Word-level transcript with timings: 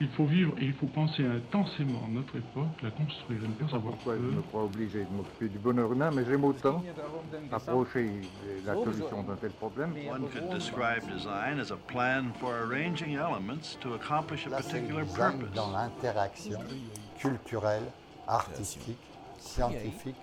Il 0.00 0.08
faut 0.08 0.24
vivre 0.24 0.54
et 0.58 0.64
il 0.64 0.72
faut 0.72 0.86
penser 0.86 1.24
intensément 1.24 2.08
notre 2.08 2.36
époque, 2.36 2.82
la 2.82 2.90
construire 2.90 3.44
et 3.44 3.46
ne 3.48 3.52
pas 3.52 3.76
avoir 3.76 3.94
Pourquoi 3.94 4.14
peur. 4.14 4.22
je 4.28 4.36
me 4.36 4.42
crois 4.42 4.64
obligé 4.64 5.04
de 5.04 5.10
m'occuper 5.10 5.48
du 5.48 5.58
bonheur 5.58 5.92
humain, 5.92 6.10
mais 6.12 6.24
j'aime 6.24 6.44
autant 6.44 6.82
approcher 7.52 8.10
la 8.66 8.74
solution 8.74 9.22
d'un 9.22 9.36
tel 9.36 9.52
problème. 9.52 9.94
One 10.10 10.28
could 10.30 10.50
describe 10.50 11.08
design 11.08 11.60
as 11.60 11.70
a 11.70 11.76
plan 11.76 12.32
for 12.40 12.52
arranging 12.52 13.14
elements 13.16 13.76
to 13.80 13.94
accomplish 13.94 14.46
a 14.46 14.50
particular 14.50 15.04
purpose. 15.06 15.52
dans 15.54 15.70
l'interaction 15.70 16.58
culturelle, 17.18 17.84
artistique, 18.26 18.98
scientifique, 19.38 20.16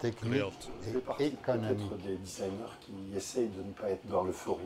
technique 0.00 0.70
et 1.18 1.26
économique. 1.26 1.96
des 2.04 2.16
designers 2.18 2.78
qui 2.80 3.16
essayent 3.16 3.48
de 3.48 3.62
ne 3.64 3.72
pas 3.72 3.90
être 3.90 4.06
dans 4.06 4.22
l'euphorie. 4.22 4.62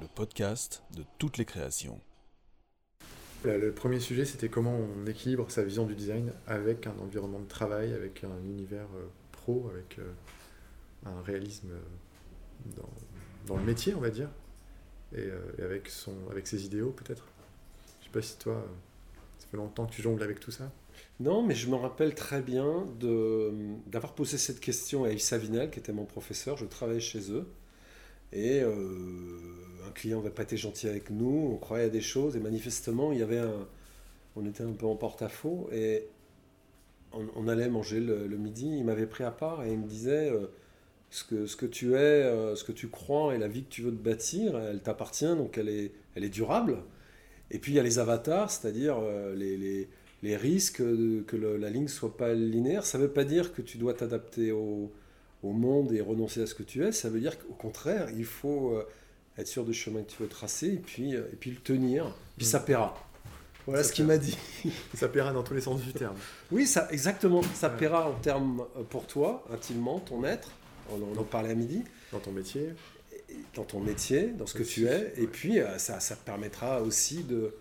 le 0.00 0.06
podcast 0.06 0.84
de 0.96 1.04
toutes 1.18 1.36
les 1.36 1.44
créations. 1.44 2.00
Le, 3.44 3.58
le 3.58 3.72
premier 3.72 4.00
sujet, 4.00 4.24
c'était 4.24 4.48
comment 4.48 4.76
on 4.76 5.06
équilibre 5.06 5.50
sa 5.50 5.62
vision 5.62 5.86
du 5.86 5.94
design 5.94 6.32
avec 6.46 6.86
un 6.86 6.94
environnement 7.00 7.40
de 7.40 7.48
travail, 7.48 7.92
avec 7.94 8.24
un 8.24 8.38
univers 8.44 8.86
euh, 8.96 9.06
pro, 9.32 9.70
avec 9.72 9.98
euh, 9.98 10.12
un 11.06 11.22
réalisme 11.22 11.70
euh, 11.70 12.82
dans, 13.46 13.56
le 13.56 13.64
métier, 13.64 13.94
on 13.94 14.00
va 14.00 14.10
dire, 14.10 14.28
et, 15.14 15.20
euh, 15.20 15.40
avec, 15.64 15.88
son, 15.88 16.14
avec 16.30 16.46
ses 16.46 16.64
idéaux 16.64 16.90
peut-être. 16.90 17.24
Je 18.00 18.06
sais 18.06 18.12
pas 18.12 18.22
si 18.22 18.38
toi, 18.38 18.54
euh, 18.54 18.66
ça 19.38 19.46
fait 19.50 19.56
longtemps 19.56 19.86
que 19.86 19.92
tu 19.92 20.02
jongles 20.02 20.22
avec 20.22 20.40
tout 20.40 20.50
ça. 20.50 20.70
Non, 21.18 21.42
mais 21.42 21.54
je 21.54 21.68
me 21.68 21.76
rappelle 21.76 22.14
très 22.14 22.42
bien 22.42 22.86
d'avoir 23.86 24.14
posé 24.14 24.38
cette 24.38 24.60
question 24.60 25.04
à 25.04 25.10
Yves 25.10 25.20
Savinel, 25.20 25.70
qui 25.70 25.78
était 25.78 25.92
mon 25.92 26.04
professeur. 26.04 26.56
Je 26.56 26.66
travaillais 26.66 27.00
chez 27.00 27.32
eux. 27.32 27.46
Et 28.32 28.60
euh, 28.62 28.72
un 29.86 29.90
client 29.92 30.18
n'avait 30.18 30.30
pas 30.34 30.42
été 30.44 30.56
gentil 30.56 30.88
avec 30.88 31.10
nous, 31.10 31.50
on 31.54 31.56
croyait 31.56 31.86
à 31.86 31.88
des 31.88 32.00
choses, 32.00 32.36
et 32.36 32.40
manifestement, 32.40 33.12
il 33.12 33.18
y 33.18 33.22
avait 33.22 33.38
un. 33.38 33.68
On 34.36 34.46
était 34.46 34.62
un 34.62 34.72
peu 34.72 34.86
en 34.86 34.96
porte-à-faux, 34.96 35.68
et 35.72 36.06
on, 37.12 37.48
allait 37.48 37.68
manger 37.68 38.00
le, 38.00 38.28
midi. 38.36 38.68
Il 38.78 38.84
m'avait 38.84 39.06
pris 39.06 39.24
à 39.24 39.30
part 39.32 39.64
et 39.64 39.72
il 39.72 39.78
me 39.78 39.86
disait 39.88 40.30
euh, 40.30 40.46
ce, 41.10 41.24
que, 41.24 41.46
ce 41.46 41.56
que 41.56 41.66
tu 41.66 41.94
es, 41.94 41.96
euh, 41.96 42.54
ce 42.54 42.64
que 42.64 42.72
tu 42.72 42.88
crois 42.88 43.34
et 43.34 43.38
la 43.38 43.48
vie 43.48 43.64
que 43.64 43.68
tu 43.70 43.82
veux 43.82 43.90
te 43.90 44.02
bâtir, 44.02 44.56
elle 44.58 44.80
t'appartient, 44.80 45.26
donc 45.36 45.58
elle 45.58 45.68
est, 45.68 45.92
elle 46.14 46.24
est 46.24 46.28
durable. 46.28 46.78
Et 47.50 47.58
puis 47.58 47.72
il 47.72 47.76
y 47.76 47.80
a 47.80 47.82
les 47.82 47.98
avatars, 47.98 48.50
c'est-à-dire 48.50 49.00
les, 49.36 49.56
les- 49.56 49.88
les 50.22 50.36
risques 50.36 50.82
que 50.82 51.36
la 51.36 51.70
ligne 51.70 51.88
soit 51.88 52.16
pas 52.16 52.34
linéaire. 52.34 52.84
Ça 52.84 52.98
ne 52.98 53.04
veut 53.04 53.10
pas 53.12 53.24
dire 53.24 53.52
que 53.52 53.62
tu 53.62 53.78
dois 53.78 53.94
t'adapter 53.94 54.52
au, 54.52 54.92
au 55.42 55.52
monde 55.52 55.92
et 55.92 56.00
renoncer 56.00 56.42
à 56.42 56.46
ce 56.46 56.54
que 56.54 56.62
tu 56.62 56.84
es. 56.84 56.92
Ça 56.92 57.08
veut 57.08 57.20
dire 57.20 57.38
qu'au 57.38 57.54
contraire, 57.54 58.08
il 58.16 58.24
faut 58.24 58.74
euh, 58.74 58.86
être 59.38 59.46
sûr 59.46 59.64
du 59.64 59.72
chemin 59.74 60.02
que 60.02 60.10
tu 60.10 60.22
veux 60.22 60.28
tracer 60.28 60.68
et 60.68 60.76
puis, 60.78 61.14
euh, 61.16 61.28
et 61.32 61.36
puis 61.36 61.50
le 61.50 61.56
tenir. 61.58 62.14
Puis 62.36 62.46
ça 62.46 62.60
paiera. 62.60 62.94
Voilà 63.66 63.82
Ça 63.82 63.88
ce 63.90 63.94
qu'il 63.94 64.06
m'a 64.06 64.18
dit. 64.18 64.36
Ça 64.94 65.08
paiera 65.08 65.32
dans 65.32 65.42
tous 65.42 65.54
les 65.54 65.60
sens 65.60 65.80
du 65.82 65.92
terme. 65.92 66.16
Oui, 66.50 66.66
ça, 66.66 66.88
exactement. 66.90 67.42
Ça 67.54 67.68
Ouais. 67.68 67.76
paiera 67.76 68.08
en 68.08 68.14
termes 68.14 68.64
euh, 68.76 68.82
pour 68.82 69.06
toi, 69.06 69.44
intimement, 69.52 70.00
ton 70.00 70.24
être. 70.24 70.50
On 70.92 71.18
en, 71.18 71.24
parlait 71.24 71.50
à 71.50 71.54
midi. 71.54 71.84
Dans 72.10 72.18
ton 72.18 72.32
métier, 72.32 72.70
Dans 73.54 73.62
ton 73.64 73.78
métier, 73.80 74.28
dans 74.36 74.46
ce 74.46 74.54
que 74.54 74.62
Aussi, 74.62 74.72
tu 74.74 74.86
es. 74.88 75.12
Et 75.18 75.26
puis, 75.28 75.58
ça, 75.78 76.00
ça 76.00 76.16
te 76.16 76.24
permettra 76.24 76.82
aussi 76.82 77.22
de, 77.22 77.54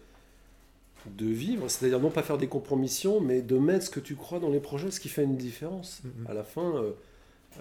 de 1.05 1.25
vivre. 1.27 1.69
C'est-à-dire 1.69 1.99
non 1.99 2.09
pas 2.09 2.23
faire 2.23 2.39
des 2.39 2.47
compromissions, 2.47 3.19
mais 3.21 3.41
de 3.43 3.57
mettre 3.59 3.85
ce 3.85 3.89
que 3.91 3.99
tu 3.99 4.15
crois 4.15 4.39
dans 4.39 4.49
les 4.49 4.59
projets, 4.59 4.89
ce 4.89 4.99
qui 4.99 5.09
fait 5.09 5.23
une 5.23 5.37
différence. 5.37 6.01
Mhm. 6.03 6.27
À 6.27 6.33
la 6.33 6.43
fin, 6.43 6.75
euh, 6.77 6.93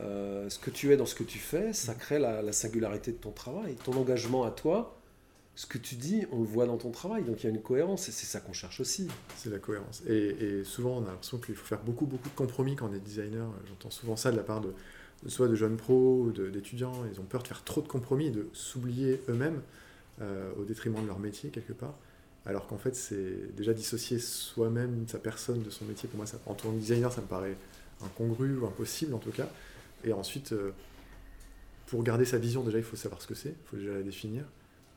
euh, 0.01 0.49
ce 0.49 0.59
que 0.59 0.71
tu 0.71 0.93
es 0.93 0.97
dans 0.97 1.07
ce 1.07 1.15
que 1.15 1.25
tu 1.25 1.39
fais, 1.39 1.73
ça 1.73 1.95
Mhm. 1.95 1.99
crée 1.99 2.19
la, 2.19 2.43
la 2.43 2.53
singularité 2.53 3.13
de 3.13 3.17
ton 3.17 3.33
travail. 3.33 3.77
Ton 3.85 3.95
engagement 3.97 4.45
à 4.45 4.51
toi, 4.51 4.97
ce 5.57 5.67
que 5.67 5.79
tu 5.79 5.97
dis, 5.97 6.25
on 6.31 6.39
le 6.41 6.47
voit 6.47 6.67
dans 6.67 6.77
ton 6.77 6.91
travail. 6.91 7.25
Donc 7.25 7.43
il 7.43 7.45
y 7.45 7.47
a 7.49 7.51
une 7.51 7.63
cohérence 7.63 8.09
et 8.09 8.13
c'est 8.13 8.27
ça 8.27 8.41
qu'on 8.41 8.53
cherche 8.53 8.81
aussi. 8.81 9.09
c'est 9.37 9.51
la 9.51 9.59
cohérence. 9.59 10.03
Et, 10.09 10.15
et 10.61 10.65
souvent, 10.65 10.99
on 10.99 11.05
a 11.05 11.09
l'impression 11.11 11.39
qu'il 11.39 11.57
faut 11.57 11.67
faire 11.67 11.81
beaucoup, 11.83 12.07
beaucoup 12.07 12.29
de 12.29 12.35
compromis 12.35 12.77
quand 12.77 12.89
on 12.91 12.95
est 12.95 13.01
designer. 13.01 13.49
J'entends 13.69 13.91
souvent 13.91 14.17
ça 14.17 14.31
de 14.31 14.37
la 14.37 14.45
part 14.45 14.61
de, 14.61 14.73
soit 15.27 15.49
de 15.49 15.57
jeunes 15.57 15.77
pros 15.77 16.23
ou 16.27 16.31
d'étudiants. 16.33 16.95
Ils 17.13 17.19
ont 17.21 17.25
peur 17.25 17.43
de 17.43 17.49
faire 17.49 17.65
trop 17.65 17.81
de 17.81 17.89
compromis 17.89 18.27
et 18.29 18.31
de 18.31 18.49
s'oublier 18.53 19.21
eux-mêmes 19.29 19.61
euh, 20.21 20.51
au 20.61 20.65
détriment 20.65 21.03
de 21.03 21.07
leur 21.09 21.19
métier, 21.19 21.51
quelque 21.51 21.73
part. 21.73 21.95
Alors 22.47 22.67
qu'en 22.69 22.79
fait, 22.79 22.95
c'est 22.95 23.55
déjà 23.57 23.75
dissocier 23.75 24.19
soi-même, 24.21 25.07
sa 25.09 25.19
personne 25.19 25.63
de 25.63 25.71
son 25.71 25.85
métier. 25.87 26.09
Pour 26.09 26.19
moi, 26.19 26.27
ça, 26.27 26.39
en 26.47 26.55
tant 26.55 26.71
que 26.71 26.77
designer, 26.79 27.13
ça 27.13 27.21
me 27.21 27.27
paraît 27.27 27.57
incongru 28.03 28.57
ou 28.59 28.67
impossible 28.67 29.13
en 29.15 29.19
tout 29.19 29.33
cas. 29.33 29.49
Et 30.05 30.13
ensuite, 30.13 30.53
euh, 30.53 30.73
pour 31.87 32.03
garder 32.03 32.25
sa 32.25 32.39
vision, 32.39 32.63
déjà, 32.63 32.79
il 32.79 32.85
faut 32.85 32.97
savoir 32.97 33.21
ce 33.21 33.27
que 33.27 33.35
c'est, 33.35 33.51
il 33.51 33.67
faut 33.67 33.77
déjà 33.77 33.93
la 33.93 34.03
définir. 34.03 34.45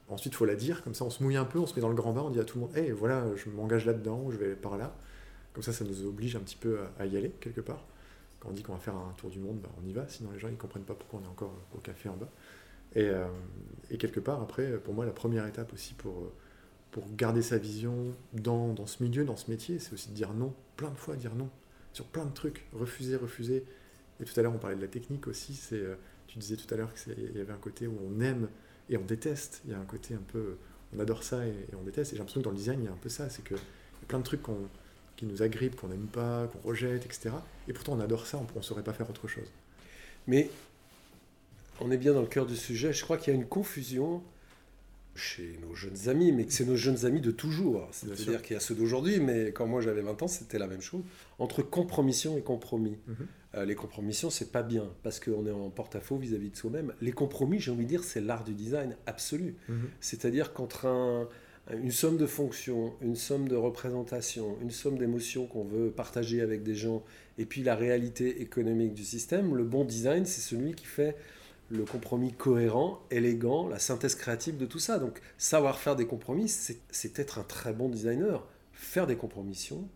Ensuite, 0.10 0.34
il 0.34 0.36
faut 0.36 0.46
la 0.46 0.56
dire, 0.56 0.84
comme 0.84 0.94
ça 0.94 1.06
on 1.06 1.10
se 1.10 1.24
mouille 1.24 1.38
un 1.38 1.46
peu, 1.46 1.58
on 1.58 1.66
se 1.66 1.76
met 1.76 1.82
dans 1.82 1.90
le 1.90 1.96
grand 1.96 2.12
bain, 2.12 2.22
on 2.22 2.30
dit 2.30 2.40
à 2.40 2.44
tout 2.44 2.60
le 2.60 2.66
monde, 2.66 2.76
hey, 2.76 2.92
voilà, 2.92 3.26
je 3.38 3.50
m'engage 3.50 3.86
là-dedans, 3.86 4.30
je 4.30 4.38
vais 4.38 4.56
par 4.56 4.78
là. 4.78 4.94
Comme 5.54 5.64
ça, 5.64 5.72
ça 5.74 5.86
nous 5.86 6.06
oblige 6.06 6.36
un 6.36 6.42
petit 6.42 6.58
peu 6.58 6.80
à, 7.00 7.06
y 7.06 7.18
aller, 7.18 7.32
quelque 7.40 7.62
part. 7.62 7.86
Quand 8.40 8.50
on 8.50 8.54
dit 8.54 8.64
qu'on 8.64 8.74
va 8.74 8.80
faire 8.80 8.96
un 8.96 9.14
tour 9.18 9.30
du 9.30 9.40
monde, 9.40 9.60
bah, 9.62 9.70
on 9.82 9.88
y 9.88 9.94
va, 9.94 10.08
sinon 10.08 10.32
les 10.32 10.40
gens 10.40 10.50
ils 10.50 10.58
comprennent 10.58 10.84
pas 10.84 10.96
pourquoi 10.96 11.20
on 11.22 11.24
est 11.24 11.32
encore 11.32 11.54
au 11.74 11.78
café 11.78 12.10
en 12.10 12.18
bas. 12.18 12.30
Et, 12.96 13.08
euh, 13.10 13.28
et 13.90 13.98
quelque 13.98 14.20
part, 14.20 14.42
après, 14.42 14.78
pour 14.80 14.94
moi, 14.94 15.06
la 15.06 15.12
première 15.12 15.46
étape 15.46 15.72
aussi 15.74 15.94
pour, 15.94 16.18
euh, 16.18 16.34
pour 16.92 17.06
garder 17.16 17.42
sa 17.42 17.58
vision 17.58 18.14
dans, 18.34 18.74
dans 18.74 18.86
ce 18.86 19.02
milieu, 19.04 19.24
dans 19.24 19.38
ce 19.38 19.50
métier, 19.50 19.80
c'est 19.80 19.94
aussi 19.94 20.10
de 20.10 20.14
dire 20.14 20.34
non, 20.34 20.54
plein 20.76 20.90
de 20.90 20.98
fois 20.98 21.16
dire 21.16 21.36
non, 21.36 21.50
sur 21.94 22.06
plein 22.06 22.26
de 22.26 22.34
trucs, 22.34 22.66
refuser, 22.74 23.16
refuser. 23.16 23.64
Et 24.22 24.26
tout 24.26 24.40
à 24.40 24.44
l'heure, 24.44 24.54
on 24.54 24.59
parlait 24.59 24.76
de 24.76 24.82
la 24.82 24.88
technique 24.88 25.28
aussi, 25.28 25.54
c'est, 25.56 25.76
euh, 25.76 25.96
tu 26.28 26.38
disais 26.38 26.56
tout 26.56 26.72
à 26.74 26.78
l'heure 26.78 26.94
qu'il 26.94 27.36
y 27.36 27.42
avait 27.42 27.52
un 27.52 27.58
côté 27.58 27.88
où 27.88 27.98
on 28.08 28.22
aime 28.22 28.48
et 28.90 28.98
on 28.98 29.02
déteste. 29.06 29.62
Il 29.66 29.72
y 29.72 29.74
a 29.74 29.80
un 29.80 29.86
côté 29.86 30.14
un 30.14 30.24
peu, 30.32 30.58
on 30.96 31.00
adore 31.00 31.24
ça 31.24 31.46
et, 31.46 31.54
on 31.80 31.84
déteste. 31.84 32.12
Et 32.12 32.16
j'ai 32.16 32.20
l'impression 32.20 32.42
que 32.42 32.46
dans 32.46 32.52
le 32.52 32.58
design, 32.58 32.80
il 32.82 32.86
y 32.86 32.88
a 32.88 32.92
un 32.92 33.00
peu 33.02 33.09
ça, 33.09 33.30
c'est 33.30 33.44
que 33.44 33.56
y 33.56 33.58
a 33.58 34.08
plein 34.08 34.20
de 34.20 34.24
trucs 34.24 34.42
qu'on- 34.42 34.68
qui 35.18 35.26
nous 35.26 35.42
agrippent, 35.44 35.76
qu'on 35.76 35.90
n'aime 35.90 36.08
pas, 36.08 36.48
qu'on 36.48 36.68
rejette, 36.68 37.06
etc. 37.06 37.30
Et 37.68 37.74
pourtant, 37.74 37.94
on 37.94 38.00
adore 38.00 38.26
ça, 38.26 38.40
on 38.40 38.58
ne 38.58 38.64
saurait 38.64 38.84
pas 38.84 38.94
faire 38.94 39.09
autre 39.09 39.28
chose. 39.28 39.52
Mais 40.28 40.50
on 41.80 41.92
est 41.92 41.98
bien 41.98 42.14
dans 42.14 42.22
le 42.22 42.28
cœur 42.28 42.46
du 42.46 42.56
sujet. 42.56 42.94
Je 42.94 43.03
crois 43.03 43.18
qu'il 43.18 43.34
y 43.34 43.36
a 43.36 43.40
une 43.40 43.48
confusion 43.48 44.24
chez 45.16 45.60
nos 45.62 45.76
jeunes 45.76 46.08
amis, 46.10 46.32
mais 46.32 46.46
que 46.46 46.54
c'est 46.54 46.66
nos 46.66 46.76
jeunes 46.76 47.06
amis 47.06 47.22
de 47.22 47.32
toujours. 47.32 47.88
C'est-à-dire 47.92 48.42
qu'il 48.42 48.54
y 48.54 48.58
a 48.58 48.60
ceux 48.62 48.76
d'aujourd'hui, 48.76 49.20
mais 49.20 49.52
quand 49.52 49.68
moi 49.68 49.82
j'avais 49.82 50.02
20 50.02 50.22
ans, 50.24 50.28
c'était 50.28 50.58
la 50.60 50.68
même 50.68 50.82
chose. 50.82 51.02
Entre 51.40 51.62
compromission 51.62 52.38
et 52.38 52.42
compromis. 52.42 52.98
Mhm. 53.08 53.16
Euh, 53.56 53.66
les 53.66 53.76
compromissions, 53.76 54.30
c'est 54.30 54.52
pas 54.54 54.64
bien, 54.64 54.90
parce 55.04 55.20
qu'on 55.20 55.46
est 55.46 55.52
en 55.52 55.70
porte-à-faux 55.70 56.16
vis-à-vis 56.18 56.52
de 56.52 56.56
soi-même. 56.56 56.94
Les 57.02 57.12
compromis, 57.12 57.60
j'ai 57.60 57.72
envie 57.72 57.84
de 57.84 57.90
dire, 57.90 58.04
c'est 58.06 58.22
l'art 58.22 58.46
du 58.46 58.54
design 58.54 58.96
absolu. 59.06 59.56
Mhm. 59.68 59.90
C'est-à-dire 60.00 60.54
qu'entre 60.54 60.86
un- 60.86 61.28
une 61.74 61.92
somme 61.92 62.18
de 62.18 62.26
fonctions, 62.26 62.94
une 63.02 63.16
somme 63.18 63.48
de 63.50 63.56
représentations, 63.58 64.58
une 64.62 64.72
somme 64.72 64.98
d'émotions 64.98 65.46
qu'on 65.48 65.64
veut 65.66 65.92
partager 65.92 66.42
avec 66.42 66.64
des 66.64 66.76
gens, 66.76 67.04
et 67.38 67.46
puis 67.46 67.62
la 67.62 67.76
réalité 67.76 68.42
économique 68.42 68.94
du 68.94 69.04
système, 69.04 69.56
le 69.56 69.64
bon 69.66 69.84
design, 69.84 70.26
c'est 70.26 70.42
celui 70.42 70.74
qui 70.74 70.86
fait 70.86 71.16
le 71.72 71.86
compromis 71.86 72.34
cohérent, 72.34 73.02
élégant, 73.09 73.68
la 73.68 73.80
synthèse 73.80 74.16
créative 74.16 74.58
de 74.58 74.66
tout 74.66 74.80
ça. 74.80 75.00
Donc 75.00 75.22
savoir 75.38 75.80
faire 75.80 75.96
des 75.96 76.06
compromis, 76.06 76.50
c'est 76.50 77.20
être 77.20 77.40
un 77.40 77.44
très 77.44 77.74
bon 77.74 77.90
designer. 77.90 78.46
Faire 78.74 79.08
des 79.08 79.16
compromissions, 79.16 79.88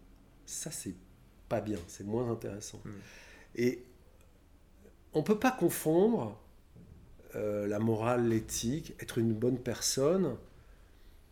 ça 0.45 0.71
c'est 0.71 0.93
pas 1.49 1.61
bien, 1.61 1.79
c'est 1.87 2.05
moins 2.05 2.29
intéressant. 2.31 2.79
Mm. 2.85 2.89
Et 3.55 3.83
on 5.13 5.23
peut 5.23 5.39
pas 5.39 5.51
confondre 5.51 6.39
euh, 7.35 7.67
la 7.67 7.79
morale, 7.79 8.29
l'éthique, 8.29 8.93
être 8.99 9.17
une 9.17 9.33
bonne 9.33 9.57
personne, 9.57 10.35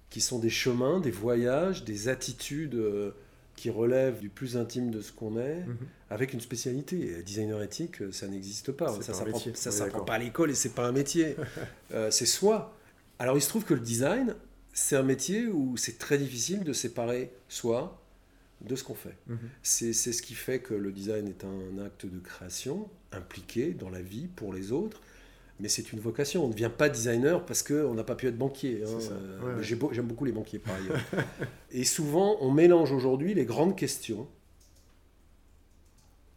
qui 0.09 0.21
sont 0.21 0.39
des 0.39 0.49
chemins, 0.49 0.99
des 0.99 1.11
voyages, 1.11 1.83
des 1.83 2.07
attitudes 2.07 2.75
euh, 2.75 3.11
qui 3.55 3.69
relèvent 3.69 4.19
du 4.19 4.29
plus 4.29 4.57
intime 4.57 4.91
de 4.91 5.01
ce 5.01 5.11
qu'on 5.11 5.37
est, 5.37 5.65
Mhm. 5.65 5.77
Avec 6.13 6.33
une 6.33 6.41
spécialité. 6.41 7.23
Designer 7.23 7.61
éthique, 7.63 8.01
euh, 8.01 8.11
ça 8.11 8.27
n'existe 8.27 8.71
pas. 8.71 8.87
Ça 8.89 9.11
un 9.11 9.15
s'apprend 9.15 9.39
ça 9.55 10.05
pas 10.05 10.13
à 10.13 10.17
l'école 10.19 10.51
et 10.51 10.55
c'est 10.55 10.73
pas 10.73 10.85
un 10.87 10.91
métier. 10.91 11.35
Euh, 11.93 12.09
c'est 12.09 12.25
soi. 12.25 12.73
Alors 13.19 13.37
il 13.37 13.41
se 13.41 13.49
trouve 13.49 13.65
que 13.65 13.75
le 13.75 13.79
design, 13.79 14.35
c'est 14.73 14.95
un 14.95 15.03
métier 15.03 15.45
où 15.47 15.77
c'est 15.77 15.99
très 15.99 16.17
difficile 16.17 16.63
de 16.63 16.73
séparer 16.73 17.31
soi 17.47 18.01
de 18.61 18.75
ce 18.75 18.83
qu'on 18.83 18.95
fait. 18.95 19.15
Mhm. 19.27 19.37
C'est 19.61 19.93
c'est 19.93 20.11
ce 20.13 20.23
qui 20.23 20.33
fait 20.33 20.59
que 20.59 20.73
le 20.73 20.91
design 20.91 21.27
est 21.27 21.43
un 21.43 21.85
acte 21.85 22.07
de 22.07 22.17
création 22.19 22.89
impliqué 23.11 23.71
dans 23.73 23.89
la 23.91 24.01
vie 24.01 24.27
pour 24.27 24.53
les 24.53 24.71
autres. 24.71 25.01
Mais 25.59 25.69
c'est 25.69 25.93
une 25.93 25.99
vocation. 25.99 26.43
On 26.45 26.47
ne 26.47 26.53
devient 26.53 26.71
pas 26.75 26.89
designer 26.89 27.45
parce 27.45 27.61
qu'on 27.61 27.93
n'a 27.93 28.03
pas 28.03 28.15
pu 28.15 28.25
être 28.27 28.37
banquier. 28.37 28.81
hein. 28.83 28.87
Euh, 29.11 29.39
Ouais, 29.39 29.53
ouais. 29.61 29.93
J'aime 29.93 30.07
beaucoup 30.07 30.25
les 30.25 30.31
banquiers 30.31 30.57
par 30.59 30.73
ailleurs. 30.73 30.99
Et 31.71 31.83
souvent, 31.83 32.37
on 32.41 32.49
mélange 32.51 32.91
aujourd'hui 32.91 33.35
les 33.35 33.45
grandes 33.45 33.75
questions 33.77 34.27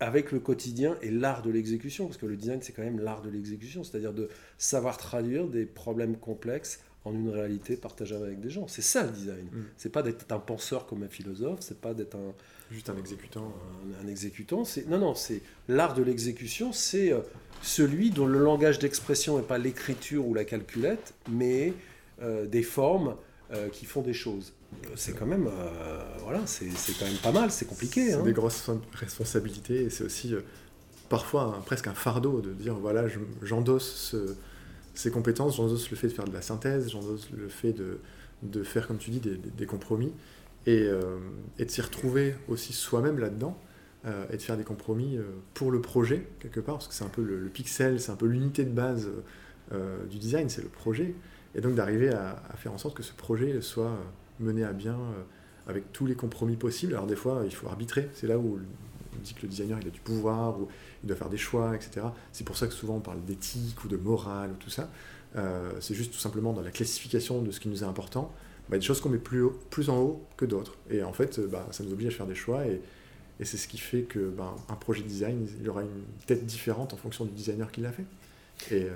avec 0.01 0.33
le 0.33 0.41
quotidien 0.41 0.97
et 1.03 1.11
l'art 1.11 1.43
de 1.43 1.51
l'exécution. 1.51 2.07
Parce 2.07 2.19
que 2.19 2.27
le 2.27 2.37
design, 2.37 2.61
c'est 2.63 2.73
quand 2.73 2.83
même 2.83 3.01
l'art 3.01 3.23
de 3.23 3.31
l'exécution. 3.31 3.85
C'est-à-dire 3.85 4.13
de 4.13 4.29
savoir 4.59 4.97
traduire 4.97 5.47
des 5.47 5.67
problèmes 5.67 6.17
complexes 6.17 6.81
en 7.05 7.15
une 7.15 7.29
réalité 7.29 7.77
partageable 7.77 8.25
avec 8.25 8.41
des 8.41 8.51
gens. 8.51 8.67
C'est 8.67 8.83
ça 8.83 9.05
le 9.05 9.11
design. 9.11 9.45
Mm. 9.45 9.65
C'est 9.77 9.93
pas 9.93 10.03
d'être 10.03 10.31
un 10.33 10.41
penseur 10.41 10.87
comme 10.87 11.05
un 11.05 11.09
philosophe, 11.09 11.61
c'est 11.61 11.81
pas 11.81 11.95
d'être 11.95 12.17
un, 12.17 12.35
Juste 12.71 12.91
un 12.91 12.97
exécutant. 12.97 13.55
un, 14.01 14.05
un 14.05 14.09
exécutant. 14.09 14.65
C'est 14.65 14.89
non, 14.89 14.99
non, 14.99 15.15
c'est 15.15 15.41
l'art 15.69 15.95
de 15.95 16.03
l'exécution. 16.03 16.73
C'est 16.73 17.13
euh, 17.13 17.21
celui 17.63 18.11
dont 18.11 18.27
le 18.27 18.41
langage 18.41 18.81
d'expression 18.81 19.37
n'est 19.37 19.45
pas 19.45 19.59
l'écriture 19.59 20.27
ou 20.27 20.35
la 20.35 20.45
calculette, 20.45 21.15
mais 21.31 21.73
euh, 22.23 22.47
des 22.47 22.65
formes, 22.65 23.15
euh, 23.53 23.69
qui 23.69 23.85
font 23.85 24.03
des 24.03 24.13
choses. 24.13 24.55
C'est 24.95 25.13
quand 25.15 25.27
même, 25.27 25.47
euh, 25.47 26.03
voilà, 26.23 26.41
c'est 26.47 26.67
quand 26.99 27.05
même 27.07 27.17
pas 27.23 27.33
mal, 27.33 27.51
c'est 27.51 27.67
compliqué. 27.67 28.09
C'est 28.11 28.15
hein. 28.15 28.23
des 28.23 28.33
grosses 28.33 28.71
responsabilités 28.95 29.85
et 29.85 29.91
c'est 29.91 30.05
aussi 30.05 30.35
euh, 30.35 30.41
parfois 31.09 31.55
un- 31.59 31.61
presque 31.61 31.87
un 31.87 31.95
fardeau 31.95 32.41
de 32.41 32.53
dire 32.53 32.75
voilà, 32.75 33.07
je- 33.09 33.19
j'endosse 33.43 33.91
ce- 33.95 34.35
ces 34.95 35.11
compétences, 35.11 35.57
j'endosse 35.57 35.91
le 35.91 35.97
fait 35.97 36.09
de 36.09 36.13
faire 36.13 36.25
de 36.25 36.33
la 36.33 36.41
synthèse, 36.43 36.91
j'endosse 36.91 37.29
le 37.37 37.49
fait 37.49 37.73
de, 37.73 37.99
de 38.43 38.63
faire, 38.63 38.87
comme 38.89 38.97
tu 38.99 39.11
dis, 39.11 39.21
des, 39.21 39.67
compromis 39.67 40.13
et, 40.67 40.83
euh, 40.85 41.19
et 41.59 41.65
de 41.67 41.71
s'y 41.71 41.83
retrouver 41.83 42.35
aussi 42.49 42.73
soi-même 42.73 43.19
là-dedans 43.19 43.59
et 44.33 44.37
de 44.37 44.43
faire 44.43 44.57
des 44.57 44.63
compromis 44.63 45.19
pour 45.53 45.73
le 45.73 45.81
projet, 45.81 46.29
quelque 46.39 46.61
part, 46.61 46.77
parce 46.77 46.87
que 46.87 46.95
c'est 46.95 47.03
un 47.03 47.09
peu 47.09 47.23
le, 47.25 47.41
le 47.41 47.49
pixel, 47.49 48.01
c'est 48.01 48.13
un 48.13 48.17
peu 48.17 48.27
l'unité 48.27 48.65
de 48.65 48.71
base 48.71 49.09
du 50.09 50.19
design, 50.19 50.49
c'est 50.49 50.63
le 50.63 50.69
projet. 50.69 51.13
Et 51.57 51.61
donc 51.61 51.75
d'arriver 51.75 52.11
à, 52.11 52.41
à 52.49 52.57
faire 52.57 52.73
en 52.73 52.79
sorte 52.79 52.97
que 52.97 53.03
ce 53.03 53.13
projet 53.13 53.61
soit 53.63 53.99
mené 54.41 54.65
à 54.65 54.73
bien 54.73 54.95
euh, 54.95 55.23
avec 55.69 55.93
tous 55.93 56.07
les 56.07 56.15
compromis 56.15 56.57
possibles. 56.57 56.95
Alors 56.95 57.07
des 57.07 57.17
fois, 57.17 57.43
il 57.45 57.55
faut 57.55 57.69
arbitrer. 57.69 58.09
C'est 58.15 58.27
là 58.27 58.39
où 58.39 58.59
on 58.59 59.23
dit 59.23 59.35
que 59.35 59.43
le 59.43 59.49
designer 59.49 59.79
il 59.81 59.87
a 59.89 59.91
du 59.91 60.01
pouvoir, 60.01 60.61
ou 60.61 60.69
il 61.03 61.07
doit 61.09 61.17
faire 61.17 61.29
des 61.31 61.39
choix, 61.39 61.75
etc. 61.75 62.07
C'est 62.33 62.45
pour 62.45 62.57
ça 62.57 62.67
que 62.67 62.73
souvent 62.75 62.97
on 62.97 63.01
parle 63.01 63.25
d'éthique 63.25 63.83
ou 63.85 63.89
de 63.89 63.97
morale 63.97 64.51
ou 64.53 64.57
tout 64.57 64.71
ça. 64.71 64.89
Euh, 65.37 65.71
c'est 65.81 65.95
juste 65.95 66.13
tout 66.13 66.19
simplement 66.19 66.53
dans 66.53 66.63
la 66.63 66.71
classification 66.71 67.43
de 67.43 67.51
ce 67.51 67.61
qui 67.61 67.69
nous 67.69 67.83
est 67.83 67.87
important. 67.87 68.33
Bah, 68.69 68.79
des 68.79 68.83
choses 68.85 69.01
qu'on 69.01 69.11
met 69.11 69.19
plus, 69.19 69.43
haut- 69.43 69.59
plus 69.71 69.91
en 69.91 69.99
haut 70.01 70.23
que 70.37 70.45
d'autres. 70.45 70.75
Et 70.91 71.03
en 71.03 71.13
fait, 71.13 71.39
euh, 71.39 71.47
bah, 71.47 71.67
ça 71.71 71.85
nous 71.85 71.93
oblige 71.93 72.09
à 72.09 72.17
faire 72.17 72.27
des 72.27 72.35
choix. 72.35 72.67
Et, 72.67 72.81
et 73.39 73.45
c'est 73.45 73.57
ce 73.59 73.69
qui 73.69 73.79
fait 73.79 74.03
que 74.03 74.29
bah, 74.31 74.55
un 74.69 74.75
projet 74.75 75.03
de 75.03 75.09
design, 75.09 75.47
il 75.61 75.69
aura 75.69 75.83
une 75.83 76.05
tête 76.27 76.45
différente 76.47 76.95
en 76.95 76.97
fonction 76.97 77.25
du 77.25 77.33
designer 77.33 77.71
qui 77.71 77.81
l'a 77.81 77.93
fait. 77.93 78.05
Et, 78.71 78.85
euh, 78.85 78.91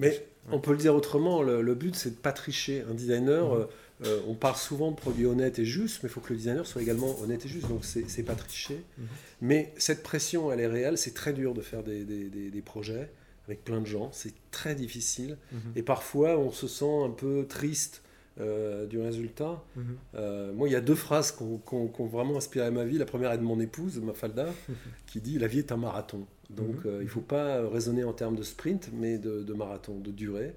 Mais 0.00 0.26
on 0.52 0.60
peut 0.60 0.72
le 0.72 0.76
dire 0.76 0.94
autrement, 0.94 1.42
le, 1.42 1.62
le 1.62 1.74
but 1.74 1.96
c'est 1.96 2.10
de 2.10 2.14
pas 2.16 2.32
tricher. 2.32 2.84
Un 2.90 2.94
designer, 2.94 3.46
Mhm. 3.46 3.60
euh, 3.60 3.64
euh, 4.04 4.20
on 4.26 4.34
parle 4.34 4.56
souvent 4.56 4.90
de 4.90 4.96
produits 4.96 5.26
honnêtes 5.26 5.58
et 5.58 5.64
justes, 5.64 6.02
mais 6.02 6.08
il 6.08 6.12
faut 6.12 6.20
que 6.20 6.30
le 6.32 6.36
designer 6.36 6.66
soit 6.66 6.82
également 6.82 7.18
honnête 7.20 7.44
et 7.46 7.48
juste, 7.48 7.68
donc 7.68 7.84
c'est 7.84 8.22
pas 8.22 8.34
tricher. 8.34 8.82
Mhm. 8.98 9.06
Mais 9.40 9.72
cette 9.78 10.02
pression, 10.02 10.52
elle 10.52 10.60
est 10.60 10.66
réelle, 10.66 10.98
c'est 10.98 11.14
très 11.14 11.32
dur 11.32 11.54
de 11.54 11.62
faire 11.62 11.82
des, 11.82 12.04
des- 12.04 12.28
des- 12.28 12.50
des 12.50 12.62
projets 12.62 13.10
avec 13.46 13.64
plein 13.64 13.80
de 13.80 13.86
gens, 13.86 14.10
c'est 14.12 14.34
très 14.50 14.74
difficile, 14.74 15.38
Mhm. 15.52 15.58
et 15.76 15.82
parfois 15.82 16.36
on 16.38 16.50
se 16.50 16.66
sent 16.68 17.02
un 17.04 17.10
peu 17.10 17.46
triste 17.48 18.02
euh, 18.38 18.84
du 18.84 18.98
résultat. 19.00 19.64
Mhm. 19.76 19.84
Euh, 20.16 20.52
moi, 20.52 20.68
il 20.68 20.72
y 20.72 20.76
a 20.76 20.82
deux 20.82 20.94
phrases 20.94 21.32
qui 21.32 21.42
ont, 21.42 21.90
vraiment 22.06 22.36
inspiré 22.36 22.70
ma 22.70 22.84
vie. 22.84 22.98
La 22.98 23.06
première 23.06 23.32
est 23.32 23.38
de 23.38 23.42
mon 23.42 23.58
épouse, 23.60 23.98
Mafalda, 23.98 24.48
qui 25.06 25.22
dit 25.22 25.38
La 25.38 25.46
vie 25.46 25.60
est 25.60 25.72
un 25.72 25.78
marathon. 25.78 26.26
Donc, 26.50 26.76
il 26.84 26.90
ne 27.04 27.06
faut 27.06 27.22
pas 27.22 27.66
raisonner 27.66 28.04
en 28.04 28.12
termes 28.12 28.36
de 28.36 28.42
sprint, 28.42 28.90
mais 28.92 29.16
de, 29.16 29.42
de 29.42 29.52
marathon, 29.54 29.98
de 30.00 30.10
durée. 30.10 30.52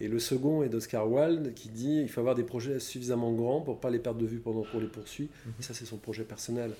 Et 0.00 0.08
le 0.08 0.18
second 0.18 0.62
est 0.62 0.68
d'Oscar 0.70 1.10
Wilde, 1.10 1.52
qui 1.54 1.68
dit 1.68 2.00
Il 2.00 2.08
faut 2.08 2.20
avoir 2.20 2.34
des 2.34 2.42
projets 2.42 2.80
suffisamment 2.80 3.32
grands 3.32 3.60
pour 3.60 3.76
ne 3.76 3.80
pas 3.80 3.90
les 3.90 3.98
perdre 3.98 4.20
de 4.20 4.26
vue 4.26 4.38
pendant 4.38 4.62
qu'on 4.64 4.80
les 4.80 4.86
poursuit. 4.86 5.28
Mhm. 5.46 5.52
Et 5.60 5.62
ça, 5.62 5.74
c'est 5.74 5.84
son 5.84 5.98
projet 5.98 6.24
personnel. 6.24 6.72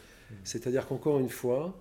C'est-à-dire 0.44 0.86
qu'encore 0.86 1.18
une 1.18 1.28
fois, 1.28 1.76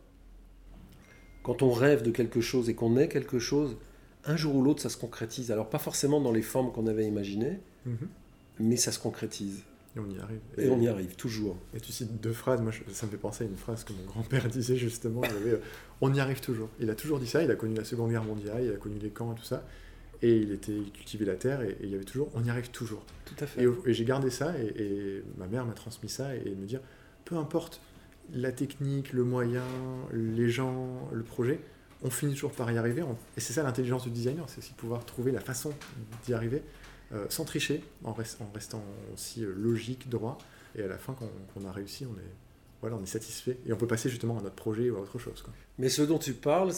quand 1.43 1.61
on 1.61 1.71
rêve 1.71 2.01
de 2.01 2.11
quelque 2.11 2.41
chose 2.41 2.67
et 2.69 2.73
qu'on 2.73 2.97
est 2.97 3.07
quelque 3.07 3.39
chose, 3.39 3.77
un 4.25 4.35
jour 4.35 4.55
ou 4.55 4.63
l'autre, 4.63 4.81
ça 4.81 4.89
se 4.89 4.97
concrétise. 4.97 5.51
Alors, 5.51 5.69
pas 5.69 5.77
forcément 5.79 6.19
dans 6.19 6.31
les 6.31 6.41
formes 6.41 6.71
qu'on 6.71 6.87
avait 6.87 7.05
imaginées, 7.07 7.59
Mhm. 7.85 8.07
mais 8.59 8.75
ça 8.75 8.91
se 8.91 8.99
concrétise. 8.99 9.63
Et 9.95 9.99
on 9.99 10.09
y 10.09 10.19
arrive. 10.19 10.39
Et 10.57 10.69
on 10.69 10.79
y 10.81 10.87
arrive, 10.87 11.15
toujours. 11.15 11.57
Et 11.75 11.79
tu 11.79 11.91
cites 11.91 12.19
deux 12.21 12.33
phrases, 12.33 12.61
moi 12.61 12.71
ça 12.91 13.05
me 13.07 13.11
fait 13.11 13.17
penser 13.17 13.43
à 13.43 13.47
une 13.47 13.55
phrase 13.55 13.83
que 13.83 13.93
mon 13.93 14.03
grand-père 14.03 14.47
disait 14.49 14.75
justement, 14.75 15.21
il 15.23 15.31
avait, 15.31 15.51
euh, 15.53 15.61
on 16.01 16.13
y 16.13 16.19
arrive 16.19 16.41
toujours. 16.41 16.69
Il 16.79 16.89
a 16.89 16.95
toujours 16.95 17.19
dit 17.19 17.25
ça, 17.27 17.41
il 17.43 17.49
a 17.49 17.55
connu 17.55 17.73
la 17.75 17.83
Seconde 17.83 18.11
Guerre 18.11 18.23
mondiale, 18.23 18.63
il 18.65 18.71
a 18.71 18.77
connu 18.77 18.99
les 18.99 19.09
camps 19.09 19.33
et 19.33 19.35
tout 19.35 19.43
ça, 19.45 19.65
et 20.21 20.35
il, 20.37 20.51
était, 20.51 20.71
il 20.73 20.91
cultivait 20.91 21.25
la 21.25 21.35
terre, 21.35 21.61
et, 21.61 21.69
et 21.71 21.77
il 21.83 21.89
y 21.89 21.95
avait 21.95 22.03
toujours, 22.03 22.29
on 22.35 22.43
y 22.43 22.49
arrive 22.49 22.69
toujours. 22.71 23.03
Tout 23.25 23.35
à 23.43 23.47
fait. 23.47 23.63
Et, 23.85 23.93
j'ai 23.93 24.05
gardé 24.05 24.29
ça, 24.29 24.53
et, 24.59 24.67
et 24.81 25.23
ma 25.37 25.47
mère 25.47 25.65
m'a 25.65 25.73
transmis 25.73 26.09
ça, 26.09 26.35
et, 26.35 26.55
me 26.55 26.65
dire, 26.65 26.81
peu 27.25 27.35
importe 27.37 27.81
la 28.33 28.51
technique, 28.51 29.13
le 29.13 29.23
moyen, 29.23 29.63
les 30.13 30.49
gens, 30.49 31.09
le 31.11 31.23
projet, 31.23 31.59
on 32.03 32.09
finit 32.09 32.33
toujours 32.33 32.51
par 32.51 32.71
y 32.71 32.77
arriver. 32.77 33.01
On- 33.01 33.17
et 33.37 33.39
c'est 33.41 33.53
ça 33.53 33.63
l'intelligence 33.63 34.03
du 34.03 34.09
designer, 34.11 34.45
c'est 34.49 34.59
aussi 34.59 34.73
pouvoir 34.73 35.05
trouver 35.05 35.31
la 35.31 35.39
façon 35.41 35.73
d'y 36.25 36.33
arriver 36.33 36.61
euh, 37.11 37.25
sans 37.29 37.43
tricher, 37.43 37.83
en, 38.03 38.13
rest- 38.13 38.39
en 38.41 38.51
restant 38.53 38.83
aussi 39.13 39.43
euh, 39.43 39.53
logique, 39.57 40.09
droit. 40.09 40.37
Et 40.75 40.83
à 40.83 40.87
la 40.87 40.97
fin, 40.99 41.13
quand 41.17 41.29
qu'on 41.53 41.65
a 41.67 41.71
réussi, 41.71 42.05
on 42.05 42.13
est, 42.13 42.31
voilà, 42.81 42.95
on 42.97 43.01
est 43.03 43.07
satisfait. 43.07 43.57
Et 43.65 43.73
on 43.73 43.77
peut 43.77 43.87
passer 43.87 44.09
justement 44.09 44.37
à 44.37 44.41
notre 44.43 44.55
projet 44.55 44.89
ou 44.91 44.97
à 44.97 45.01
autre 45.01 45.17
chose. 45.17 45.41
Quoi. 45.41 45.51
Mais 45.79 45.89
ce 45.89 46.03
dont 46.03 46.19
tu 46.19 46.33
parles, 46.33 46.71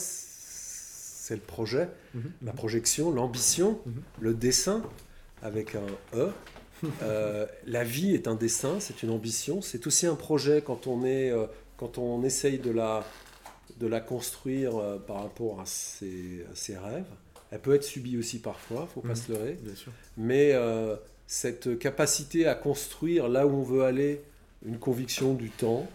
c'est 1.22 1.36
le 1.36 1.40
projet, 1.40 1.88
Mhm. 2.14 2.32
la 2.42 2.52
projection, 2.52 3.12
l'ambition, 3.12 3.78
Mhm. 3.86 4.02
le 4.22 4.34
dessin 4.34 4.82
avec 5.40 5.76
un 5.76 5.86
E. 6.18 6.30
Euh, 7.02 7.46
la 7.64 7.84
vie 7.84 8.12
est 8.12 8.26
un 8.26 8.34
dessin, 8.34 8.80
c'est 8.80 9.04
une 9.04 9.10
ambition. 9.10 9.62
C'est 9.62 9.86
aussi 9.86 10.04
un 10.08 10.16
projet 10.16 10.62
quand 10.66 10.88
on, 10.88 11.04
est, 11.04 11.30
euh, 11.30 11.46
quand 11.76 11.96
on 11.96 12.24
essaye 12.24 12.58
de 12.58 12.72
la, 12.72 13.04
de 13.78 13.86
la 13.86 14.00
construire 14.00 14.76
euh, 14.76 14.98
par 14.98 15.22
rapport 15.22 15.60
à 15.60 15.64
ses, 15.66 16.44
à 16.52 16.56
ses 16.56 16.76
rêves. 16.76 17.06
Elle 17.52 17.60
peut 17.60 17.76
être 17.76 17.84
subie 17.84 18.16
aussi 18.18 18.40
parfois, 18.40 18.88
faut 18.92 19.00
pas 19.00 19.10
Mhm. 19.10 19.14
se 19.14 19.30
leurrer. 19.32 19.58
Bien 19.62 19.76
sûr. 19.76 19.92
Mais 20.16 20.54
cette 21.28 21.78
capacité 21.78 22.46
à 22.48 22.56
construire 22.56 23.28
là 23.28 23.46
où 23.46 23.50
on 23.50 23.62
veut 23.62 23.84
aller, 23.84 24.20
une 24.66 24.78
conviction 24.78 25.34
du 25.34 25.50
temps, 25.50 25.86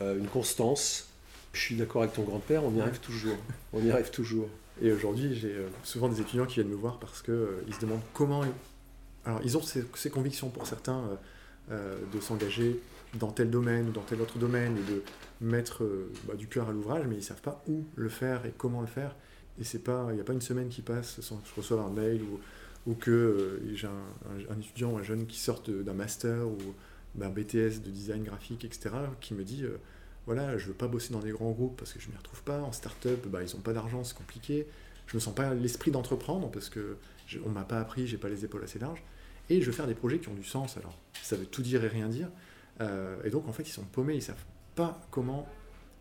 une 0.00 0.28
constance, 0.28 1.08
je 1.56 1.60
suis 1.62 1.76
d'accord 1.76 2.02
avec 2.02 2.14
ton 2.14 2.22
grand-père, 2.22 2.64
on 2.64 2.74
y 2.74 2.80
arrive 2.80 3.00
toujours. 3.00 3.36
On 3.72 3.82
y 3.84 3.90
arrive 3.90 4.10
toujours. 4.10 4.48
Et 4.82 4.92
aujourd'hui, 4.92 5.34
j'ai 5.34 5.52
euh, 5.54 5.68
souvent 5.82 6.08
des 6.08 6.20
étudiants 6.20 6.44
qui 6.46 6.56
viennent 6.56 6.68
me 6.68 6.74
voir 6.76 6.98
parce 6.98 7.22
qu'ils 7.22 7.74
se 7.74 7.80
demandent 7.80 8.02
comment. 8.12 8.44
Alors, 9.24 9.40
ils 9.42 9.56
ont 9.56 9.62
ces, 9.62 10.10
convictions 10.10 10.50
pour 10.50 10.66
certains 10.66 10.98
euh, 11.00 11.16
euh, 11.72 11.98
de 12.14 12.20
s'engager 12.20 12.80
dans 13.14 13.32
tel 13.32 13.50
domaine 13.50 13.88
ou 13.88 13.92
dans 13.92 14.02
tel 14.02 14.20
autre 14.20 14.38
domaine 14.38 14.76
et 14.76 14.92
de 14.92 15.02
mettre 15.40 15.82
euh, 15.84 16.12
bah, 16.28 16.34
du 16.34 16.46
cœur 16.46 16.68
à 16.68 16.72
l'ouvrage, 16.72 17.04
mais 17.08 17.14
ils 17.14 17.18
ne 17.18 17.24
savent 17.24 17.40
pas 17.40 17.62
où 17.68 17.84
le 17.96 18.08
faire 18.08 18.44
et 18.44 18.52
comment 18.56 18.82
le 18.82 18.86
faire. 18.86 19.16
Et 19.58 19.62
il 19.64 20.14
n'y 20.14 20.20
a 20.20 20.24
pas 20.24 20.34
une 20.34 20.42
semaine 20.42 20.68
qui 20.68 20.82
passe 20.82 21.20
sans 21.22 21.38
que 21.38 21.48
je 21.48 21.54
reçoive 21.54 21.80
un 21.80 21.88
mail 21.90 22.20
ou, 22.86 22.94
que 22.94 23.10
euh, 23.10 23.74
j'ai 23.74 23.86
un, 23.86 24.50
un- 24.52 24.60
étudiant 24.60 24.92
ou 24.92 24.98
un 24.98 25.02
jeune 25.02 25.26
qui 25.26 25.40
sort 25.40 25.62
de- 25.62 25.82
d'un 25.82 25.94
master 25.94 26.46
ou 26.46 26.58
d'un 27.14 27.30
BTS 27.30 27.80
de 27.82 27.90
design 27.90 28.22
graphique, 28.22 28.64
etc., 28.66 28.90
qui 29.20 29.32
me 29.32 29.42
dit 29.44 29.64
euh, 29.64 29.78
voilà, 30.26 30.58
je 30.58 30.66
veux 30.66 30.74
pas 30.74 30.88
bosser 30.88 31.12
dans 31.12 31.20
des 31.20 31.30
grands 31.30 31.52
groupes 31.52 31.76
parce 31.78 31.92
que 31.92 32.00
je 32.00 32.08
m'y 32.08 32.16
retrouve 32.16 32.42
pas. 32.42 32.60
En 32.60 32.72
start-up, 32.72 33.26
bah, 33.28 33.42
ils 33.42 33.54
ont 33.56 33.60
pas 33.60 33.72
d'argent, 33.72 34.02
c'est 34.04 34.16
compliqué. 34.16 34.66
Je 35.06 35.16
me 35.16 35.20
sens 35.20 35.34
pas 35.34 35.54
l'esprit 35.54 35.90
d'entreprendre 35.92 36.50
parce 36.50 36.68
que 36.68 36.96
je- 37.26 37.38
on 37.46 37.50
m'a 37.50 37.62
pas 37.64 37.78
appris, 37.80 38.06
j'ai 38.08 38.18
pas 38.18 38.28
les 38.28 38.44
épaules 38.44 38.64
assez 38.64 38.78
larges. 38.80 39.02
Et 39.50 39.60
je 39.60 39.66
veux 39.66 39.72
faire 39.72 39.86
des 39.86 39.94
projets 39.94 40.18
qui 40.18 40.28
ont 40.28 40.34
du 40.34 40.42
sens. 40.44 40.76
Alors, 40.76 40.98
ça 41.22 41.36
veut 41.36 41.46
tout 41.46 41.62
dire 41.62 41.84
et 41.84 41.88
rien 41.88 42.08
dire. 42.08 42.28
Euh, 42.80 43.16
et 43.24 43.30
donc, 43.30 43.46
en 43.48 43.52
fait, 43.52 43.62
ils 43.62 43.72
sont 43.72 43.84
paumés, 43.84 44.16
ils 44.16 44.22
savent 44.22 44.34
pas 44.74 45.00
comment 45.12 45.46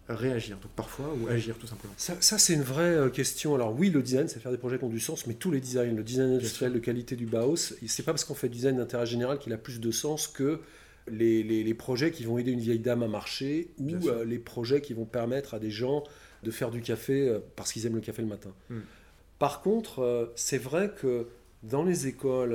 réagir. 0.09 0.57
Donc, 0.57 0.71
parfois, 0.71 1.13
ou 1.21 1.27
agir 1.27 1.55
tout 1.59 1.67
simplement. 1.67 1.93
Ça, 1.97 2.15
ça, 2.19 2.37
c'est 2.39 2.53
une 2.53 2.63
vraie 2.63 2.95
euh, 2.95 3.09
question. 3.09 3.53
Alors 3.55 3.73
oui, 3.77 3.89
le 3.91 4.01
design, 4.01 4.27
c'est 4.27 4.39
faire 4.39 4.51
des 4.51 4.57
projets 4.57 4.77
qui 4.79 4.83
ont 4.85 4.89
du 4.89 4.99
sens, 4.99 5.27
mais 5.27 5.35
tous 5.35 5.51
les 5.51 5.59
designs, 5.61 5.95
le 5.95 6.03
design 6.03 6.31
industriel 6.33 6.73
de 6.73 6.79
qualité 6.79 7.15
du 7.15 7.25
Bauhaus, 7.27 7.73
c'est 7.87 8.03
pas 8.03 8.11
parce 8.11 8.23
qu'on 8.23 8.35
fait 8.35 8.49
du 8.49 8.55
design 8.57 8.77
d'intérêt 8.77 9.05
général 9.05 9.37
qu'il 9.39 9.53
a 9.53 9.57
plus 9.57 9.79
de 9.79 9.91
sens 9.91 10.27
que 10.27 10.59
les, 11.07 11.43
les- 11.43 11.63
les 11.63 11.73
projets 11.73 12.11
qui 12.11 12.23
vont 12.23 12.37
aider 12.37 12.51
une 12.51 12.59
vieille 12.59 12.79
dame 12.79 13.03
à 13.03 13.07
marcher 13.07 13.69
ou 13.79 13.89
euh, 14.09 14.25
les 14.25 14.39
projets 14.39 14.81
qui 14.81 14.93
vont 14.93 15.05
permettre 15.05 15.53
à 15.53 15.59
des 15.59 15.71
gens 15.71 16.03
de 16.43 16.51
faire 16.51 16.71
du 16.71 16.81
café 16.81 17.27
euh, 17.29 17.39
parce 17.55 17.71
qu'ils 17.73 17.85
aiment 17.85 17.95
le 17.95 18.01
café 18.01 18.21
le 18.21 18.27
matin. 18.27 18.53
Mm. 18.69 18.79
Par 19.39 19.61
contre, 19.61 19.99
euh, 19.99 20.27
c'est 20.35 20.57
vrai 20.57 20.91
que 20.99 21.27
dans 21.63 21.83
les 21.83 22.05
écoles 22.07 22.51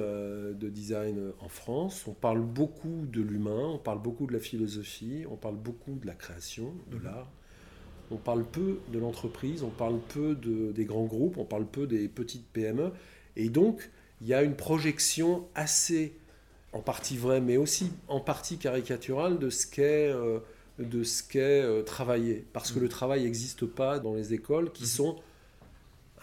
de 0.57 0.69
design 0.69 1.33
en 1.41 1.49
France, 1.49 2.05
on 2.07 2.13
parle 2.13 2.41
beaucoup 2.43 3.07
de 3.13 3.21
l'humain, 3.21 3.71
on 3.75 3.79
parle 3.79 4.01
beaucoup 4.01 4.27
de 4.27 4.33
la 4.33 4.39
philosophie, 4.39 5.25
on 5.29 5.35
parle 5.37 5.57
beaucoup 5.57 5.97
de 6.01 6.07
la 6.07 6.15
création, 6.15 6.73
de 6.93 6.97
Mhm. 6.97 7.05
l'art. 7.05 7.31
On 8.13 8.17
parle 8.19 8.45
peu 8.45 8.79
de 8.93 8.99
l'entreprise, 9.01 9.63
on 9.65 9.71
parle 9.71 9.99
peu 10.15 10.35
de- 10.37 10.71
des 10.73 10.85
grands 10.85 11.07
groupes, 11.07 11.39
on 11.39 11.45
parle 11.45 11.67
peu 11.67 11.87
des 11.89 12.09
petites 12.09 12.47
PME. 12.53 12.93
Et 13.37 13.49
donc, 13.49 13.91
il 14.21 14.29
y 14.29 14.35
a 14.35 14.43
une 14.45 14.55
projection 14.57 15.47
assez, 15.57 16.15
en 16.73 16.81
partie 16.81 17.17
vraie, 17.17 17.41
mais 17.41 17.57
aussi 17.57 17.91
en 18.09 18.21
partie 18.21 18.57
caricaturale 18.59 19.39
de 19.39 19.51
ce 19.51 19.67
qu'est 19.67 20.09
euh, 20.13 20.39
de 20.79 21.03
ce 21.05 21.23
qu'est 21.23 21.63
euh, 21.63 21.83
travailler. 21.83 22.45
Parce 22.53 22.71
que 22.71 22.77
Mhm. 22.77 22.83
le 22.85 22.89
travail 22.89 23.25
n'existe 23.25 23.67
pas 23.67 23.99
dans 23.99 24.15
les 24.15 24.33
écoles 24.33 24.71
qui 24.73 24.85
Mhm. 24.85 24.89
sont 24.89 25.17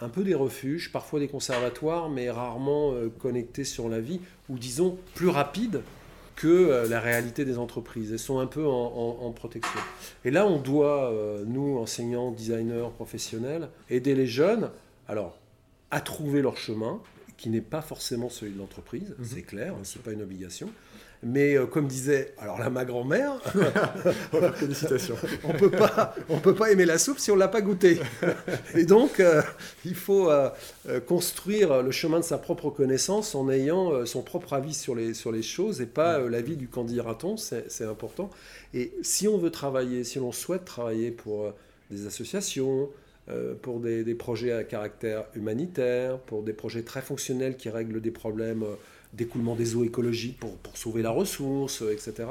un 0.00 0.08
peu 0.08 0.22
des 0.24 0.34
refuges, 0.34 0.90
parfois 0.92 1.20
des 1.20 1.28
conservatoires, 1.28 2.08
mais 2.08 2.30
rarement 2.30 2.92
euh, 2.92 3.08
connectés 3.08 3.64
sur 3.64 3.88
la 3.88 4.00
vie, 4.00 4.20
ou 4.48 4.58
disons 4.58 4.96
plus 5.14 5.28
rapides 5.28 5.82
que 6.36 6.86
la 6.88 7.00
réalité 7.00 7.44
des 7.44 7.58
entreprises. 7.58 8.12
Elles 8.12 8.18
sont 8.20 8.38
un 8.38 8.46
peu 8.46 8.64
en, 8.64 8.70
en- 8.70 9.26
en 9.26 9.32
protection. 9.32 9.80
Et 10.24 10.30
là, 10.30 10.46
on 10.46 10.60
doit, 10.60 11.12
nous, 11.46 11.78
enseignants, 11.78 12.30
designers, 12.30 12.90
professionnels, 12.94 13.68
aider 13.90 14.14
les 14.14 14.28
jeunes, 14.28 14.70
alors, 15.08 15.36
à 15.90 16.00
trouver 16.00 16.40
leur 16.40 16.56
chemin, 16.56 17.00
qui 17.38 17.48
n'est 17.48 17.62
pas 17.62 17.80
forcément 17.80 18.28
celui 18.28 18.52
de 18.52 18.58
l'entreprise, 18.58 19.14
Mhm. 19.18 19.24
c'est 19.24 19.42
clair, 19.42 19.74
c'est 19.84 20.02
pas 20.02 20.12
une 20.12 20.22
obligation. 20.22 20.68
Mais 21.22 21.56
euh, 21.56 21.66
comme 21.66 21.88
disait, 21.88 22.32
alors 22.38 22.58
là, 22.60 22.70
ma 22.70 22.84
grand-mère, 22.84 23.32
On 25.44 25.52
peut 25.52 25.70
pas, 25.70 26.14
on 26.28 26.38
peut 26.38 26.54
pas 26.54 26.70
aimer 26.70 26.84
la 26.84 26.98
soupe 26.98 27.18
si 27.18 27.30
on 27.30 27.36
l'a 27.36 27.48
pas 27.48 27.60
goûtée. 27.60 27.98
Et 28.74 28.84
donc, 28.84 29.20
euh, 29.20 29.42
il 29.84 29.94
faut 29.94 30.30
euh, 30.30 30.50
construire 31.06 31.82
le 31.82 31.90
chemin 31.90 32.18
de 32.20 32.24
sa 32.24 32.38
propre 32.38 32.70
connaissance 32.70 33.34
en 33.34 33.48
ayant 33.50 34.04
son 34.06 34.22
propre 34.22 34.52
avis 34.52 34.74
sur 34.74 34.94
les, 34.94 35.14
sur 35.14 35.32
les 35.32 35.42
choses 35.42 35.80
et 35.80 35.86
pas 35.86 36.18
euh, 36.20 36.28
l'avis 36.28 36.56
du 36.56 36.68
candidaton, 36.68 37.36
c'est 37.36 37.70
c'est 37.70 37.84
important. 37.84 38.30
Et 38.74 38.92
si 39.02 39.28
on 39.28 39.38
veut 39.38 39.50
travailler, 39.50 40.04
si 40.04 40.18
l'on 40.18 40.32
souhaite 40.32 40.64
travailler 40.64 41.10
pour 41.10 41.52
des 41.90 42.06
associations, 42.06 42.90
pour 43.62 43.80
des, 43.80 44.04
des 44.04 44.14
projets 44.14 44.52
à 44.52 44.64
caractère 44.64 45.24
humanitaire, 45.34 46.18
pour 46.18 46.42
des 46.42 46.54
projets 46.54 46.82
très 46.82 47.02
fonctionnels 47.02 47.56
qui 47.56 47.68
règlent 47.68 48.00
des 48.00 48.10
problèmes 48.10 48.62
euh, 48.62 48.74
d'écoulement 49.12 49.54
des 49.54 49.76
eaux 49.76 49.84
écologiques 49.84 50.38
pour, 50.38 50.56
pour 50.56 50.76
sauver 50.76 51.02
la 51.02 51.10
ressource, 51.10 51.82
euh, 51.82 51.92
etc. 51.92 52.28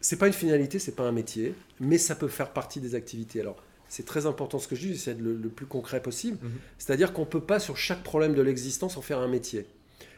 C'est 0.00 0.18
pas 0.18 0.26
une 0.26 0.32
finalité, 0.32 0.78
c'est 0.78 0.96
pas 0.96 1.04
un 1.04 1.12
métier, 1.12 1.54
mais 1.80 1.98
ça 1.98 2.16
peut 2.16 2.28
faire 2.28 2.52
partie 2.52 2.80
des 2.80 2.94
activités. 2.94 3.40
Alors, 3.40 3.56
c'est 3.88 4.04
très 4.04 4.26
important 4.26 4.58
ce 4.58 4.66
que 4.66 4.74
je 4.74 4.82
dis, 4.82 4.92
j'essaie 4.94 5.14
de 5.14 5.22
le, 5.22 5.34
le 5.34 5.48
plus 5.48 5.66
concret 5.66 6.02
possible. 6.02 6.38
Mhm. 6.42 6.50
C'est-à-dire 6.78 7.12
qu'on 7.12 7.24
peut 7.24 7.40
pas 7.40 7.60
sur 7.60 7.76
chaque 7.76 8.02
problème 8.02 8.34
de 8.34 8.42
l'existence 8.42 8.96
en 8.96 9.02
faire 9.02 9.20
un 9.20 9.28
métier. 9.28 9.66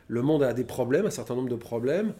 Le 0.08 0.22
monde 0.22 0.42
a 0.42 0.54
des 0.54 0.64
problèmes, 0.64 1.04
un 1.04 1.10
certain 1.10 1.34
nombre 1.34 1.50
de 1.50 1.56
problèmes, 1.56 2.14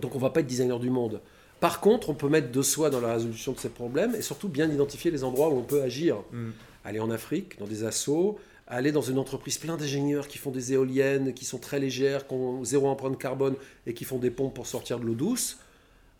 donc 0.00 0.14
on 0.14 0.18
va 0.18 0.30
pas 0.30 0.40
être 0.40 0.46
designer 0.46 0.78
du 0.78 0.88
monde. 0.90 1.20
Par 1.60 1.80
contre, 1.80 2.08
on 2.10 2.14
peut 2.14 2.28
mettre 2.28 2.50
de 2.50 2.62
soi 2.62 2.88
dans 2.90 3.00
la 3.00 3.12
résolution 3.14 3.52
de 3.52 3.58
ces 3.58 3.68
problèmes 3.68 4.14
et 4.14 4.22
surtout 4.22 4.48
bien 4.48 4.70
identifier 4.70 5.10
les 5.10 5.24
endroits 5.24 5.48
où 5.50 5.58
on 5.58 5.62
peut 5.62 5.82
agir. 5.82 6.16
Mm. 6.32 6.50
Aller 6.84 7.00
en 7.00 7.10
Afrique, 7.10 7.58
dans 7.58 7.66
des 7.66 7.84
assos, 7.84 8.38
aller 8.66 8.92
dans 8.92 9.02
une 9.02 9.18
entreprise 9.18 9.58
plein 9.58 9.76
d'ingénieurs 9.76 10.26
qui 10.28 10.38
font 10.38 10.50
des 10.50 10.72
éoliennes, 10.72 11.34
qui 11.34 11.44
sont 11.44 11.58
très 11.58 11.78
légères, 11.78 12.26
qui 12.26 12.34
ont 12.34 12.64
zéro 12.64 12.88
empreinte 12.88 13.18
carbone 13.18 13.54
et 13.86 13.92
qui 13.94 14.04
font 14.04 14.18
des 14.18 14.30
pompes 14.30 14.54
pour 14.54 14.66
sortir 14.66 14.98
de 14.98 15.04
l'eau 15.04 15.14
douce. 15.14 15.58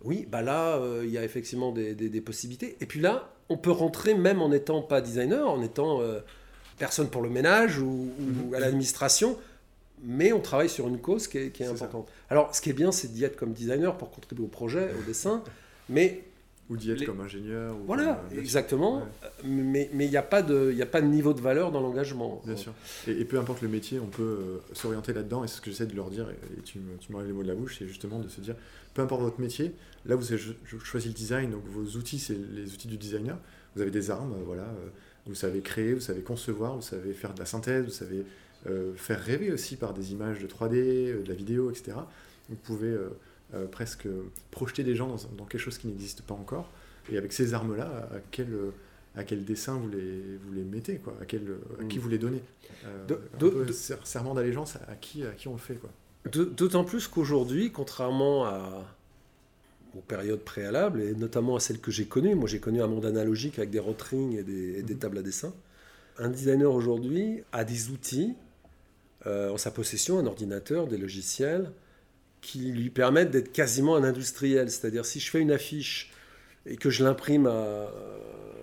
Oui, 0.05 0.27
bah 0.31 0.43
là, 0.43 0.77
euh, 0.77 1.03
il 1.05 1.11
y 1.11 1.19
a 1.19 1.25
effectivement 1.25 1.73
des, 1.73 1.95
des- 1.95 2.09
des 2.11 2.21
possibilités. 2.21 2.77
Et 2.81 2.87
puis 2.87 3.01
là, 3.01 3.31
on 3.49 3.57
peut 3.57 3.71
rentrer 3.71 4.15
même 4.15 4.43
en 4.43 4.49
n'étant 4.51 4.83
pas 4.83 5.01
designer, 5.01 5.49
en 5.49 5.63
étant 5.63 6.01
euh, 6.03 6.21
personne 6.79 7.09
pour 7.09 7.23
le 7.23 7.31
ménage 7.31 7.79
ou, 7.79 8.09
ou 8.51 8.55
à 8.55 8.61
l'administration, 8.61 9.39
mais 10.05 10.33
on 10.33 10.41
travaille 10.41 10.69
sur 10.69 10.89
une 10.89 10.99
cause 11.01 11.27
qui 11.29 11.39
est, 11.39 11.51
qui 11.51 11.63
est 11.63 11.67
C'est 11.67 11.77
ça. 11.77 11.85
importante. 11.87 12.09
Alors, 12.29 12.55
ce 12.55 12.61
qui 12.61 12.71
est 12.71 12.75
bien, 12.75 12.93
c'est 12.93 13.09
d'y 13.13 13.25
être 13.25 13.37
comme 13.37 13.53
designer 13.53 13.97
pour 13.99 14.11
contribuer 14.11 14.45
au 14.45 14.49
projet, 14.49 14.91
au 14.99 15.03
dessin, 15.07 15.43
mais 15.89 16.23
Ou 16.71 16.77
d'y 16.77 16.91
être 16.93 17.01
Les- 17.01 17.07
comme 17.07 17.21
ingénieur. 17.21 17.75
Ou 17.77 17.85
voilà, 17.87 18.23
comme, 18.29 18.39
euh, 18.39 18.41
exactement. 18.41 18.99
Ouais. 18.99 19.29
Mais 19.45 19.91
mais 19.93 20.05
il 20.07 20.11
n'y 20.11 20.17
a, 20.17 20.23
pas 20.23 20.41
de- 20.43 20.73
y 20.73 20.83
a 20.83 20.87
pas 20.87 21.01
de 21.03 21.07
niveau 21.09 21.33
de 21.35 21.41
valeur 21.41 21.73
dans 21.73 21.81
l'engagement. 21.81 22.41
Bien 22.47 22.57
sûr. 22.57 22.73
Et, 23.09 23.13
et 23.13 23.25
peu 23.25 23.39
importe 23.39 23.61
le 23.63 23.69
métier, 23.69 23.99
on 23.99 24.07
peut 24.07 24.23
euh, 24.23 24.59
s'orienter 24.73 25.13
là-dedans. 25.13 25.43
Et 25.45 25.49
c'est 25.49 25.57
ce 25.57 25.61
que 25.61 25.71
j'essaie 25.71 25.87
de 25.87 25.97
leur 25.97 26.11
dire, 26.11 26.29
et, 26.31 26.63
tu 26.63 26.79
tu 27.01 27.13
m'enlèves 27.13 27.27
les 27.29 27.33
mots 27.35 27.43
de 27.43 27.49
la 27.49 27.55
bouche, 27.57 27.77
c'est 27.79 27.87
justement 27.89 28.21
de 28.21 28.29
se 28.29 28.41
dire, 28.41 28.55
peu 28.95 29.03
importe 29.03 29.23
votre 29.23 29.41
métier, 29.41 29.73
là 30.07 30.15
vous 30.17 30.33
avez 30.33 30.41
cho- 30.41 30.79
choisi 30.81 31.09
le 31.09 31.15
design, 31.15 31.51
donc 31.51 31.63
vos 31.67 31.99
outils, 31.99 32.19
c'est 32.21 32.37
les 32.55 32.73
outils 32.73 32.89
du 32.89 32.97
designer. 32.97 33.37
Vous 33.75 33.83
avez 33.83 33.91
des 33.91 34.11
armes, 34.11 34.33
euh, 34.35 34.43
voilà. 34.47 34.67
vous 35.27 35.35
savez 35.35 35.61
créer, 35.61 35.95
vous 35.95 36.01
savez 36.01 36.23
concevoir, 36.23 36.75
vous 36.77 36.83
savez 36.83 37.13
faire 37.15 37.35
de 37.35 37.39
la 37.41 37.47
synthèse, 37.47 37.85
vous 37.85 37.91
savez 37.91 38.25
faire 38.97 39.21
rêver 39.21 39.51
aussi 39.53 39.77
par 39.77 39.95
des 39.95 40.13
images 40.13 40.39
de 40.41 40.47
3D, 40.47 40.75
euh, 40.77 41.23
de 41.23 41.29
la 41.29 41.35
vidéo, 41.35 41.71
etc. 41.71 41.93
Vous 42.49 42.57
pouvez 42.57 42.89
euh, 42.89 43.09
euh, 43.55 43.67
presque 43.67 44.07
projeter 44.51 44.85
des 44.85 44.95
gens 44.95 45.09
dans, 45.09 45.17
dans 45.39 45.45
quelque 45.45 45.61
chose 45.61 45.79
qui 45.79 45.87
n'existe 45.89 46.23
pas 46.23 46.35
encore. 46.35 46.71
Et 47.11 47.17
avec 47.19 47.33
ces 47.33 47.55
armes-là, 47.55 48.09
à, 48.13 48.19
quel, 48.31 48.53
euh, 48.53 48.71
à 49.17 49.25
quel 49.25 49.45
dessin 49.45 49.75
vous 49.77 49.89
les, 49.89 50.37
vous 50.45 50.53
les 50.53 50.63
mettez, 50.63 50.97
quoi, 50.97 51.17
à, 51.21 51.25
quel, 51.25 51.43
à 51.81 51.85
qui 51.85 51.99
Mm. 51.99 52.01
vous 52.03 52.09
les 52.09 52.19
donnez? 52.19 52.43
Euh, 52.85 53.07
De- 53.07 53.15
un 53.35 53.39
de- 53.39 53.49
peu 53.49 53.65
de- 53.65 53.73
ser- 53.73 54.05
serment 54.05 54.35
d'allégeance 54.35 54.77
à, 54.89 54.95
qui, 54.95 55.25
à 55.25 55.31
qui 55.33 55.49
on 55.49 55.53
le 55.53 55.59
fait. 55.59 55.75
Quoi. 55.77 55.91
D'autant 56.31 56.85
plus 56.85 57.09
qu'aujourd'hui, 57.09 57.73
contrairement 57.73 58.45
à, 58.45 58.85
aux 59.97 60.01
périodes 60.03 60.41
préalables, 60.45 61.01
et 61.01 61.15
notamment 61.15 61.57
à 61.57 61.61
celles 61.61 61.81
que 61.81 61.91
j'ai 61.91 62.05
connues, 62.05 62.35
moi 62.37 62.47
j'ai 62.49 62.61
connu 62.61 62.81
un 62.83 62.87
monde 62.87 63.07
analogique 63.07 63.59
avec 63.59 63.71
des 63.71 63.81
rotrings 63.81 64.37
et 64.37 64.43
des, 64.45 64.79
et 64.79 64.83
des 64.83 64.95
Mhm. 64.95 65.01
tables 65.01 65.19
à 65.19 65.23
dessin, 65.23 65.53
un 66.19 66.29
designer 66.29 66.73
aujourd'hui 66.73 67.43
a 67.53 67.65
des 67.65 67.89
outils 67.91 68.35
euh, 68.35 68.50
en 69.27 69.57
sa 69.59 69.71
possession, 69.71 70.19
un 70.19 70.27
ordinateur, 70.27 70.87
des 70.87 70.99
logiciels, 70.99 71.71
qui 72.41 72.73
lui 72.73 72.91
permettent 72.91 73.31
d'être 73.31 73.53
quasiment 73.53 73.97
un 73.97 74.05
industriel. 74.05 74.71
C'est-à-dire 74.71 75.05
si 75.05 75.21
je 75.21 75.31
fais 75.31 75.41
une 75.41 75.51
affiche 75.51 76.11
et 76.67 76.77
que 76.77 76.91
je 76.91 77.05
l'imprime 77.05 77.47
à- 77.47 77.89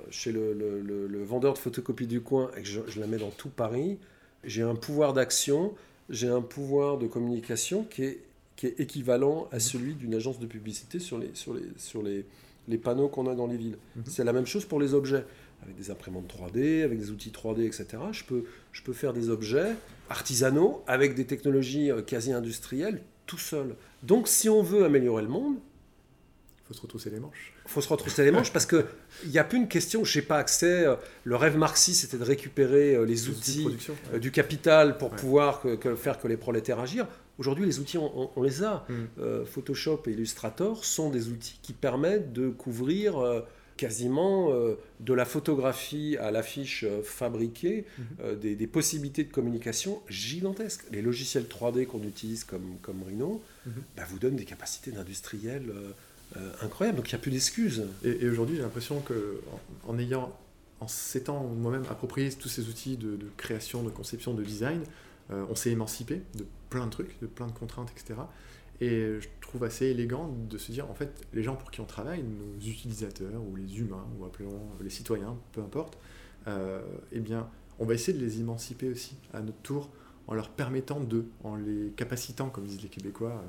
chez 0.09 0.31
le, 0.31 0.53
le- 0.53 0.81
le- 0.81 1.07
le 1.07 1.23
vendeur 1.23 1.53
de 1.53 1.57
photocopie 1.59 2.07
du 2.07 2.21
coin 2.21 2.49
et 2.57 2.61
que 2.61 2.67
je, 2.67 2.79
je 2.87 2.99
la 2.99 3.07
mets 3.07 3.17
dans 3.17 3.29
tout 3.29 3.49
Paris, 3.49 3.97
j'ai 4.43 4.61
un 4.61 4.75
pouvoir 4.75 5.13
d'action, 5.13 5.73
j'ai 6.09 6.29
un 6.29 6.41
pouvoir 6.41 6.97
de 6.97 7.07
communication 7.07 7.83
qui 7.83 8.03
est, 8.03 8.19
qui 8.55 8.67
est 8.67 8.79
équivalent 8.79 9.47
à 9.51 9.59
celui 9.59 9.93
d'une 9.95 10.15
agence 10.15 10.39
de 10.39 10.45
publicité 10.45 10.99
sur 10.99 11.19
les, 11.19 11.29
sur 11.33 11.53
les, 11.53 11.63
sur 11.77 12.01
les, 12.01 12.25
les 12.69 12.77
panneaux 12.77 13.09
qu'on 13.09 13.27
a 13.27 13.35
dans 13.35 13.47
les 13.47 13.57
villes. 13.57 13.77
Mhm. 13.97 14.03
C'est 14.07 14.23
la 14.23 14.33
même 14.33 14.45
chose 14.47 14.65
pour 14.65 14.79
les 14.79 14.93
objets. 14.93 15.25
Avec 15.63 15.75
des 15.75 15.89
imprimantes 15.91 16.31
3D, 16.33 16.83
avec 16.83 16.99
des 16.99 17.09
outils 17.11 17.31
3D, 17.31 17.61
etc. 17.65 17.85
Je 18.11 18.23
peux, 18.23 18.43
je 18.71 18.81
peux 18.83 18.93
faire 18.93 19.11
des 19.13 19.29
objets 19.29 19.75
artisanaux 20.09 20.83
avec 20.87 21.13
des 21.15 21.25
technologies 21.25 21.91
euh, 21.91 22.01
quasi 22.01 22.31
industrielles 22.31 23.01
tout 23.25 23.37
seul. 23.37 23.75
Donc 24.03 24.27
si 24.27 24.47
on 24.49 24.61
veut 24.63 24.85
améliorer 24.85 25.23
le 25.23 25.27
monde, 25.27 25.55
Il 25.55 26.67
faut 26.67 26.73
se 26.73 26.81
retrousser 26.81 27.09
les 27.09 27.19
manches. 27.19 27.53
il 27.65 27.71
faut 27.71 27.81
se 27.81 27.89
retrousser 27.89 28.23
les 28.23 28.31
manches 28.31 28.53
parce 28.53 28.65
qu'il 28.65 28.85
n'y 29.27 29.39
a 29.39 29.43
plus 29.43 29.57
une 29.57 29.67
question, 29.67 30.03
je 30.05 30.19
n'ai 30.19 30.25
pas 30.25 30.37
accès. 30.37 30.85
euh, 30.85 30.95
Le 31.25 31.35
rêve 31.35 31.57
marxiste, 31.57 32.01
c'était 32.01 32.17
de 32.17 32.23
récupérer 32.23 32.95
euh, 32.95 33.03
les 33.05 33.27
outils 33.29 33.67
du 34.21 34.31
capital 34.31 34.97
pour 34.97 35.11
Ouais. 35.11 35.17
pouvoir 35.17 35.61
que- 35.61 35.75
que 35.75 35.95
faire 35.95 36.19
que 36.19 36.27
les 36.27 36.37
prolétaires 36.37 36.79
agir. 36.79 37.07
Aujourd'hui, 37.37 37.65
les 37.65 37.79
outils, 37.79 37.97
on, 37.97 38.11
on- 38.21 38.29
on 38.35 38.43
les 38.43 38.63
a. 38.63 38.85
Mm. 38.89 38.93
Euh, 39.19 39.45
Photoshop 39.45 40.03
et 40.07 40.11
Illustrator 40.11 40.85
sont 40.85 41.09
des 41.09 41.27
outils 41.29 41.59
qui 41.61 41.73
permettent 41.73 42.31
de 42.33 42.49
couvrir 42.49 43.17
euh, 43.19 43.41
quasiment 43.77 44.51
euh, 44.51 44.75
de 44.99 45.13
la 45.13 45.23
photographie 45.25 46.17
à 46.19 46.31
l'affiche 46.31 46.83
euh, 46.83 47.01
fabriquée 47.03 47.85
Mhm. 47.97 48.05
euh, 48.21 48.35
des, 48.35 48.55
des 48.55 48.67
possibilités 48.67 49.23
de 49.23 49.31
communication 49.31 50.01
gigantesques. 50.09 50.83
Les 50.91 51.01
logiciels 51.01 51.45
3D 51.45 51.85
qu'on 51.85 52.03
utilise 52.03 52.43
comme, 52.43 52.77
comme 52.81 53.03
Rhino 53.03 53.41
Mhm. 53.65 53.73
bah, 53.95 54.03
vous 54.09 54.19
donnent 54.19 54.35
des 54.35 54.45
capacités 54.45 54.91
d'industriels 54.91 55.69
euh, 56.35 56.51
incroyables. 56.61 56.97
Donc 56.97 57.09
il 57.09 57.15
n'y 57.15 57.19
a 57.19 57.21
plus 57.21 57.31
d'excuses. 57.31 57.85
Et, 58.03 58.23
et 58.25 58.29
aujourd'hui, 58.29 58.55
j'ai 58.57 58.61
l'impression 58.63 58.99
que 59.01 59.39
en, 59.87 59.93
en 59.93 59.99
ayant, 59.99 60.35
en 60.81 60.87
s'étant 60.87 61.43
moi-même 61.43 61.85
approprié 61.89 62.29
tous 62.31 62.49
ces 62.49 62.67
outils 62.67 62.97
de, 62.97 63.15
de 63.15 63.27
création, 63.37 63.83
de 63.83 63.89
conception, 63.89 64.33
de 64.33 64.43
design, 64.43 64.81
on 65.29 65.55
s'est 65.55 65.71
émancipé 65.71 66.21
de 66.35 66.45
plein 66.69 66.85
de 66.85 66.91
trucs, 66.91 67.19
de 67.21 67.27
plein 67.27 67.47
de 67.47 67.51
contraintes, 67.51 67.89
etc. 67.91 68.19
Et 68.79 69.19
je 69.19 69.27
trouve 69.41 69.63
assez 69.63 69.87
élégant 69.87 70.27
de 70.49 70.57
se 70.57 70.71
dire, 70.71 70.89
en 70.89 70.93
fait, 70.93 71.25
les 71.33 71.41
gens 71.41 71.55
pour 71.55 71.71
qui 71.71 71.81
on 71.81 71.85
travaille, 71.85 72.23
nos 72.23 72.59
utilisateurs, 72.59 73.41
ou 73.41 73.55
les 73.55 73.79
humains, 73.79 74.05
ou 74.17 74.25
appelons 74.25 74.59
les 74.81 74.89
citoyens, 74.89 75.35
peu 75.51 75.61
importe, 75.61 75.97
euh, 76.47 76.81
eh 77.11 77.19
bien, 77.19 77.49
on 77.79 77.85
va 77.85 77.95
essayer 77.95 78.17
de 78.17 78.23
les 78.23 78.39
émanciper 78.39 78.89
aussi 78.89 79.15
à 79.33 79.41
notre 79.41 79.57
tour, 79.59 79.89
en 80.27 80.35
leur 80.35 80.49
permettant 80.49 80.99
de, 80.99 81.25
en 81.43 81.55
les 81.55 81.91
capacitant, 81.95 82.49
comme 82.49 82.65
disent 82.65 82.83
les 82.83 82.89
Québécois, 82.89 83.41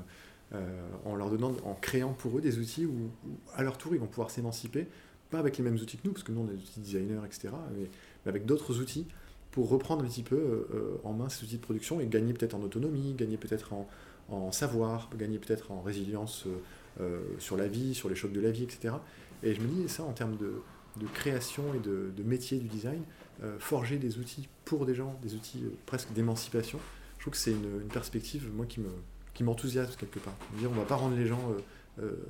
euh, 0.55 0.89
en 1.05 1.15
leur 1.15 1.29
donnant, 1.29 1.55
en 1.63 1.75
créant 1.75 2.13
pour 2.13 2.37
eux 2.37 2.41
des 2.41 2.57
outils 2.57 2.85
où, 2.85 3.11
à 3.53 3.61
leur 3.61 3.77
tour, 3.77 3.93
ils 3.93 3.99
vont 3.99 4.07
pouvoir 4.07 4.31
s'émanciper, 4.31 4.87
pas 5.29 5.37
avec 5.37 5.57
les 5.57 5.63
mêmes 5.63 5.75
outils 5.75 5.97
que 5.97 6.07
nous, 6.07 6.13
parce 6.13 6.23
que 6.23 6.31
nous, 6.31 6.41
on 6.41 6.47
a 6.47 6.53
des 6.53 6.57
outils 6.57 6.79
designers, 6.79 7.21
etc., 7.23 7.49
mais, 7.77 7.89
avec 8.25 8.45
d'autres 8.45 8.79
outils 8.79 9.05
pour 9.51 9.69
reprendre 9.69 10.03
un 10.03 10.07
petit 10.07 10.23
peu 10.23 10.35
euh, 10.35 10.97
en 11.03 11.13
main 11.13 11.29
ces 11.29 11.43
outils 11.43 11.57
de 11.57 11.61
production 11.61 11.99
et 11.99 12.07
gagner 12.07 12.33
peut-être 12.33 12.53
en 12.53 12.61
autonomie, 12.61 13.13
gagner 13.13 13.37
peut-être 13.37 13.73
en, 13.73 13.87
en 14.31 14.51
savoir, 14.51 15.09
gagner 15.17 15.39
peut-être 15.39 15.71
en 15.71 15.81
résilience 15.81 16.45
euh, 16.45 16.59
euh, 17.01 17.21
sur 17.39 17.57
la 17.57 17.67
vie, 17.67 17.95
sur 17.95 18.09
les 18.09 18.15
chocs 18.15 18.31
de 18.31 18.41
la 18.41 18.51
vie, 18.51 18.63
etc. 18.63 18.95
Et 19.43 19.53
je 19.53 19.61
me 19.61 19.67
dis 19.67 19.89
ça 19.89 20.03
en 20.03 20.13
termes 20.13 20.37
de, 20.37 20.61
de 20.99 21.07
création 21.07 21.63
et 21.73 21.79
de, 21.79 22.11
de, 22.15 22.23
métier 22.23 22.57
du 22.57 22.67
design, 22.67 23.01
euh, 23.43 23.57
forger 23.59 23.97
des 23.97 24.17
outils 24.17 24.47
pour 24.65 24.85
des 24.85 24.95
gens, 24.95 25.17
des 25.21 25.35
outils 25.35 25.63
presque 25.85 26.11
d'émancipation, 26.13 26.79
je 27.17 27.23
trouve 27.23 27.33
que 27.33 27.39
c'est 27.39 27.51
une, 27.51 27.87
perspective, 27.91 28.49
moi, 28.53 28.65
qui 28.65 28.79
me 28.79 28.89
qui 29.33 29.43
m'enthousiasme 29.43 29.95
quelque 29.97 30.19
part. 30.19 30.35
Dire 30.57 30.69
on 30.69 30.75
va 30.75 30.83
pas 30.83 30.95
rendre 30.95 31.15
les 31.15 31.27
gens 31.27 31.53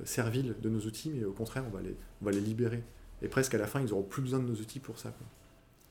serviles 0.04 0.54
de 0.60 0.68
nos 0.68 0.80
outils, 0.80 1.10
mais 1.10 1.24
au 1.24 1.32
contraire, 1.32 1.64
on 1.66 1.74
va 1.74 1.80
les, 1.80 1.96
on 2.22 2.24
va 2.24 2.30
les 2.30 2.40
libérer. 2.40 2.84
Et 3.22 3.28
presque 3.28 3.54
à 3.54 3.58
la 3.58 3.66
fin, 3.66 3.80
ils 3.80 3.88
n'auront 3.88 4.02
plus 4.02 4.22
besoin 4.22 4.38
de 4.38 4.44
nos 4.44 4.54
outils 4.54 4.78
pour 4.78 4.98
ça. 4.98 5.12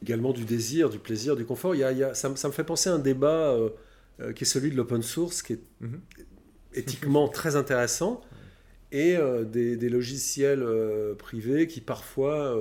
Également 0.02 0.32
du 0.32 0.46
désir, 0.46 0.90
du 0.90 1.00
plaisir, 1.00 1.36
du 1.36 1.46
confort. 1.46 1.76
Il 1.76 1.80
y 1.80 1.84
a, 1.84 1.92
il 1.92 1.98
y 1.98 2.04
a, 2.04 2.14
ça, 2.14 2.34
ça, 2.38 2.48
me 2.48 2.54
fait 2.54 2.64
penser 2.64 2.90
à 2.90 2.94
un 2.94 3.00
débat 3.00 3.58
euh, 4.22 4.34
qui 4.34 4.44
est 4.44 4.48
celui 4.48 4.70
de 4.70 4.76
l'open 4.76 5.02
source, 5.02 5.42
qui 5.42 5.54
est 5.54 5.62
mm 5.80 5.88
-hmm. 5.88 6.00
éthiquement 6.74 7.30
très 7.40 7.56
intéressant, 7.56 8.22
et 8.92 9.16
euh, 9.16 9.46
des, 9.46 9.78
des, 9.78 9.88
logiciels 9.90 10.64
euh, 10.64 11.16
privés 11.16 11.68
qui 11.68 11.80
parfois 11.80 12.58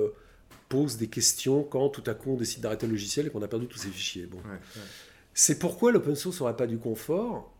posent 0.69 0.97
des 0.97 1.07
questions 1.07 1.63
quand 1.63 1.89
tout 1.89 2.03
à 2.05 2.13
coup 2.13 2.31
on 2.31 2.37
décide 2.37 2.61
d'arrêter 2.61 2.85
le 2.85 2.93
logiciel 2.93 3.27
et 3.27 3.29
qu'on 3.29 3.41
a 3.41 3.47
perdu 3.47 3.67
tous 3.67 3.79
ces 3.79 3.89
fichiers. 3.89 4.25
Bon. 4.25 4.37
Ouais, 4.37 4.59
ouais. 4.75 4.87
C'est 5.33 5.59
pourquoi 5.59 5.91
l'open 5.91 6.15
source 6.15 6.39
n'aurait 6.39 6.55
pas 6.55 6.67
du 6.67 6.77
confort. 6.77 7.51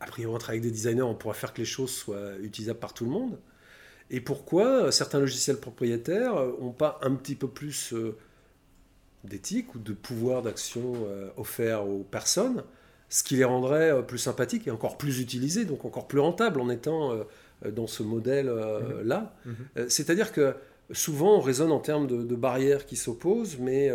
A 0.00 0.06
priori, 0.06 0.34
on 0.34 0.38
travaille 0.38 0.58
avec 0.60 0.70
des 0.70 0.76
designers, 0.78 1.02
on 1.02 1.14
pourra 1.14 1.34
faire 1.34 1.52
que 1.54 1.60
les 1.60 1.70
choses 1.76 1.92
soient 2.02 2.36
utilisables 2.40 2.80
par 2.80 2.92
tout 2.94 3.04
le 3.04 3.10
monde. 3.10 3.38
Et 4.10 4.20
pourquoi 4.20 4.92
certains 4.92 5.20
logiciels 5.20 5.58
propriétaires 5.58 6.34
n'ont 6.60 6.78
pas 6.84 6.98
un 7.02 7.14
petit 7.14 7.36
peu 7.36 7.48
plus 7.48 7.94
d'éthique 9.24 9.74
ou 9.74 9.78
de 9.78 9.94
pouvoir 9.94 10.42
d'action 10.42 10.84
offert 11.36 11.78
aux 11.88 12.04
personnes, 12.04 12.62
ce 13.12 13.22
qui 13.22 13.36
les 13.36 13.44
rendrait 13.44 13.90
euh, 13.92 14.00
plus 14.02 14.16
sympathiques 14.18 14.66
et 14.66 14.70
encore 14.70 14.96
plus 14.96 15.20
utilisés, 15.20 15.66
donc 15.66 15.84
encore 15.84 16.08
plus 16.08 16.18
rentables 16.18 16.60
en 16.62 16.70
étant 16.70 17.12
euh, 17.12 17.70
dans 17.70 17.86
ce 17.86 18.02
modèle-là. 18.02 19.34
Mhm. 19.44 19.88
C'est-à-dire 19.88 20.32
que 20.32 20.54
souvent 20.92 21.36
on 21.36 21.40
raisonne 21.40 21.70
en 21.70 21.78
termes 21.78 22.06
de, 22.06 22.22
de 22.22 22.34
barrières 22.34 22.86
qui 22.86 22.96
s'opposent, 22.96 23.58
mais 23.58 23.90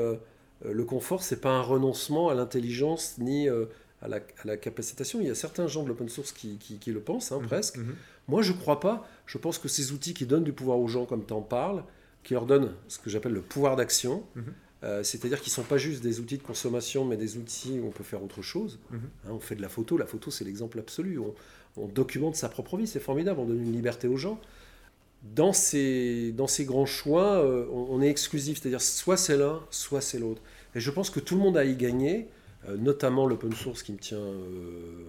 le 0.63 0.83
confort, 0.85 1.21
c'est 1.23 1.41
pas 1.41 1.49
un 1.49 1.61
renoncement 1.61 2.29
à 2.29 2.33
l'intelligence 2.35 3.15
ni 3.17 3.49
à 3.49 4.07
la, 4.07 4.17
à, 4.17 4.21
la, 4.45 4.57
capacitation. 4.57 5.19
Il 5.19 5.27
y 5.27 5.29
a 5.29 5.35
certains 5.35 5.67
gens 5.67 5.83
de 5.83 5.89
l'open 5.89 6.07
source 6.07 6.31
qui, 6.31 6.57
qui, 6.57 6.77
qui, 6.77 6.91
le 6.91 6.99
pensent, 7.01 7.31
hein, 7.33 7.39
Mhm. 7.41 7.47
presque. 7.47 7.77
Mhm. 7.77 7.95
Moi, 8.29 8.41
je 8.41 8.53
crois 8.53 8.79
pas. 8.79 9.05
Je 9.25 9.37
pense 9.37 9.57
que 9.57 9.67
ces 9.67 9.91
outils 9.91 10.13
qui 10.13 10.25
donnent 10.25 10.43
du 10.45 10.53
pouvoir 10.53 10.77
aux 10.79 10.87
gens, 10.87 11.05
comme 11.05 11.25
tu 11.25 11.33
en 11.33 11.41
parles, 11.41 11.83
qui 12.23 12.33
leur 12.35 12.45
donnent 12.45 12.71
ce 12.87 12.99
que 12.99 13.09
j'appelle 13.09 13.33
le 13.33 13.41
pouvoir 13.41 13.75
d'action, 13.75 14.23
Mhm. 14.35 14.53
Euh, 14.83 15.03
c'est-à-dire 15.03 15.41
qu'ils 15.41 15.51
ne 15.51 15.55
sont 15.55 15.63
pas 15.63 15.77
juste 15.77 16.03
des 16.03 16.19
outils 16.19 16.37
de 16.37 16.43
consommation, 16.43 17.03
mais 17.03 17.17
des 17.17 17.37
outils 17.37 17.79
où 17.79 17.87
on 17.87 17.91
peut 17.91 18.03
faire 18.03 18.23
autre 18.23 18.41
chose. 18.41 18.79
Mhm. 18.91 18.99
Hein, 19.25 19.29
on 19.31 19.39
fait 19.39 19.55
de 19.55 19.61
la 19.61 19.69
photo. 19.69 19.97
La 19.97 20.05
photo, 20.05 20.29
c'est 20.29 20.45
l'exemple 20.45 20.79
absolu. 20.79 21.19
On, 21.19 21.33
on 21.77 21.87
documente 21.87 22.35
sa 22.35 22.49
propre 22.49 22.77
vie. 22.77 22.87
C'est 22.87 22.99
formidable. 22.99 23.39
On 23.39 23.45
donne 23.45 23.61
une 23.61 23.73
liberté 23.73 24.07
aux 24.07 24.17
gens. 24.17 24.39
Dans 25.35 25.51
ces, 25.51 26.31
dans 26.31 26.47
ces 26.47 26.65
grands 26.65 26.85
choix, 26.85 27.43
euh, 27.43 27.65
on, 27.71 27.87
on 27.89 28.01
est 28.01 28.09
exclusif. 28.09 28.59
C'est-à-dire 28.61 28.81
soit 28.81 29.17
c'est 29.17 29.37
l'un, 29.37 29.61
soit 29.71 30.01
c'est 30.01 30.19
l'autre. 30.19 30.41
Et 30.75 30.79
je 30.79 30.91
pense 30.91 31.09
que 31.09 31.19
tout 31.19 31.35
le 31.35 31.41
monde 31.41 31.57
a 31.57 31.65
y 31.65 31.75
gagné, 31.75 32.27
euh, 32.69 32.77
notamment 32.77 33.25
l'open 33.25 33.53
source 33.53 33.81
qui 33.81 33.93
me 33.93 33.97
tient 33.97 34.23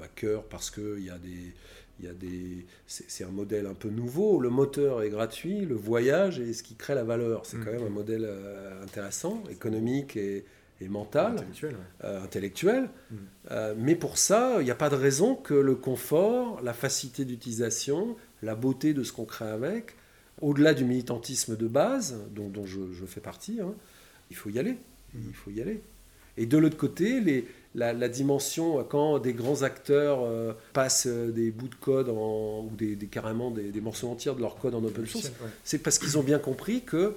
à 0.02 0.08
cœur 0.08 0.44
parce 0.44 0.70
qu'il 0.70 1.04
y 1.04 1.10
a 1.10 1.18
des 1.18 1.52
il 2.00 2.06
y 2.06 2.08
a 2.08 2.14
des, 2.14 2.66
c'est 2.86 3.24
un 3.24 3.30
modèle 3.30 3.66
un 3.66 3.74
peu 3.74 3.88
nouveau. 3.88 4.40
Le 4.40 4.50
moteur 4.50 5.02
est 5.02 5.10
gratuit, 5.10 5.64
le 5.64 5.74
voyage 5.74 6.38
est 6.38 6.52
ce 6.52 6.62
qui 6.62 6.74
crée 6.74 6.94
la 6.94 7.04
valeur. 7.04 7.44
C'est 7.44 7.58
quand 7.58 7.72
même 7.72 7.84
un 7.84 7.90
modèle 7.90 8.24
euh, 8.24 8.82
intéressant, 8.82 9.42
économique 9.50 10.16
et, 10.16 10.44
et 10.80 10.88
mental, 10.88 11.32
Intellectuel, 11.32 11.76
euh, 12.04 12.22
intellectuel. 12.22 12.90
Mhm. 13.10 13.18
Euh, 13.50 13.74
mais 13.76 13.96
pour 13.96 14.16
ça, 14.16 14.56
il 14.60 14.64
n'y 14.64 14.70
a 14.70 14.76
pas 14.76 14.90
de 14.90 14.94
raison 14.94 15.34
que 15.34 15.54
le 15.54 15.74
confort, 15.74 16.60
la 16.62 16.72
facilité 16.72 17.24
d'utilisation, 17.24 18.16
la 18.42 18.54
beauté 18.54 18.94
de 18.94 19.02
ce 19.02 19.12
qu'on 19.12 19.24
crée 19.24 19.48
avec, 19.48 19.96
au-delà 20.40 20.74
du 20.74 20.84
militantisme 20.84 21.56
de 21.56 21.66
base, 21.66 22.16
dont, 22.30 22.48
dont 22.48 22.64
je, 22.64 22.92
je 22.92 23.06
fais 23.06 23.20
partie, 23.20 23.60
hein, 23.60 23.74
il 24.30 24.36
faut 24.36 24.50
y 24.50 24.58
aller. 24.58 24.78
Il 25.14 25.34
faut 25.34 25.50
y 25.50 25.60
aller. 25.60 25.80
Et 26.36 26.46
de 26.46 26.56
l'autre 26.56 26.76
côté, 26.76 27.20
les, 27.20 27.48
la, 27.78 27.92
la 27.92 28.08
dimension, 28.08 28.84
quand 28.88 29.18
des 29.18 29.32
grands 29.32 29.62
acteurs 29.62 30.20
euh, 30.22 30.52
passent 30.72 31.06
euh, 31.06 31.30
des 31.30 31.50
bouts 31.50 31.68
de 31.68 31.74
code 31.76 32.08
en- 32.08 32.64
ou 32.66 32.70
des, 32.76 32.96
des- 32.96 33.06
carrément 33.06 33.50
des, 33.50 33.70
des 33.70 33.80
morceaux 33.80 34.08
entiers 34.08 34.34
de 34.34 34.40
leur 34.40 34.56
code 34.56 34.74
en 34.74 34.82
open 34.84 35.06
source, 35.06 35.26
ouais. 35.26 35.48
c'est 35.64 35.78
parce 35.78 35.98
qu'ils 35.98 36.18
ont 36.18 36.22
bien 36.22 36.38
compris 36.38 36.82
que 36.82 37.14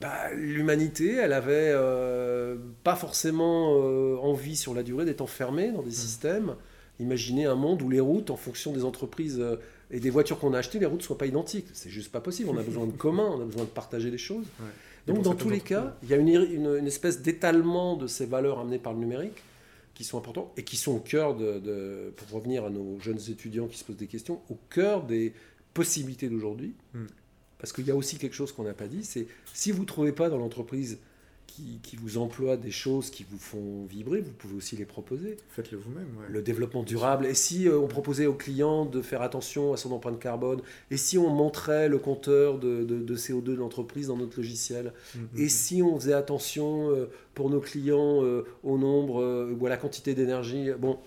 bah, 0.00 0.32
l'humanité, 0.34 1.14
elle 1.14 1.32
avait 1.32 1.70
euh, 1.74 2.56
pas 2.82 2.96
forcément 2.96 3.76
euh, 3.82 4.16
envie 4.16 4.56
sur 4.56 4.74
la 4.74 4.82
durée 4.82 5.04
d'être 5.04 5.20
enfermée 5.20 5.70
dans 5.70 5.82
des 5.82 5.90
systèmes. 5.92 6.54
Imaginez 7.00 7.46
un 7.46 7.54
monde 7.54 7.82
où 7.82 7.88
les 7.90 8.00
routes, 8.00 8.30
en 8.30 8.36
fonction 8.36 8.72
des 8.72 8.84
entreprises 8.84 9.38
euh, 9.40 9.56
et 9.90 10.00
des 10.00 10.10
voitures 10.10 10.38
qu'on 10.38 10.54
a 10.54 10.58
achetées, 10.58 10.78
les 10.78 10.86
routes 10.86 11.00
ne 11.00 11.04
soient 11.04 11.18
pas 11.18 11.26
identiques. 11.26 11.66
C'est 11.72 11.90
juste 11.90 12.10
pas 12.12 12.20
possible. 12.20 12.48
On 12.52 12.58
a 12.58 12.62
besoin 12.62 12.86
de 12.86 12.92
commun, 12.92 13.28
on 13.36 13.40
a 13.40 13.44
besoin 13.44 13.64
de 13.64 13.68
partager 13.68 14.10
les 14.10 14.18
choses. 14.18 14.46
Ouais. 14.60 14.66
Donc, 15.06 15.22
dans 15.22 15.34
tous 15.34 15.50
les 15.50 15.60
cas, 15.60 15.94
il 16.02 16.08
y 16.08 16.14
a 16.14 16.16
une, 16.16 16.28
une- 16.28 16.76
une 16.80 16.86
espèce 16.86 17.20
d'étalement 17.20 17.96
de 17.96 18.06
ces 18.06 18.26
valeurs 18.26 18.58
amenées 18.60 18.78
par 18.78 18.92
le 18.94 19.00
numérique 19.00 19.42
qui 19.94 20.04
sont 20.04 20.18
importantes 20.18 20.52
et 20.56 20.64
qui 20.64 20.76
sont 20.76 20.92
au 20.92 21.00
cœur 21.00 21.36
de, 21.36 21.58
de- 21.58 22.12
pour 22.16 22.28
revenir 22.30 22.64
à 22.64 22.70
nos 22.70 22.98
jeunes 23.00 23.20
étudiants 23.28 23.68
qui 23.68 23.78
se 23.78 23.84
posent 23.84 23.96
des 23.96 24.08
questions, 24.08 24.40
au 24.50 24.56
cœur 24.70 25.04
des 25.04 25.32
possibilités 25.72 26.28
d'aujourd'hui. 26.28 26.74
Hmm. 26.94 27.06
Parce 27.58 27.72
qu'il 27.72 27.86
y 27.86 27.90
a 27.90 27.96
aussi 27.96 28.18
quelque 28.18 28.34
chose 28.34 28.52
qu'on 28.52 28.64
n'a 28.64 28.74
pas 28.74 28.88
dit, 28.88 29.04
c'est 29.04 29.26
si 29.54 29.70
vous 29.70 29.82
ne 29.82 29.86
trouvez 29.86 30.12
pas 30.12 30.28
dans 30.28 30.36
l'entreprise 30.38 30.98
qui, 31.54 31.78
qui 31.82 31.96
vous 31.96 32.18
emploie 32.18 32.56
des 32.56 32.70
choses 32.72 33.10
qui 33.10 33.24
vous 33.30 33.38
font 33.38 33.84
vibrer, 33.88 34.20
vous 34.20 34.32
pouvez 34.32 34.56
aussi 34.56 34.76
les 34.76 34.84
proposer. 34.84 35.36
Faites-le 35.50 35.78
vous-même. 35.78 36.08
ouais. 36.18 36.26
Le 36.28 36.42
développement 36.42 36.82
durable. 36.82 37.26
Et 37.26 37.34
si 37.34 37.68
euh, 37.68 37.78
on 37.78 37.86
proposait 37.86 38.26
au 38.26 38.34
client 38.34 38.84
de 38.86 39.02
faire 39.02 39.22
attention 39.22 39.72
à 39.72 39.76
son 39.76 39.92
empreinte 39.92 40.18
carbone? 40.18 40.60
Et 40.90 40.96
si 40.96 41.16
on 41.16 41.28
montrait 41.30 41.88
le 41.88 41.98
compteur 41.98 42.58
de, 42.58 42.82
de- 42.82 42.98
de 42.98 43.16
CO2 43.16 43.42
de 43.42 43.54
l'entreprise 43.54 44.08
dans 44.08 44.16
notre 44.16 44.36
logiciel? 44.36 44.92
Mhm. 45.14 45.28
Et 45.38 45.48
si 45.48 45.80
on 45.82 45.94
faisait 45.98 46.12
attention 46.14 46.90
euh, 46.90 47.08
pour 47.34 47.50
nos 47.50 47.60
clients 47.60 48.24
euh, 48.24 48.42
au 48.64 48.76
nombre 48.78 49.54
ou 49.58 49.66
à 49.66 49.68
la 49.68 49.76
quantité 49.76 50.14
d'énergie? 50.14 50.70
Bon, 50.78 50.98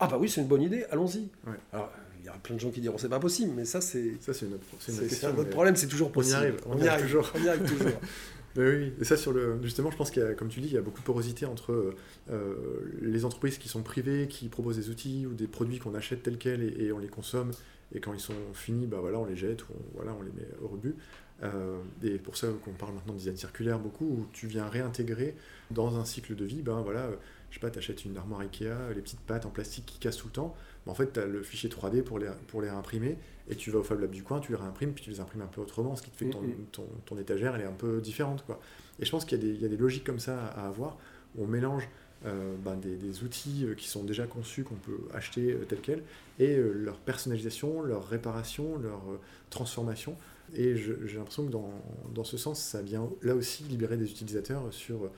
ah 0.00 0.06
bah 0.08 0.18
oui, 0.20 0.28
c'est 0.28 0.40
une 0.42 0.48
bonne 0.48 0.62
idée, 0.62 0.84
allons-y. 0.90 1.28
Ouais. 1.46 1.56
Alors, 1.72 1.90
il 2.20 2.26
y 2.26 2.28
a 2.28 2.32
plein 2.32 2.54
de 2.56 2.60
gens 2.60 2.70
qui 2.70 2.80
diront 2.80 2.96
c'est 2.98 3.08
pas 3.08 3.20
possible, 3.20 3.52
mais 3.54 3.64
ça 3.64 3.80
c'est 3.80 4.14
Ça, 4.20 4.32
c'est 4.32 4.46
mais- 4.46 5.44
problème, 5.50 5.76
c'est 5.76 5.86
toujours 5.88 6.08
on 6.08 6.10
y 6.10 6.14
possible. 6.14 6.36
arrive, 6.36 6.56
on 6.66 6.78
y 6.78 6.88
arrive 6.88 7.04
toujours. 7.04 7.30
On 7.38 7.44
y 7.44 7.48
arrive 7.48 7.62
toujours. 7.70 7.92
Oui, 8.56 8.92
et 9.00 9.04
ça 9.04 9.16
sur 9.16 9.32
le, 9.32 9.60
justement, 9.62 9.90
je 9.90 9.96
pense 9.96 10.12
qu'il 10.12 10.22
y 10.22 10.26
a, 10.26 10.34
comme 10.34 10.48
tu 10.48 10.60
dis, 10.60 10.68
il 10.68 10.74
y 10.74 10.78
a 10.78 10.82
beaucoup 10.82 11.00
de 11.00 11.04
porosité 11.04 11.44
entre 11.44 11.72
euh, 11.72 11.96
euh, 12.30 12.54
les 13.02 13.24
entreprises 13.24 13.58
qui 13.58 13.68
sont 13.68 13.82
privées, 13.82 14.28
qui 14.28 14.48
proposent 14.48 14.76
des 14.76 14.90
outils 14.90 15.26
ou 15.26 15.34
des 15.34 15.48
produits 15.48 15.78
qu'on 15.78 15.94
achète 15.94 16.22
tels 16.22 16.38
quels 16.38 16.80
et, 16.80 16.92
on 16.92 16.98
les 16.98 17.08
consomme, 17.08 17.50
et 17.92 17.98
quand 17.98 18.12
ils 18.12 18.20
sont 18.20 18.34
finis, 18.52 18.86
bah 18.86 18.98
voilà, 19.00 19.18
on 19.18 19.24
les 19.24 19.34
jette 19.34 19.64
ou 19.64 19.72
on, 19.72 19.96
voilà, 19.96 20.14
on 20.18 20.22
les 20.22 20.30
met 20.30 20.48
au 20.62 20.68
rebut. 20.68 20.94
Euh, 21.42 21.78
et 22.04 22.18
pour 22.18 22.36
ça 22.36 22.46
qu'on 22.64 22.70
parle 22.70 22.94
maintenant 22.94 23.14
de 23.14 23.18
design 23.18 23.36
circulaire 23.36 23.80
beaucoup, 23.80 24.04
où 24.04 24.26
tu 24.32 24.46
viens 24.46 24.68
réintégrer 24.68 25.34
dans 25.72 25.98
un 25.98 26.04
cycle 26.04 26.36
de 26.36 26.44
vie, 26.44 26.62
ben 26.62 26.80
voilà, 26.82 27.10
je 27.50 27.54
sais 27.54 27.60
pas, 27.60 27.70
tu 27.70 27.80
achètes 27.80 28.04
une 28.04 28.16
armoire 28.16 28.40
Ikea, 28.40 28.92
les 28.94 29.02
petites 29.02 29.20
pattes 29.20 29.46
en 29.46 29.50
plastique 29.50 29.84
qui 29.86 29.98
cassent 29.98 30.18
tout 30.18 30.28
le 30.28 30.32
temps, 30.32 30.54
mais 30.86 30.92
en 30.92 30.94
fait, 30.94 31.12
tu 31.12 31.18
as 31.18 31.26
le 31.26 31.42
fichier 31.42 31.68
3D 31.68 32.02
pour 32.02 32.20
les, 32.20 32.30
pour 32.46 32.62
les 32.62 32.70
réimprimer, 32.70 33.18
et 33.48 33.56
tu 33.56 33.70
vas 33.70 33.80
au 33.80 33.82
Fab 33.82 34.00
Lab 34.00 34.10
du 34.10 34.22
coin, 34.22 34.40
tu 34.40 34.52
les 34.52 34.58
réimprimes, 34.58 34.92
puis 34.92 35.04
tu 35.04 35.10
les 35.10 35.20
imprimes 35.20 35.42
un 35.42 35.46
peu 35.46 35.60
autrement, 35.60 35.96
ce 35.96 36.02
qui 36.02 36.10
te 36.10 36.16
fait 36.16 36.26
que 36.26 36.32
ton, 36.32 36.40
Mhm. 36.42 36.54
ton, 36.72 36.86
ton 37.04 37.18
étagère, 37.18 37.54
elle 37.54 37.62
est 37.62 37.66
un 37.66 37.72
peu 37.72 38.00
différente. 38.00 38.44
Quoi. 38.46 38.58
Et 39.00 39.04
je 39.04 39.10
pense 39.10 39.24
qu'il 39.24 39.38
y, 39.38 39.40
a 39.40 39.44
des- 39.44 39.54
il 39.54 39.60
y 39.60 39.64
a 39.66 39.68
des 39.68 39.76
logiques 39.76 40.04
comme 40.04 40.18
ça 40.20 40.46
à, 40.46 40.66
avoir, 40.66 40.96
où 41.36 41.44
on 41.44 41.46
mélange 41.46 41.88
euh, 42.26 42.54
ben, 42.64 42.76
des, 42.76 42.96
des 42.96 43.22
outils 43.22 43.66
euh, 43.66 43.74
qui 43.74 43.86
sont 43.86 44.02
déjà 44.02 44.26
conçus, 44.26 44.64
qu'on 44.64 44.76
peut 44.76 44.96
acheter 45.12 45.52
euh, 45.52 45.66
tels 45.68 45.80
quels, 45.82 46.02
et 46.38 46.56
leur 46.56 46.96
personnalisation, 46.96 47.82
leur 47.82 48.08
réparation, 48.08 48.78
leur 48.78 49.02
transformation. 49.50 50.16
Et 50.54 50.74
j'ai 50.76 51.16
l'impression 51.16 51.44
que 51.46 51.50
dans, 51.50 51.70
dans 52.14 52.24
ce 52.24 52.36
sens, 52.36 52.60
ça 52.60 52.80
vient 52.82 53.08
là 53.22 53.34
aussi 53.34 53.64
libérer 53.64 53.96
des 53.96 54.10
utilisateurs 54.10 54.72
sur, 54.72 55.10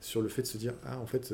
sur 0.00 0.22
le 0.22 0.28
fait 0.28 0.42
de 0.42 0.46
se 0.46 0.56
dire, 0.58 0.72
ah 0.84 0.98
en 1.00 1.06
fait, 1.06 1.32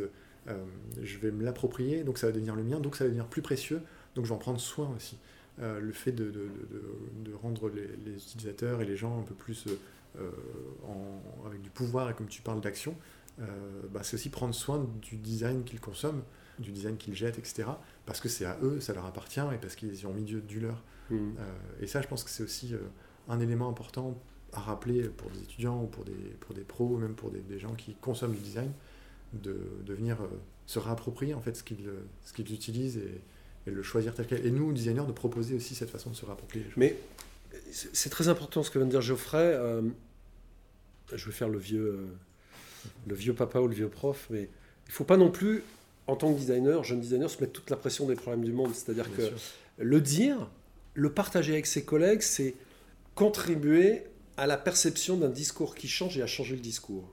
euh, 0.48 0.54
je 1.02 1.18
vais 1.18 1.30
me 1.30 1.44
l'approprier, 1.44 2.02
donc 2.04 2.18
ça 2.18 2.26
va 2.26 2.32
devenir 2.32 2.56
le 2.56 2.62
mien, 2.62 2.80
donc 2.80 2.96
ça 2.96 3.04
va 3.04 3.08
devenir 3.08 3.26
plus 3.26 3.42
précieux, 3.42 3.80
donc 4.14 4.24
je 4.24 4.30
vais 4.30 4.34
en 4.34 4.38
prendre 4.38 4.60
soin 4.60 4.90
aussi. 4.96 5.16
Euh, 5.60 5.78
le 5.78 5.92
fait 5.92 6.12
de, 6.12 6.24
de- 6.30 6.30
de- 6.70 7.30
de 7.30 7.34
rendre 7.34 7.68
les, 7.68 7.86
les 8.06 8.14
utilisateurs 8.16 8.80
et 8.80 8.86
les 8.86 8.96
gens 8.96 9.18
un 9.20 9.24
peu 9.24 9.34
plus 9.34 9.66
euh, 9.66 9.78
euh, 10.20 10.30
en- 10.88 11.46
avec 11.46 11.60
du 11.60 11.68
pouvoir 11.70 12.08
et 12.10 12.14
comme 12.14 12.28
tu 12.28 12.40
parles 12.42 12.60
d'action, 12.60 12.94
bah, 13.90 14.02
c'est 14.02 14.14
aussi 14.16 14.28
prendre 14.28 14.54
soin 14.54 14.86
du 15.00 15.16
design 15.16 15.64
qu'ils 15.64 15.80
consomment, 15.80 16.22
du 16.58 16.72
design 16.72 16.98
qu'ils 16.98 17.14
jettent, 17.14 17.38
etc. 17.38 17.68
Parce 18.04 18.20
que 18.20 18.28
c'est 18.28 18.44
à 18.44 18.58
eux, 18.62 18.80
ça 18.80 18.92
leur 18.92 19.06
appartient 19.06 19.40
et 19.40 19.56
parce 19.58 19.76
qu'ils 19.76 19.98
y 19.98 20.04
ont 20.06 20.12
mis 20.12 20.24
du, 20.24 20.42
du 20.42 20.60
leur. 20.60 20.82
Euh, 21.38 21.52
et 21.80 21.86
ça, 21.86 22.02
je 22.02 22.06
pense 22.08 22.22
que 22.22 22.28
c'est 22.30 22.42
aussi 22.42 22.74
un 23.28 23.40
élément 23.40 23.68
important 23.68 24.20
à 24.52 24.60
rappeler 24.60 25.04
pour 25.08 25.30
des 25.30 25.40
étudiants 25.42 25.82
ou 25.82 25.86
pour 25.86 26.04
des, 26.04 26.12
pour 26.40 26.54
des 26.54 26.64
pros, 26.64 26.86
ou 26.86 26.96
même 26.98 27.14
pour 27.14 27.30
des, 27.30 27.40
des 27.40 27.58
gens 27.58 27.74
qui 27.74 27.94
consomment 27.94 28.34
du 28.34 28.40
design, 28.42 28.72
de, 29.32 29.56
de 29.86 29.94
venir 29.94 30.20
euh, 30.20 30.26
se 30.66 30.78
réapproprier 30.78 31.32
en 31.34 31.40
fait 31.40 31.54
ce 31.56 31.62
qu'ils 31.64 31.88
ce 32.24 32.32
qu'ils 32.34 32.52
utilisent 32.52 32.98
et, 32.98 33.20
et 33.70 33.74
le 33.74 33.82
choisir 33.82 34.14
tel 34.14 34.26
quel. 34.26 34.44
Et 34.44 34.50
nous, 34.50 34.72
designers, 34.72 35.06
de 35.06 35.12
proposer 35.12 35.54
aussi 35.54 35.74
cette 35.74 35.90
façon 35.90 36.10
de 36.10 36.14
se 36.14 36.26
choses. 36.26 36.36
Mais 36.76 36.96
c'est 37.72 38.10
très 38.10 38.28
important 38.28 38.62
ce 38.62 38.70
que 38.70 38.78
vient 38.78 38.86
de 38.86 38.90
dire 38.90 39.00
Geoffrey. 39.00 39.38
Euh, 39.38 39.82
je 41.12 41.26
vais 41.26 41.32
faire 41.32 41.48
le 41.48 41.58
vieux, 41.58 41.86
euh, 41.86 42.06
le 43.06 43.14
vieux 43.14 43.34
papa 43.34 43.60
ou 43.60 43.68
le 43.68 43.74
vieux 43.74 43.88
prof, 43.88 44.26
mais 44.30 44.48
il 44.86 44.92
faut 44.92 45.04
pas 45.04 45.16
non 45.16 45.30
plus, 45.30 45.62
en 46.06 46.16
tant 46.16 46.32
que 46.32 46.38
designer, 46.38 46.84
jeune 46.84 47.00
designer, 47.00 47.30
se 47.30 47.40
mettre 47.40 47.52
toute 47.52 47.70
la 47.70 47.76
pression 47.76 48.06
des 48.06 48.14
problèmes 48.14 48.44
du 48.44 48.52
monde. 48.52 48.74
C'est-à-dire 48.74 49.10
que 49.14 49.26
sûr. 49.26 49.38
le 49.78 50.00
dire, 50.00 50.50
le 50.94 51.12
partager 51.12 51.52
avec 51.52 51.66
ses 51.66 51.84
collègues, 51.84 52.22
c'est 52.22 52.54
contribuer 53.14 54.02
à 54.36 54.46
la 54.46 54.56
perception 54.56 55.16
d'un 55.16 55.28
discours 55.28 55.74
qui 55.74 55.88
change 55.88 56.16
et 56.16 56.22
à 56.22 56.26
changer 56.26 56.54
le 56.54 56.62
discours. 56.62 57.12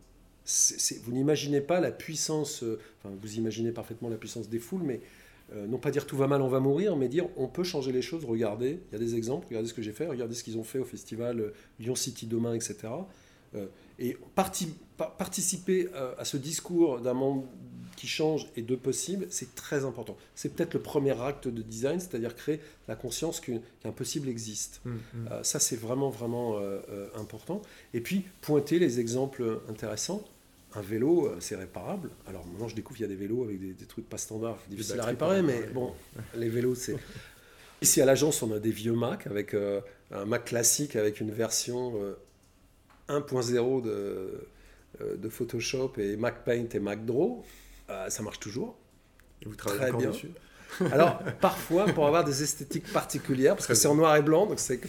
Vous 1.04 1.12
n'imaginez 1.12 1.60
pas 1.60 1.82
la 1.82 1.92
puissance, 1.92 2.64
euh, 2.64 2.80
enfin 3.00 3.14
vous 3.22 3.36
imaginez 3.36 3.72
parfaitement 3.72 4.08
la 4.08 4.16
puissance 4.16 4.48
des 4.48 4.60
foules, 4.60 4.84
mais 4.84 5.02
non 5.56 5.78
pas 5.78 5.92
dire 5.92 6.06
tout 6.06 6.18
va 6.18 6.28
mal, 6.28 6.42
on 6.42 6.48
va 6.50 6.60
mourir, 6.60 6.96
mais 6.98 7.08
dire 7.08 7.28
on 7.38 7.48
peut 7.48 7.64
changer 7.64 7.92
les 7.92 8.02
choses, 8.02 8.26
regardez, 8.26 8.80
il 8.90 8.94
y 8.94 8.96
a 8.96 9.00
des 9.00 9.16
exemples, 9.16 9.48
regardez 9.48 9.70
ce 9.70 9.74
que 9.74 9.82
j'ai 9.82 9.94
fait, 9.94 10.08
regardez 10.08 10.36
ce 10.36 10.44
qu'ils 10.44 10.58
ont 10.58 10.64
fait 10.64 10.80
au 10.80 10.86
festival 10.86 11.40
euh, 11.40 11.54
Lyon 11.80 11.96
City 11.96 12.26
demain, 12.28 12.54
etc. 12.54 12.76
Euh, 13.56 13.68
et 13.98 14.18
pa- 14.36 14.52
participer 15.18 15.90
euh, 15.96 16.14
à 16.18 16.26
ce 16.26 16.38
discours 16.38 17.00
d'un 17.00 17.14
monde 17.14 17.44
qui 17.96 18.08
change 18.08 18.48
et 18.56 18.62
de 18.62 18.76
possible, 18.76 19.26
c'est 19.32 19.56
très 19.56 19.84
important. 19.84 20.18
C'est 20.36 20.54
peut-être 20.54 20.74
le 20.76 20.82
premier 20.82 21.20
acte 21.20 21.48
de 21.48 21.62
design, 21.64 22.00
c'est-à-dire 22.00 22.36
créer 22.36 22.60
la 22.88 22.96
conscience 22.96 23.40
qu'un 23.40 23.92
possible 23.92 24.30
existe. 24.30 24.82
Mm, 24.86 24.92
mm. 24.92 24.98
Euh, 25.32 25.44
ça, 25.44 25.60
c'est 25.60 25.78
vraiment, 25.78 26.10
vraiment 26.10 26.58
euh, 26.58 26.80
euh, 26.90 27.08
important. 27.16 27.62
Et 27.96 28.02
puis, 28.02 28.26
pointer 28.42 28.78
les 28.78 29.00
exemples 29.00 29.62
intéressants. 29.68 30.24
Un 30.78 30.82
vélo, 30.82 31.28
euh, 31.28 31.38
c'est 31.40 31.56
réparable. 31.56 32.12
Alors 32.28 32.46
maintenant, 32.46 32.68
je 32.68 32.76
découvre 32.76 32.98
qu'il 32.98 33.06
y 33.06 33.10
a 33.10 33.14
des 33.14 33.20
vélos 33.20 33.44
avec 33.44 33.60
des, 33.60 33.74
des 33.74 33.86
trucs 33.86 34.08
pas 34.08 34.18
standards, 34.18 34.60
difficiles 34.70 35.00
à 35.00 35.06
réparer, 35.06 35.42
mais 35.42 35.64
bon, 35.74 35.94
les 36.36 36.50
vélos, 36.50 36.76
c'est... 36.76 36.96
Ici, 37.82 38.02
à 38.02 38.06
l'agence, 38.06 38.42
on 38.42 38.52
a 38.54 38.60
des 38.60 38.72
vieux 38.72 38.94
Mac, 38.94 39.28
avec 39.28 39.54
euh, 39.54 39.82
un 40.12 40.26
Mac 40.26 40.46
classique 40.46 40.96
avec 40.96 41.20
une 41.20 41.32
version 41.32 41.94
euh, 41.96 42.16
1.0 43.10 43.84
de, 43.84 44.48
euh, 45.02 45.16
de 45.16 45.30
Photoshop 45.30 45.94
et 45.98 46.18
MacPaint 46.18 46.68
et 46.74 46.80
MacDraw, 46.80 47.44
euh, 47.90 48.10
ça 48.10 48.24
marche 48.24 48.40
toujours. 48.40 48.76
Et 49.42 49.46
vous 49.46 49.56
travaillez 49.56 49.92
Très 49.92 49.98
bien. 49.98 50.10
dessus? 50.10 50.32
Alors, 50.92 51.20
parfois, 51.42 51.86
pour 51.86 52.06
avoir 52.08 52.24
des 52.24 52.44
esthétiques 52.44 52.92
particulières, 52.92 53.56
parce 53.56 53.68
que 53.68 53.74
c'est 53.74 53.88
en 53.88 53.96
noir 53.96 54.16
et 54.16 54.22
blanc, 54.22 54.46
donc 54.46 54.60
c'est- 54.60 54.80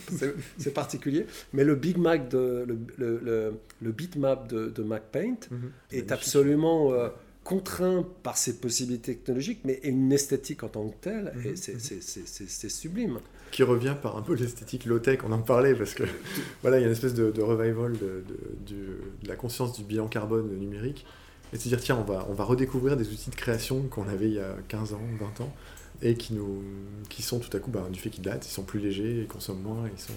particulier, 0.75 1.27
mais 1.53 1.64
le 1.64 1.75
Big 1.75 1.97
Mac, 1.99 2.29
de, 2.29 2.64
le, 2.67 2.79
le, 2.97 3.21
le- 3.23 3.53
le 3.81 3.93
bitmap 3.93 4.49
de, 4.49 4.69
de 4.69 4.83
MacPaint 4.83 5.37
Mhm. 5.51 5.71
est 5.93 6.12
absolument 6.12 6.93
euh, 6.93 7.09
contraint 7.45 8.05
par 8.23 8.37
ses 8.37 8.59
possibilités 8.59 9.14
technologiques, 9.14 9.61
mais 9.64 9.81
une 9.85 10.12
esthétique 10.12 10.62
en 10.64 10.69
tant 10.69 10.88
que 10.88 10.97
telle, 11.01 11.33
Mhm, 11.37 11.57
c'est 11.57 12.69
sublime. 12.69 13.21
qui 13.51 13.62
revient 13.62 13.95
par 14.03 14.17
un 14.19 14.23
peu 14.23 14.35
l'esthétique 14.35 14.85
low-tech, 14.85 15.21
on 15.25 15.33
en 15.33 15.38
parlait, 15.38 15.75
parce 15.75 15.95
que 15.95 16.03
voilà, 16.62 16.79
il 16.79 16.81
y 16.81 16.85
a 16.85 16.87
une 16.88 16.93
espèce 16.93 17.14
de, 17.14 17.31
de 17.31 17.41
revival 17.41 17.93
de, 17.93 17.99
de- 17.99 18.67
du- 18.67 18.97
de 19.23 19.29
la 19.29 19.37
conscience 19.37 19.73
du 19.79 19.85
bilan 19.85 20.09
carbone 20.09 20.49
numérique, 20.59 21.07
et 21.53 21.57
de 21.57 21.63
se 21.63 21.69
dire, 21.69 21.81
tiens, 21.81 21.97
on 21.97 22.05
va, 22.05 22.27
on 22.29 22.35
va 22.35 22.45
redécouvrir 22.45 22.97
des 22.97 23.09
outils 23.09 23.31
de 23.31 23.35
création 23.37 23.83
qu'on 23.89 24.09
avait 24.09 24.27
il 24.29 24.35
y 24.35 24.41
a 24.41 24.57
15 24.69 24.93
ans, 24.95 25.01
20 25.19 25.41
ans, 25.45 25.55
et 26.03 26.15
qui, 26.15 26.35
nous, 26.35 26.63
qui 27.09 27.23
sont 27.23 27.39
tout 27.41 27.55
à 27.57 27.61
coup, 27.61 27.71
bah, 27.71 27.87
du 27.91 27.99
fait 27.99 28.11
qu'ils 28.11 28.23
datent, 28.25 28.47
ils 28.47 28.51
sont 28.53 28.63
plus 28.65 28.81
légers, 28.81 29.21
ils 29.23 29.27
consomment 29.27 29.63
moins, 29.63 29.89
ils 29.93 30.01
sont, 30.01 30.13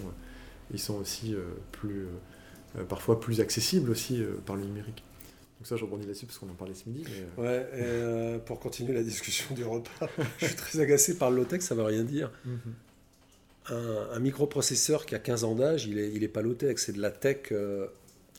ils 0.73 0.79
sont 0.79 0.95
aussi 0.95 1.33
euh, 1.33 1.41
plus, 1.71 2.05
euh, 2.77 2.83
parfois 2.83 3.19
plus 3.19 3.41
accessibles 3.41 3.89
aussi 3.91 4.21
euh, 4.21 4.35
par 4.45 4.55
le 4.55 4.63
numérique. 4.63 5.03
Donc 5.59 5.67
ça, 5.67 5.75
je 5.77 5.83
rebondis 5.83 6.05
là-dessus 6.07 6.25
parce 6.25 6.39
qu'on 6.39 6.49
en 6.49 6.53
parlait 6.55 6.73
ce 6.73 6.89
midi. 6.89 7.03
mais, 7.07 7.43
euh, 7.43 7.43
Ouais, 7.43 7.69
et, 7.79 7.83
euh, 7.83 8.39
pour 8.39 8.59
continuer 8.59 8.93
la 8.93 9.03
discussion 9.03 9.53
du 9.55 9.63
repas, 9.63 10.09
je 10.39 10.45
suis 10.47 10.55
très 10.55 10.79
agacé 10.79 11.17
par 11.17 11.29
le 11.31 11.37
low-tech, 11.37 11.61
ça 11.61 11.75
veut 11.75 11.83
rien 11.83 12.03
dire. 12.03 12.31
mhm. 12.45 12.59
Un, 13.69 14.07
un 14.15 14.19
microprocesseur 14.19 15.05
qui 15.05 15.13
a 15.13 15.19
15 15.19 15.43
ans 15.43 15.53
d'âge, 15.53 15.85
il 15.85 15.99
est, 15.99 16.11
il 16.13 16.23
est 16.23 16.27
pas 16.27 16.41
low-tech, 16.41 16.77
c'est 16.79 16.93
de 16.93 16.99
la 17.01 17.11
tech 17.11 17.51
euh, 17.51 17.85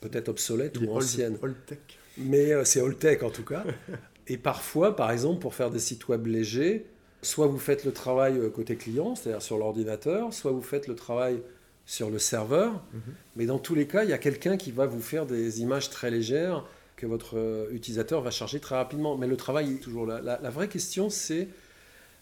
peut-être 0.01 0.29
obsolète 0.29 0.77
Il 0.81 0.89
ou 0.89 0.93
ancienne. 0.97 1.39
old 1.41 1.55
tech. 1.65 1.79
Mais 2.19 2.53
euh, 2.53 2.65
c'est 2.65 2.81
all-tech 2.81 3.23
en 3.23 3.31
tout 3.31 3.45
cas. 3.45 3.65
Et 4.29 4.37
parfois, 4.37 4.95
par 4.95 5.11
exemple, 5.11 5.41
pour 5.41 5.55
faire 5.55 5.71
des 5.71 5.79
sites 5.81 6.09
web 6.09 6.27
légers, 6.27 6.87
soit 7.23 7.47
vous 7.47 7.59
faites 7.59 7.85
le 7.85 7.93
travail 7.93 8.39
euh, 8.39 8.51
côté 8.51 8.77
client, 8.77 9.15
c'est-à-dire 9.15 9.43
sur 9.43 9.59
l'ordinateur, 9.59 10.33
soit 10.33 10.53
vous 10.53 10.63
faites 10.63 10.87
le 10.87 10.95
travail 10.95 11.43
sur 11.87 12.11
le 12.11 12.19
serveur. 12.19 12.85
Mhm. 12.93 13.01
Mais 13.37 13.47
dans 13.47 13.59
tous 13.59 13.75
les 13.75 13.87
cas, 13.87 14.05
il 14.05 14.11
y 14.11 14.13
a 14.13 14.19
quelqu'un 14.19 14.57
qui 14.57 14.71
va 14.71 14.87
vous 14.87 15.01
faire 15.01 15.27
des 15.27 15.61
images 15.61 15.91
très 15.91 16.11
légères 16.11 16.65
que 16.97 17.07
votre 17.07 17.37
euh, 17.37 17.67
utilisateur 17.73 18.21
va 18.23 18.31
charger 18.31 18.61
très 18.61 18.77
rapidement. 18.77 19.17
Mais 19.17 19.27
le 19.27 19.37
travail 19.37 19.73
est 19.73 19.79
toujours 19.83 20.07
là. 20.07 20.21
La, 20.23 20.39
la 20.41 20.51
vraie 20.51 20.69
question, 20.69 21.11
c'est 21.11 21.49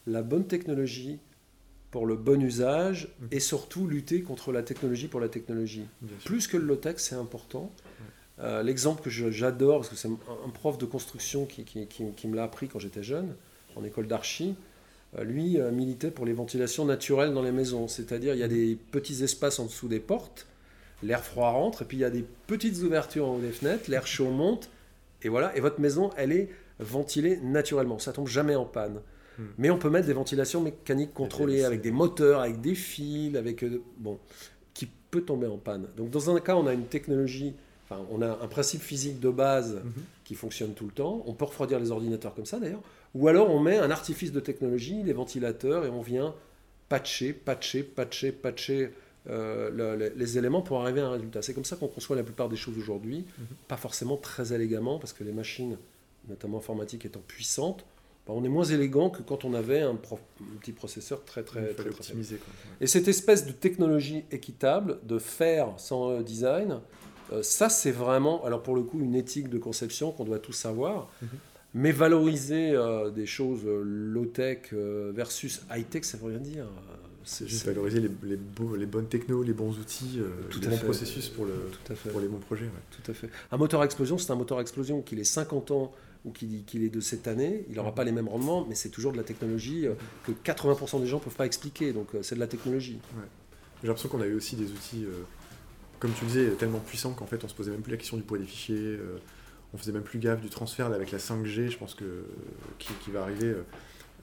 la 0.07 0.22
bonne 0.22 0.46
technologie 0.46 1.18
pour 1.90 2.07
le 2.07 2.14
bon 2.16 2.40
usage 2.40 3.09
Mhm. 3.20 3.29
et 3.33 3.40
surtout 3.40 3.87
lutter 3.87 4.22
contre 4.22 4.53
la 4.53 4.62
technologie 4.62 5.09
pour 5.09 5.20
la 5.20 5.29
technologie. 5.29 5.87
Plus 6.24 6.46
que 6.46 6.57
le 6.57 6.64
low-tech, 6.64 6.94
c'est 6.98 7.16
important. 7.16 7.72
Euh, 8.40 8.62
L'exemple 8.62 9.03
que 9.03 9.11
j'adore, 9.11 9.79
parce 9.79 9.88
que 9.90 9.96
c'est 9.96 10.09
un, 10.09 10.48
prof 10.55 10.79
de 10.79 10.87
construction 10.87 11.44
qui, 11.46 11.64
qui- 11.64 11.87
qui- 11.87 12.11
qui 12.16 12.29
me 12.29 12.37
l'a 12.37 12.44
appris 12.44 12.68
quand 12.68 12.79
j'étais 12.79 13.03
jeune, 13.03 13.35
en 13.76 13.85
école 13.85 14.07
d'archi, 14.07 14.55
euh, 15.18 15.24
lui 15.24 15.59
euh, 15.61 15.70
militait 15.70 16.11
pour 16.11 16.24
les 16.24 16.33
ventilations 16.33 16.85
naturelles 16.85 17.35
dans 17.35 17.42
les 17.42 17.53
maisons. 17.53 17.87
C'est-à-dire, 17.88 18.35
il 18.35 18.40
y 18.40 18.42
a 18.42 18.48
des 18.48 18.79
petits 18.92 19.22
espaces 19.22 19.59
en 19.59 19.66
dessous 19.66 19.88
des 19.88 20.00
portes, 20.00 20.46
l'air 21.03 21.22
froid 21.22 21.50
rentre, 21.50 21.83
et 21.83 21.85
puis 21.85 21.98
il 21.98 22.00
y 22.00 22.05
a 22.05 22.11
des 22.11 22.24
petites 22.46 22.79
ouvertures 22.83 23.26
en 23.29 23.37
haut 23.37 23.40
des 23.40 23.53
fenêtres, 23.53 23.90
l'air 23.90 24.07
chaud 24.07 24.31
monte, 24.31 24.70
et 25.22 25.29
voilà, 25.29 25.55
et 25.57 25.61
votre 25.61 25.81
maison, 25.81 26.11
elle 26.16 26.33
est 26.33 26.48
ventilée 26.79 27.37
naturellement. 27.42 27.98
Ça 27.98 28.12
tombe 28.12 28.26
jamais 28.29 28.55
en 28.57 28.64
panne. 28.64 29.00
Hmm. 29.38 29.42
Mais 29.59 29.68
on 29.70 29.79
peut 29.79 29.90
mettre 29.90 30.07
des 30.07 30.14
ventilations 30.14 30.62
mécaniques 30.62 31.12
contrôlées, 31.12 31.64
avec 31.64 31.83
des 31.83 31.90
moteurs, 31.90 32.40
avec 32.40 32.61
des 32.62 32.74
fils, 32.74 33.37
avec... 33.37 33.62
euh, 33.64 33.83
bon, 33.98 34.18
qui 34.72 34.87
peut 35.11 35.20
tomber 35.20 35.46
en 35.46 35.59
panne. 35.59 35.88
Donc 35.98 36.09
dans 36.11 36.35
un 36.35 36.40
cas, 36.40 36.57
on 36.57 36.66
a 36.66 36.72
une 36.72 36.87
technologie, 36.87 37.55
enfin, 37.90 38.05
on 38.11 38.22
a 38.22 38.29
un 38.29 38.46
principe 38.48 38.81
physique 38.83 39.20
de 39.20 39.31
base 39.31 39.74
Mhm. 39.85 39.92
qui 40.24 40.35
fonctionne 40.35 40.72
tout 40.74 40.85
le 40.87 40.92
temps. 40.92 41.22
On 41.26 41.35
peut 41.35 41.44
refroidir 41.44 41.81
les 41.81 41.90
ordinateurs 41.90 42.35
comme 42.35 42.46
ça 42.46 42.59
d'ailleurs. 42.61 42.83
Ou 43.14 43.26
alors 43.29 43.50
on 43.50 43.59
met 43.61 43.76
un 43.79 43.90
artifice 43.90 44.31
de 44.33 44.40
technologie, 44.40 45.03
les 45.03 45.12
ventilateurs, 45.12 45.85
et 45.85 45.88
on 45.90 46.00
vient 46.03 46.35
patcher, 46.88 47.33
patcher, 47.33 47.83
patcher, 47.83 48.33
patcher 48.33 48.90
euh, 49.29 49.70
le- 49.70 49.96
le- 49.96 50.12
les 50.16 50.38
éléments 50.38 50.62
pour 50.62 50.81
arriver 50.81 51.00
à 51.03 51.07
un 51.09 51.11
résultat. 51.11 51.42
C'est 51.42 51.53
comme 51.53 51.64
ça 51.66 51.76
qu'on 51.76 51.88
conçoit 51.88 52.16
la 52.16 52.22
plupart 52.22 52.48
des 52.48 52.57
choses 52.57 52.79
aujourd'hui. 52.79 53.26
Pas 53.68 53.76
forcément 53.76 54.16
très 54.16 54.53
élégamment, 54.55 54.98
parce 54.98 55.12
que 55.12 55.24
les 55.24 55.33
machines, 55.33 55.76
notamment 56.29 56.57
informatiques, 56.59 57.05
étant 57.05 57.20
puissantes, 57.26 57.85
bah, 58.26 58.33
on 58.35 58.42
est 58.44 58.48
moins 58.48 58.64
élégant 58.64 59.11
que 59.11 59.22
quand 59.22 59.44
on 59.44 59.53
avait 59.53 59.81
un, 59.81 59.94
petit 60.61 60.72
processeur 60.72 61.22
très 61.26 61.42
très 61.42 61.74
très, 61.74 61.90
quoi. 61.90 62.00
Ouais. 62.14 62.38
et 62.81 62.87
cette 62.87 63.09
espèce 63.09 63.44
de 63.46 63.53
technologie 63.53 64.24
équitable, 64.31 64.98
de 65.03 65.18
faire 65.18 65.68
sans 65.76 66.11
euh, 66.12 66.22
design, 66.22 66.81
euh, 67.32 67.42
ça 67.42 67.68
c'est 67.68 67.90
vraiment, 67.92 68.44
alors 68.44 68.62
pour 68.62 68.74
le 68.76 68.82
coup, 68.82 69.00
une 69.00 69.14
éthique 69.14 69.48
de 69.48 69.58
conception 69.58 70.12
qu'on 70.12 70.24
doit 70.24 70.38
tous 70.38 70.52
savoir. 70.52 71.08
Mhm. 71.22 71.28
Mais 71.72 71.92
valoriser 71.92 72.72
euh, 72.72 73.10
des 73.10 73.26
choses 73.26 73.60
euh, 73.64 73.82
low-tech 73.84 74.72
versus 74.72 75.62
high-tech, 75.70 76.02
ça 76.04 76.18
veut 76.18 76.26
rien 76.30 76.38
dire. 76.40 76.66
C'est 77.22 77.46
juste 77.46 77.64
valoriser 77.66 78.00
les, 78.00 78.10
les, 78.24 78.36
beaux- 78.36 78.74
les 78.74 78.86
bonnes 78.86 79.06
technos, 79.06 79.42
les 79.44 79.52
bons 79.52 79.78
outils, 79.78 80.20
Tout 80.48 80.58
les 80.60 80.66
bons 80.68 80.76
fait. 80.78 80.84
processus 80.84 81.28
pour, 81.28 81.44
le, 81.44 81.52
Tout 81.52 81.92
à 81.92 81.94
fait. 81.94 82.08
pour 82.10 82.20
les 82.20 82.26
bons 82.28 82.38
projets. 82.38 82.64
ouais. 82.64 82.70
Tout 83.04 83.08
à 83.10 83.14
fait. 83.14 83.28
Un 83.52 83.56
moteur 83.58 83.82
à 83.82 83.84
explosion, 83.84 84.18
c'est 84.18 84.32
un 84.32 84.36
moteur 84.36 84.58
à 84.58 84.62
explosion 84.62 85.00
qu'il 85.02 85.20
ait 85.20 85.24
50 85.24 85.70
ans 85.70 85.92
ou 86.24 86.30
qu'il 86.32 86.64
qu'il 86.64 86.82
est 86.82 86.88
de 86.88 87.00
cette 87.00 87.28
année, 87.28 87.64
il 87.70 87.76
n'aura 87.76 87.94
pas 87.94 88.04
les 88.04 88.12
mêmes 88.12 88.28
rendements, 88.28 88.66
mais 88.68 88.74
c'est 88.74 88.88
toujours 88.88 89.12
de 89.12 89.16
la 89.18 89.22
technologie 89.22 89.86
que 90.24 90.32
80% 90.32 91.00
des 91.00 91.06
gens 91.06 91.18
ne 91.18 91.22
peuvent 91.24 91.34
pas 91.36 91.46
expliquer. 91.46 91.92
Donc 91.92 92.08
c'est 92.22 92.34
de 92.34 92.40
la 92.40 92.46
technologie. 92.48 92.98
J'ai 93.82 93.86
l'impression 93.86 94.08
qu'on 94.08 94.20
a 94.22 94.26
eu 94.26 94.34
aussi 94.34 94.56
des 94.56 94.70
outils, 94.72 95.04
euh, 95.04 95.22
comme 96.00 96.12
tu 96.14 96.24
le 96.24 96.30
disais, 96.30 96.50
tellement 96.52 96.80
puissants 96.80 97.12
qu'en 97.12 97.26
fait 97.26 97.44
on 97.44 97.48
se 97.48 97.54
posait 97.54 97.70
même 97.70 97.82
plus 97.82 97.92
la 97.92 97.98
question 97.98 98.16
du 98.16 98.24
poids 98.24 98.38
des 98.38 98.44
fichiers, 98.46 98.76
euh, 98.78 99.18
on 99.72 99.78
faisait 99.78 99.92
même 99.92 100.02
plus 100.02 100.18
gaffe 100.18 100.40
du 100.40 100.50
transfert 100.50 100.86
avec 100.86 101.12
la 101.12 101.18
5G, 101.18 101.70
je 101.70 101.78
pense 101.78 101.94
que 101.94 102.24
qui, 102.78 102.92
qui 103.04 103.10
va 103.12 103.22
arriver. 103.22 103.46
euh, 103.46 103.62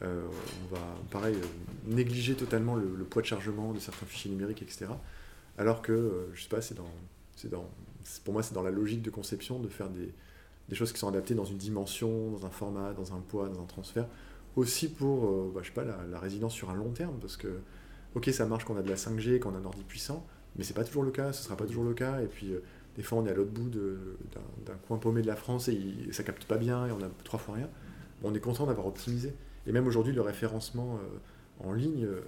euh, 0.03 0.27
on 0.63 0.75
va, 0.75 0.81
pareil, 1.09 1.35
euh, 1.35 1.45
négliger 1.87 2.35
totalement 2.35 2.75
le, 2.75 2.85
poids 3.03 3.21
de 3.21 3.27
chargement 3.27 3.73
de 3.73 3.79
certains 3.79 4.05
fichiers 4.05 4.29
numériques, 4.29 4.61
etc. 4.61 4.85
Alors 5.57 5.81
que, 5.81 5.91
euh, 5.91 6.29
je 6.35 6.43
sais 6.43 6.49
pas, 6.49 6.61
c'est 6.61 6.75
dans, 6.75 6.91
c'est 7.35 7.49
dans, 7.49 7.67
pour 8.23 8.33
moi, 8.33 8.43
c'est 8.43 8.53
dans 8.53 8.61
la 8.61 8.69
logique 8.71 9.01
de 9.01 9.09
conception 9.09 9.59
de 9.59 9.67
faire 9.67 9.89
des, 9.89 10.13
des 10.69 10.75
choses 10.75 10.91
qui 10.93 10.99
sont 10.99 11.07
adaptées 11.07 11.33
dans 11.33 11.45
une 11.45 11.57
dimension, 11.57 12.29
dans 12.31 12.45
un 12.45 12.51
format, 12.51 12.93
dans 12.93 13.15
un 13.15 13.19
poids, 13.21 13.49
dans 13.49 13.59
un 13.61 13.65
transfert, 13.65 14.05
aussi 14.55 14.87
pour, 14.87 15.25
euh, 15.25 15.51
bah, 15.53 15.61
je 15.63 15.69
sais 15.69 15.73
pas, 15.73 15.83
la, 15.83 15.97
la 16.11 16.19
résilience 16.19 16.53
sur 16.53 16.69
un 16.69 16.75
long 16.75 16.91
terme, 16.91 17.17
parce 17.19 17.37
que, 17.37 17.59
ok, 18.13 18.29
ça 18.31 18.45
marche 18.45 18.65
quand 18.65 18.75
on 18.75 18.77
a 18.77 18.83
de 18.83 18.89
la 18.89 18.97
5G, 18.97 19.39
quand 19.39 19.51
on 19.51 19.55
a 19.55 19.59
un 19.59 19.65
ordi 19.65 19.83
puissant, 19.83 20.27
mais 20.57 20.63
c'est 20.63 20.73
pas 20.73 20.83
toujours 20.83 21.03
le 21.03 21.11
cas, 21.11 21.33
ce 21.33 21.43
sera 21.43 21.55
pas 21.57 21.65
toujours 21.65 21.83
le 21.83 21.93
cas, 21.93 22.21
et 22.21 22.25
puis 22.27 22.51
euh, 22.53 22.59
des 22.95 23.03
fois 23.03 23.19
on 23.19 23.25
est 23.25 23.31
à 23.31 23.33
l'autre 23.33 23.51
bout 23.51 23.69
d'un 23.69 24.73
coin 24.87 24.97
paumé 24.97 25.21
de 25.21 25.27
la 25.27 25.35
France 25.35 25.67
et 25.67 25.73
il- 25.73 26.13
ça 26.13 26.23
capte 26.23 26.45
pas 26.45 26.57
bien 26.57 26.87
et 26.87 26.91
on 26.91 27.01
a 27.01 27.09
trois 27.23 27.39
fois 27.39 27.55
rien. 27.55 27.69
Bon, 28.21 28.31
on 28.31 28.35
est 28.35 28.39
content 28.39 28.65
d'avoir 28.65 28.87
optimisé. 28.87 29.33
Et 29.67 29.71
même 29.71 29.85
aujourd'hui, 29.85 30.13
le 30.13 30.21
référencement 30.21 30.95
euh, 30.95 31.67
en 31.67 31.73
ligne 31.73 32.05
euh, 32.05 32.21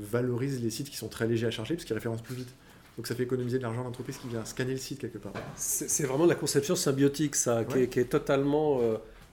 valorise 0.00 0.62
les 0.62 0.70
sites 0.70 0.90
qui 0.90 0.96
sont 0.96 1.08
très 1.08 1.26
légers 1.26 1.46
à 1.46 1.50
charger 1.50 1.74
parce 1.74 1.84
qu'ils 1.84 1.94
référencent 1.94 2.22
plus 2.22 2.34
vite. 2.36 2.54
Donc 2.96 3.06
ça 3.06 3.14
fait 3.14 3.22
économiser 3.22 3.56
de 3.58 3.62
l'argent 3.62 3.80
à 3.80 3.84
l'entreprise 3.84 4.18
qui 4.18 4.28
vient 4.28 4.44
scanner 4.44 4.72
le 4.72 4.78
site 4.78 4.98
quelque 5.00 5.16
part. 5.18 5.32
C'est 5.56 6.04
vraiment 6.04 6.24
de 6.24 6.28
la 6.28 6.34
conception 6.36 6.76
symbiotique, 6.76 7.34
ça, 7.36 7.64
qui, 7.64 7.78
est, 7.78 7.88
qui 7.88 8.00
est 8.00 8.04
totalement 8.04 8.80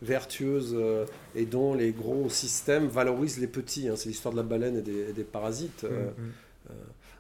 vertueuse 0.01 0.73
euh, 0.77 1.05
et 1.35 1.45
dont 1.45 1.73
les 1.73 1.91
gros 1.91 2.29
systèmes 2.29 2.87
valorisent 2.87 3.37
les 3.39 3.47
petits. 3.47 3.89
hein. 3.89 3.95
C'est 3.97 4.07
l'histoire 4.09 4.31
de 4.33 4.37
la 4.39 4.45
baleine 4.45 4.77
et 4.77 4.81
des, 4.81 5.09
et 5.09 5.13
des 5.13 5.23
parasites. 5.25 5.83
euh. 5.83 6.09
Mhm. 6.17 6.31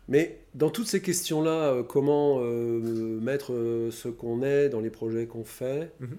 Mais 0.09 0.39
dans 0.55 0.69
toutes 0.69 0.87
ces 0.87 1.01
questions-là, 1.01 1.71
euh, 1.73 1.83
comment 1.83 2.39
euh, 2.41 3.19
mettre 3.21 3.53
euh, 3.53 3.91
ce 3.91 4.09
qu'on 4.09 4.41
est 4.43 4.67
dans 4.69 4.81
les 4.81 4.89
projets 4.89 5.25
qu'on 5.27 5.45
fait, 5.45 5.91
Mhm. 5.99 6.17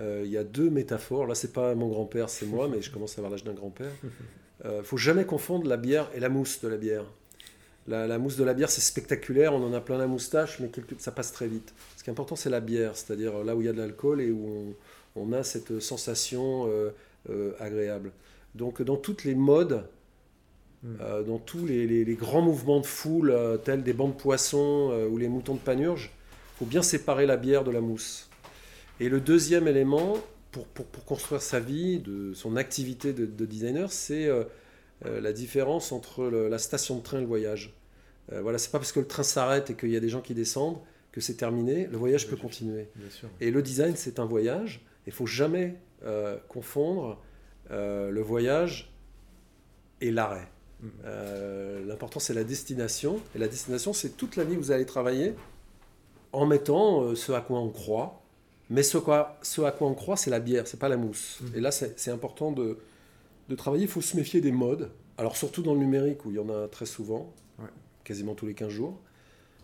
euh, 0.00 0.22
il 0.24 0.30
y 0.30 0.36
a 0.38 0.44
deux 0.44 0.70
métaphores. 0.70 1.26
Là, 1.26 1.34
c'est 1.34 1.52
pas 1.52 1.74
mon 1.74 1.88
grand-père, 1.88 2.30
c'est 2.30 2.46
moi, 2.46 2.68
mais 2.68 2.80
je 2.80 2.90
commence 2.90 3.12
à 3.12 3.20
avoir 3.20 3.30
l'âge 3.32 3.44
d'un 3.44 3.52
grand-père. 3.52 3.90
Il 4.64 4.70
faut 4.84 4.96
jamais 4.96 5.24
confondre 5.26 5.68
la 5.68 5.76
bière 5.76 6.08
et 6.14 6.20
la 6.20 6.28
mousse 6.28 6.60
de 6.62 6.68
la 6.68 6.76
bière. 6.76 7.04
La, 7.88 8.06
la 8.06 8.18
mousse 8.18 8.36
de 8.36 8.44
la 8.44 8.54
bière, 8.54 8.70
c'est 8.70 8.80
spectaculaire, 8.80 9.52
on 9.52 9.62
en 9.66 9.72
a 9.72 9.80
plein 9.80 9.98
la 9.98 10.06
moustache, 10.06 10.60
mais 10.60 10.68
quelque- 10.68 10.94
ça 11.00 11.10
passe 11.10 11.32
très 11.32 11.48
vite. 11.48 11.74
Ce 11.96 12.04
qui 12.04 12.10
est 12.10 12.12
important, 12.12 12.36
c'est 12.36 12.48
la 12.50 12.60
bière, 12.60 12.96
c'est-à-dire 12.96 13.42
là 13.42 13.56
où 13.56 13.60
il 13.60 13.64
y 13.64 13.68
a 13.68 13.72
de 13.72 13.78
l'alcool 13.78 14.20
et 14.20 14.30
où 14.30 14.74
on, 15.16 15.20
on 15.20 15.32
a 15.32 15.42
cette 15.42 15.80
sensation 15.80 16.68
euh, 16.68 16.90
euh, 17.28 17.52
agréable. 17.58 18.12
Donc, 18.54 18.82
dans 18.82 18.96
toutes 18.96 19.24
les 19.24 19.34
modes. 19.34 19.82
Euh, 21.00 21.22
dans 21.22 21.38
tous 21.38 21.64
les, 21.66 21.86
les- 21.86 22.04
les 22.04 22.14
grands 22.14 22.42
mouvements 22.42 22.80
de 22.80 22.86
foule, 22.86 23.30
euh, 23.30 23.56
tels 23.56 23.82
des 23.82 23.92
bancs 23.92 24.16
de 24.16 24.20
poissons 24.20 24.90
euh, 24.92 25.06
ou 25.08 25.16
les 25.16 25.28
moutons 25.28 25.54
de 25.54 25.60
panurge, 25.60 26.10
il 26.54 26.58
faut 26.58 26.64
bien 26.66 26.82
séparer 26.82 27.24
la 27.26 27.36
bière 27.36 27.62
de 27.64 27.70
la 27.70 27.80
mousse. 27.80 28.28
Et 29.00 29.08
le 29.08 29.20
deuxième 29.20 29.68
élément, 29.68 30.14
pour, 30.50 30.66
pour- 30.66 30.86
pour 30.86 31.04
construire 31.04 31.40
sa 31.42 31.60
vie, 31.60 31.98
de 32.00 32.34
son 32.34 32.56
activité 32.56 33.12
de, 33.12 33.26
de 33.26 33.46
designer, 33.46 33.92
c'est 33.92 34.28
la 35.04 35.32
différence 35.32 35.90
entre 35.92 36.24
le- 36.24 36.48
la 36.48 36.58
station 36.58 36.96
de 36.98 37.02
train 37.02 37.18
et 37.18 37.22
le 37.22 37.26
voyage. 37.26 37.74
Voilà, 38.30 38.58
c'est 38.58 38.70
pas 38.70 38.78
parce 38.78 38.92
que 38.92 39.00
le 39.00 39.06
train 39.06 39.24
s'arrête 39.24 39.70
et 39.70 39.74
qu'il 39.74 39.90
y 39.90 39.96
a 39.96 40.00
des 40.00 40.08
gens 40.08 40.20
qui 40.20 40.32
descendent 40.34 40.78
que 41.10 41.20
c'est 41.20 41.34
terminé. 41.34 41.86
Le 41.90 41.96
voyage 41.98 42.28
peut 42.28 42.36
continuer. 42.36 42.88
Et 43.40 43.50
le 43.50 43.62
design, 43.62 43.94
c'est 43.96 44.18
un 44.20 44.24
voyage. 44.24 44.80
Il 45.06 45.12
faut 45.12 45.26
jamais 45.26 45.74
confondre 46.48 47.20
le 47.70 48.20
voyage 48.20 48.92
et 50.00 50.10
l'arrêt. 50.10 50.48
Euh, 51.04 51.84
L'important, 51.86 52.20
c'est 52.20 52.34
la 52.34 52.44
destination. 52.44 53.20
Et 53.34 53.38
la 53.38 53.48
destination, 53.48 53.92
c'est 53.92 54.16
toute 54.16 54.36
la 54.36 54.44
vie 54.44 54.54
que 54.54 54.60
vous 54.60 54.70
allez 54.72 54.86
travailler 54.86 55.34
en 56.32 56.46
mettant 56.46 57.02
euh, 57.02 57.14
ce 57.14 57.32
à 57.32 57.40
quoi 57.40 57.58
on 57.60 57.68
croit 57.70 58.22
Mais 58.70 58.82
ce, 58.82 58.98
quoi, 58.98 59.38
ce 59.42 59.60
à 59.62 59.70
quoi 59.72 59.88
on 59.88 59.94
croit, 59.94 60.16
c'est 60.16 60.30
la 60.30 60.40
bière, 60.40 60.66
c'est 60.66 60.78
pas 60.80 60.88
la 60.88 60.96
mousse. 60.96 61.40
Mhm. 61.42 61.52
Et 61.56 61.60
là, 61.60 61.70
c'est 61.70 62.10
important 62.10 62.52
de, 62.52 62.78
de 63.48 63.54
travailler. 63.54 63.84
Il 63.84 63.90
faut 63.90 64.00
se 64.00 64.16
méfier 64.16 64.40
des 64.40 64.52
modes. 64.52 64.90
Alors, 65.18 65.36
surtout 65.36 65.62
dans 65.62 65.74
le 65.74 65.80
numérique, 65.80 66.24
où 66.24 66.30
il 66.30 66.36
y 66.36 66.40
en 66.40 66.48
a 66.48 66.68
très 66.68 66.86
souvent, 66.86 67.32
Ouais. 67.58 67.68
quasiment 68.04 68.34
tous 68.34 68.46
les 68.46 68.54
15 68.54 68.70
jours, 68.70 68.98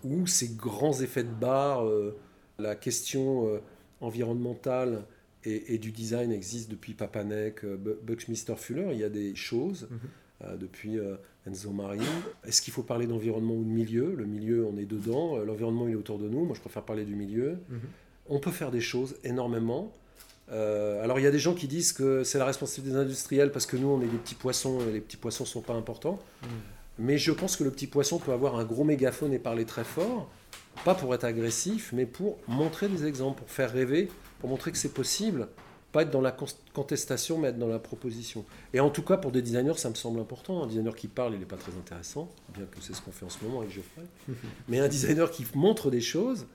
où 0.04 0.26
ces 0.26 0.48
grands 0.48 1.00
effets 1.00 1.24
de 1.24 1.32
barre, 1.32 1.84
euh, 1.86 2.16
la 2.58 2.74
question 2.76 3.60
environnementale 4.00 5.04
et, 5.44 5.74
et 5.74 5.78
du 5.78 5.92
design 5.92 6.32
existe 6.32 6.70
depuis 6.70 6.94
Papanek, 6.94 7.64
Bu- 7.64 7.96
Buckminster 8.02 8.54
Fuller. 8.56 8.88
Il 8.92 8.98
y 8.98 9.04
a 9.04 9.08
des 9.08 9.34
choses 9.34 9.88
euh, 9.90 9.96
depuis 10.40 10.98
euh, 10.98 11.16
Enzo 11.46 11.70
Mari. 11.70 12.00
Est-ce 12.46 12.62
qu'il 12.62 12.72
faut 12.72 12.82
parler 12.82 13.06
d'environnement 13.06 13.54
ou 13.54 13.64
de 13.64 13.68
milieu? 13.68 14.14
Le 14.14 14.24
milieu, 14.24 14.66
on 14.66 14.78
est 14.78 14.84
dedans. 14.84 15.36
Euh, 15.36 15.44
L'environnement, 15.44 15.88
il 15.88 15.92
est 15.94 15.96
autour 15.96 16.18
de 16.18 16.28
nous. 16.28 16.44
Moi, 16.44 16.54
je 16.54 16.60
préfère 16.60 16.82
parler 16.82 17.04
du 17.04 17.14
milieu. 17.14 17.58
Mhm. 17.68 17.80
On 18.28 18.38
peut 18.38 18.50
faire 18.50 18.70
des 18.70 18.80
choses 18.80 19.16
énormément. 19.24 19.92
Euh, 20.50 21.02
alors, 21.02 21.18
il 21.18 21.22
y 21.22 21.26
a 21.26 21.30
des 21.30 21.38
gens 21.38 21.54
qui 21.54 21.66
disent 21.66 21.92
que 21.92 22.24
c'est 22.24 22.38
la 22.38 22.44
responsabilité 22.44 22.94
des 22.94 23.02
industriels 23.02 23.50
parce 23.50 23.66
que 23.66 23.76
nous, 23.76 23.88
on 23.88 24.00
est 24.00 24.06
des 24.06 24.16
petits 24.16 24.34
poissons 24.34 24.80
et 24.88 24.92
les 24.92 25.00
petits 25.00 25.16
poissons 25.16 25.44
ne 25.44 25.48
sont 25.48 25.60
pas 25.60 25.74
importants. 25.74 26.18
Mhm. 26.42 26.48
Mais 27.00 27.18
je 27.18 27.32
pense 27.32 27.56
que 27.56 27.64
le 27.64 27.70
petit 27.70 27.86
poisson 27.86 28.18
peut 28.18 28.32
avoir 28.32 28.56
un 28.56 28.64
gros 28.64 28.84
mégaphone 28.84 29.32
et 29.32 29.38
parler 29.38 29.64
très 29.64 29.84
fort, 29.84 30.28
pas 30.84 30.94
pour 30.94 31.14
être 31.14 31.24
agressif, 31.24 31.92
mais 31.92 32.06
pour 32.06 32.38
montrer 32.48 32.88
des 32.88 33.06
exemples, 33.06 33.38
pour 33.38 33.50
faire 33.50 33.72
rêver, 33.72 34.08
pour 34.40 34.50
montrer 34.50 34.72
que 34.72 34.78
c'est 34.78 34.92
possible, 34.92 35.48
pas 35.98 36.02
être 36.02 36.10
dans 36.10 36.20
la 36.20 36.36
contestation, 36.74 37.38
mais 37.38 37.48
être 37.48 37.58
dans 37.58 37.66
la 37.68 37.78
proposition. 37.80 38.44
Et 38.72 38.78
en 38.80 38.90
tout 38.90 39.02
cas, 39.02 39.16
pour 39.16 39.32
des 39.32 39.42
designers, 39.42 39.74
ça 39.76 39.90
me 39.90 39.94
semble 39.96 40.20
important. 40.20 40.62
Un 40.62 40.66
designer 40.68 40.94
qui 40.94 41.08
parle, 41.08 41.34
il 41.34 41.40
n'est 41.40 41.44
pas 41.46 41.56
très 41.56 41.72
intéressant, 41.72 42.30
bien 42.54 42.64
que 42.66 42.78
c'est 42.80 42.94
ce 42.94 43.02
qu'on 43.02 43.10
fait 43.10 43.24
en 43.26 43.28
ce 43.30 43.42
moment 43.44 43.60
avec 43.60 43.72
Geoffrey. 43.72 44.04
mais 44.68 44.78
un 44.78 44.86
designer 44.88 45.30
qui 45.30 45.44
montre 45.54 45.90
des 45.90 46.00
choses 46.00 46.46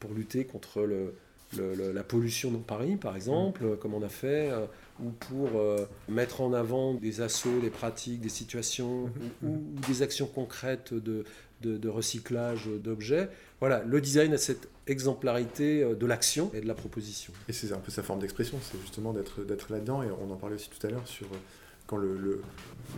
pour 0.00 0.12
lutter 0.12 0.44
contre 0.44 0.82
le, 0.82 1.14
le- 1.56 1.74
le- 1.76 1.92
la 1.92 2.02
pollution 2.02 2.50
dans 2.50 2.58
Paris, 2.58 2.96
par 2.96 3.14
exemple, 3.14 3.64
euh, 3.64 3.76
comme 3.76 3.94
on 3.94 4.02
a 4.02 4.08
fait, 4.08 4.50
euh, 4.50 4.66
ou 5.00 5.10
pour 5.10 5.50
euh, 5.60 5.86
mettre 6.08 6.40
en 6.40 6.52
avant 6.52 6.94
des 6.94 7.20
assauts, 7.20 7.60
des 7.60 7.70
pratiques, 7.70 8.20
des 8.20 8.28
situations, 8.28 9.10
ou, 9.42 9.46
ou 9.48 9.62
des 9.86 10.02
actions 10.02 10.26
concrètes 10.26 10.92
de, 10.94 11.24
de- 11.62 11.76
de 11.78 11.88
recyclage 11.88 12.66
d'objets. 12.82 13.28
Voilà, 13.60 13.84
le 13.84 14.00
design 14.00 14.32
a 14.32 14.38
cette 14.38 14.68
exemplarité 14.90 15.82
euh, 15.82 15.94
de 15.94 16.06
l'action 16.06 16.50
et 16.54 16.60
de 16.60 16.66
la 16.66 16.74
proposition. 16.74 17.32
Et 17.48 17.52
c'est 17.52 17.72
un 17.72 17.78
peu 17.78 17.90
sa 17.90 18.02
forme 18.02 18.20
d'expression, 18.20 18.58
c'est 18.62 18.80
justement 18.80 19.12
d'être 19.12 19.72
là-dedans. 19.72 20.02
Et 20.02 20.08
on 20.10 20.30
en 20.30 20.36
parlait 20.36 20.56
aussi 20.56 20.70
tout 20.70 20.84
à 20.86 20.90
l'heure 20.90 21.06
sur 21.06 21.26
euh, 21.26 21.36
quand 21.86 21.96
le, 21.96 22.16
le, 22.16 22.42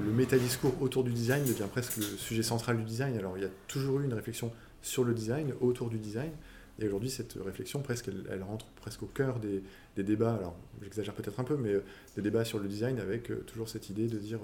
le 0.04 0.10
métadiscours 0.10 0.74
autour 0.80 1.04
du 1.04 1.12
design 1.12 1.44
devient 1.44 1.68
presque 1.70 1.96
le 1.96 2.02
sujet 2.02 2.42
central 2.42 2.76
du 2.76 2.84
design. 2.84 3.16
Alors 3.16 3.36
il 3.36 3.42
y 3.42 3.46
a 3.46 3.50
toujours 3.68 4.00
eu 4.00 4.04
une 4.04 4.14
réflexion 4.14 4.52
sur 4.82 5.04
le 5.04 5.14
design, 5.14 5.52
autour 5.60 5.88
du 5.88 5.98
design. 5.98 6.32
Et 6.78 6.86
aujourd'hui, 6.86 7.10
cette 7.10 7.34
réflexion, 7.34 7.80
presque, 7.80 8.08
elle, 8.08 8.42
rentre 8.42 8.66
presque 8.80 9.02
au 9.02 9.06
cœur 9.06 9.38
des, 9.38 9.62
débats. 10.02 10.34
Alors 10.34 10.56
j'exagère 10.82 11.14
peut-être 11.14 11.38
un 11.38 11.44
peu, 11.44 11.56
mais 11.56 11.72
euh, 11.72 11.84
des 12.16 12.22
débats 12.22 12.44
sur 12.44 12.58
le 12.58 12.66
design 12.66 12.98
avec 12.98 13.30
toujours 13.46 13.68
cette 13.68 13.88
idée 13.90 14.08
de 14.08 14.18
dire. 14.18 14.40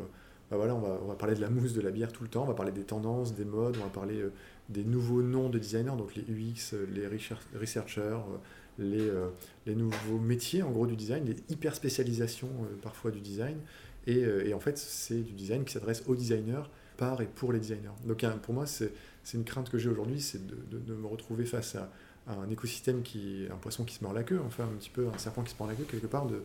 Bah 0.50 0.56
voilà, 0.56 0.74
on 0.74 0.80
va, 0.80 0.98
on 1.02 1.06
va 1.08 1.14
parler 1.14 1.34
de 1.34 1.40
la 1.40 1.50
mousse, 1.50 1.72
de 1.74 1.80
la 1.80 1.90
bière 1.90 2.12
tout 2.12 2.22
le 2.22 2.28
temps, 2.28 2.42
on 2.44 2.46
va 2.46 2.54
parler 2.54 2.72
des 2.72 2.82
tendances, 2.84 3.34
des 3.34 3.44
modes, 3.44 3.76
on 3.80 3.84
va 3.84 3.90
parler 3.90 4.20
euh, 4.20 4.32
des 4.68 4.84
nouveaux 4.84 5.22
noms 5.22 5.48
de 5.50 5.58
designers, 5.58 5.96
donc 5.96 6.14
les 6.14 6.22
UX, 6.22 6.72
euh, 6.74 6.86
les 6.92 7.06
research- 7.06 7.46
researchers, 7.60 8.00
euh, 8.00 8.38
les, 8.78 9.10
les 9.66 9.74
nouveaux 9.74 10.18
métiers 10.18 10.62
en 10.62 10.70
gros 10.70 10.86
du 10.86 10.94
design, 10.96 11.24
les 11.24 11.36
hyper 11.48 11.74
spécialisations 11.74 12.48
parfois 12.80 13.10
du 13.10 13.20
design. 13.20 13.56
Et, 14.06 14.20
et 14.20 14.54
en 14.54 14.60
fait, 14.60 14.78
c'est 14.78 15.20
du 15.20 15.32
design 15.32 15.64
qui 15.64 15.72
s'adresse 15.72 16.04
aux 16.06 16.14
designers 16.14 16.62
par 16.96 17.20
et 17.20 17.26
pour 17.26 17.52
les 17.52 17.58
designers. 17.58 17.90
Donc 18.06 18.24
pour 18.42 18.54
moi, 18.54 18.66
c'est 18.66 18.92
une 19.34 19.42
crainte 19.44 19.68
que 19.68 19.78
j'ai 19.78 19.88
aujourd'hui, 19.90 20.20
c'est 20.20 20.46
de, 20.46 20.54
de- 20.70 20.78
de 20.78 20.94
me 20.94 21.06
retrouver 21.08 21.44
face 21.44 21.74
à 21.74 21.90
un 22.28 22.48
écosystème 22.50 23.02
qui 23.02 23.46
un 23.50 23.56
poisson 23.56 23.84
qui 23.84 23.96
se 23.96 24.04
mord 24.04 24.12
la 24.12 24.22
queue, 24.22 24.40
enfin 24.46 24.64
un 24.64 24.76
petit 24.78 24.90
peu 24.90 25.08
un 25.12 25.18
serpent 25.18 25.42
qui 25.42 25.50
se 25.50 25.56
mord 25.58 25.66
la 25.68 25.74
queue 25.74 25.84
quelque 25.90 26.06
part 26.06 26.26
de, 26.26 26.42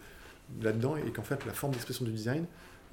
là-dedans, 0.62 0.96
et 0.96 1.12
qu'en 1.12 1.24
fait 1.24 1.46
la 1.46 1.54
forme 1.54 1.74
d'expression 1.74 2.06
du 2.06 2.12
design 2.12 2.46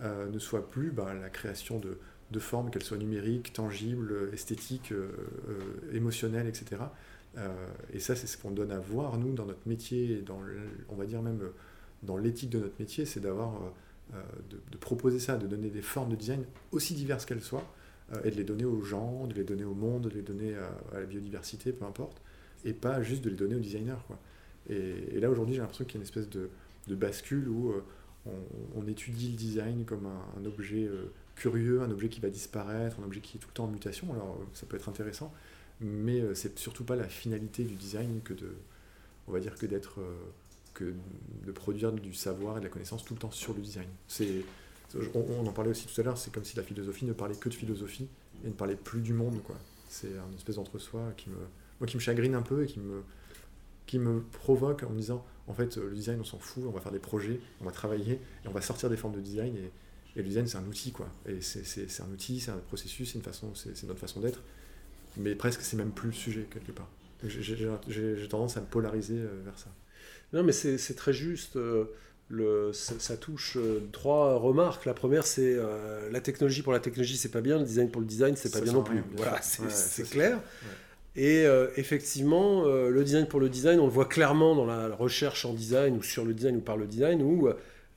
euh, 0.03 0.29
ne 0.29 0.39
soit 0.39 0.71
plus 0.71 0.91
bah, 0.91 1.13
la 1.15 1.29
création 1.29 1.79
de, 1.79 1.99
de 2.31 2.39
formes, 2.39 2.71
qu'elles 2.71 2.85
soient 2.85 2.99
numériques, 2.99 3.53
tangibles, 3.53 4.31
esthétiques, 4.33 4.93
euh, 4.93 5.11
euh, 5.49 5.97
émotionnelles, 5.97 6.47
etc. 6.47 6.83
Euh, 7.39 7.49
et 7.93 8.01
ça, 8.01 8.15
c'est 8.15 8.27
ce 8.27 8.39
qu'on 8.39 8.51
donne 8.51 8.71
à 8.71 8.79
voir, 8.79 9.19
nous, 9.19 9.33
dans 9.33 9.47
notre 9.47 9.67
métier, 9.67 10.19
et 10.19 10.23
dans 10.23 10.41
on 10.89 10.97
va 10.97 11.07
dire 11.07 11.23
même 11.23 11.41
dans 12.03 12.17
l'éthique 12.17 12.51
de 12.51 12.61
notre 12.61 12.79
métier, 12.79 13.05
c'est 13.05 13.21
d'avoir, 13.21 13.61
de, 14.51 14.77
proposer 14.79 15.19
ça, 15.19 15.37
de 15.37 15.47
donner 15.47 15.69
des 15.71 15.83
formes 15.83 16.11
de 16.11 16.17
design 16.17 16.45
aussi 16.73 16.95
diverses 16.95 17.27
qu'elles 17.27 17.43
soient, 17.43 17.65
et 18.25 18.31
de 18.31 18.37
les 18.37 18.45
donner 18.45 18.65
aux 18.65 18.83
gens, 18.83 19.27
de 19.27 19.35
les 19.35 19.45
donner 19.45 19.65
au 19.65 19.75
monde, 19.75 20.05
de 20.05 20.09
les 20.09 20.23
donner 20.23 20.55
à, 20.57 20.99
la 20.99 21.07
biodiversité, 21.07 21.73
peu 21.73 21.85
importe, 21.85 22.21
et 22.65 22.73
pas 22.73 23.03
juste 23.03 23.23
de 23.23 23.31
les 23.31 23.37
donner 23.37 23.55
aux 23.55 23.61
designers. 23.61 24.03
Quoi. 24.07 24.19
Et 24.69 25.21
là, 25.21 25.31
aujourd'hui, 25.31 25.55
j'ai 25.55 25.61
l'impression 25.61 25.85
qu'il 25.85 25.95
y 25.95 25.97
a 25.97 26.01
une 26.01 26.07
espèce 26.07 26.29
de, 26.29 26.49
de 26.91 26.95
bascule 26.97 27.49
où 27.49 27.71
euh, 27.71 27.83
on, 28.75 28.87
étudie 28.87 29.31
le 29.31 29.37
design 29.37 29.85
comme 29.85 30.07
un, 30.07 30.45
objet 30.45 30.85
euh, 30.85 31.11
curieux, 31.37 31.81
un 31.83 31.91
objet 31.91 32.09
qui 32.09 32.21
va 32.21 32.29
disparaître, 32.29 32.99
un 33.01 33.05
objet 33.05 33.21
qui 33.21 33.37
est 33.37 33.41
tout 33.41 33.49
le 33.49 33.55
temps 33.55 33.65
en 33.65 33.71
mutation. 33.71 34.13
Alors, 34.13 34.39
euh, 34.41 34.45
ça 34.53 34.67
peut 34.67 34.77
être 34.77 34.89
intéressant, 34.89 35.33
mais 35.81 36.23
c'est 36.35 36.59
surtout 36.59 36.85
pas 36.85 36.97
la 36.97 37.09
finalité 37.09 37.65
du 37.65 37.75
design 37.75 38.21
que 38.23 38.35
de, 38.35 38.53
on 39.29 39.33
va 39.33 39.41
dire 39.41 39.55
que 39.55 39.65
d'être, 39.65 40.01
que 40.75 40.93
de 41.47 41.53
produire 41.53 41.93
du 41.93 42.13
savoir 42.13 42.59
et 42.59 42.61
de 42.61 42.65
la 42.65 42.71
connaissance 42.71 43.05
tout 43.05 43.15
le 43.15 43.21
temps 43.21 43.31
sur 43.31 43.55
le 43.55 43.63
design. 43.63 43.89
C'est, 44.07 44.45
on, 45.15 45.25
on 45.41 45.47
en 45.47 45.53
parlait 45.53 45.71
aussi 45.71 45.87
tout 45.87 45.99
à 45.99 46.05
l'heure, 46.05 46.19
c'est 46.19 46.33
comme 46.33 46.45
si 46.45 46.57
la 46.57 46.63
philosophie 46.63 47.07
ne 47.07 47.15
parlait 47.15 47.37
que 47.37 47.49
de 47.49 47.55
philosophie 47.55 48.09
et 48.45 48.49
ne 48.49 48.53
parlait 48.53 48.77
plus 48.77 49.01
du 49.01 49.15
monde, 49.15 49.43
quoi. 49.43 49.57
C'est 49.89 50.09
une 50.09 50.37
espèce 50.37 50.57
d'entre-soi 50.57 51.13
qui 51.17 51.31
me, 51.31 51.37
moi, 51.81 51.87
qui 51.87 51.97
me 51.97 52.01
chagrine 52.01 52.35
un 52.35 52.43
peu 52.43 52.65
et 52.65 52.67
qui 52.67 52.79
me, 52.79 53.03
qui 53.87 53.99
me 53.99 54.21
provoque 54.21 54.83
en 54.83 54.91
me 54.91 54.99
disant, 54.99 55.25
en 55.51 55.55
fait, 55.55 55.77
le 55.77 55.95
design, 55.95 56.19
on 56.21 56.25
s'en 56.25 56.39
fout, 56.39 56.63
on 56.67 56.71
va 56.71 56.81
faire 56.81 56.93
des 56.93 56.99
projets, 57.01 57.41
on 57.61 57.65
va 57.65 57.73
travailler 57.73 58.13
et 58.45 58.49
on 58.49 58.53
va 58.53 58.61
sortir 58.63 58.89
des 58.89 58.97
formes 58.97 59.15
de 59.15 59.21
design 59.21 59.57
et, 59.57 59.71
et 60.17 60.23
le 60.23 60.25
design, 60.25 60.47
c'est 60.47 60.59
un 60.59 60.67
outil, 60.67 60.93
quoi. 60.93 61.09
Et 61.27 61.41
c'est, 61.41 61.63
un 62.03 62.11
outil, 62.13 62.41
c'est 62.41 62.51
un 62.51 62.59
processus, 62.69 63.11
c'est 63.13 63.19
une 63.19 63.25
façon, 63.25 63.55
c'est, 63.55 63.83
notre 63.85 64.01
façon 64.01 64.21
d'être. 64.21 64.41
Mais 65.17 65.35
presque, 65.35 65.61
c'est 65.63 65.77
même 65.77 65.91
plus 65.93 66.09
le 66.09 66.15
sujet, 66.15 66.47
quelque 66.51 66.73
part. 66.73 66.89
J'ai, 67.27 68.29
tendance 68.29 68.57
à 68.57 68.61
me 68.61 68.67
polariser 68.67 69.19
euh, 69.19 69.43
vers 69.45 69.59
ça. 69.59 69.71
Non, 70.33 70.43
mais 70.43 70.53
c'est 70.53 70.95
très 70.95 71.13
juste. 71.13 71.57
euh, 71.57 71.85
le, 72.29 72.73
ça, 72.73 72.95
ça 72.99 73.17
touche 73.17 73.57
euh, 73.57 73.81
trois 73.93 74.37
remarques. 74.39 74.87
La 74.87 74.95
première, 74.95 75.27
c'est 75.27 75.55
euh, 75.59 76.09
la 76.13 76.21
technologie 76.21 76.63
pour 76.63 76.73
la 76.73 76.79
technologie, 76.79 77.17
c'est 77.17 77.31
pas 77.31 77.41
bien. 77.41 77.59
Le 77.59 77.65
design 77.65 77.91
pour 77.91 78.01
le 78.01 78.07
design, 78.07 78.37
c'est 78.37 78.53
pas 78.53 78.61
bien 78.61 78.73
non 78.73 78.83
plus. 78.85 78.97
bien 78.97 79.05
Voilà, 79.17 79.33
Ouais, 79.33 79.41
c'est- 79.71 80.09
clair. 80.09 80.41
Et 81.17 81.45
euh, 81.45 81.69
effectivement, 81.77 82.65
euh, 82.67 82.89
le 82.91 83.03
design 83.05 83.27
pour 83.27 83.41
le 83.41 83.49
design, 83.49 83.81
on 83.81 83.87
le 83.87 83.91
voit 83.93 84.05
clairement 84.07 84.55
dans 84.55 84.67
la 84.67 84.89
recherche 84.95 85.45
en 85.45 85.53
design 85.53 85.97
ou 85.97 86.03
sur 86.03 86.25
le 86.25 86.33
design 86.35 86.57
ou 86.57 86.61
par 86.61 86.77
le 86.77 86.87
design, 86.87 87.21
où 87.23 87.49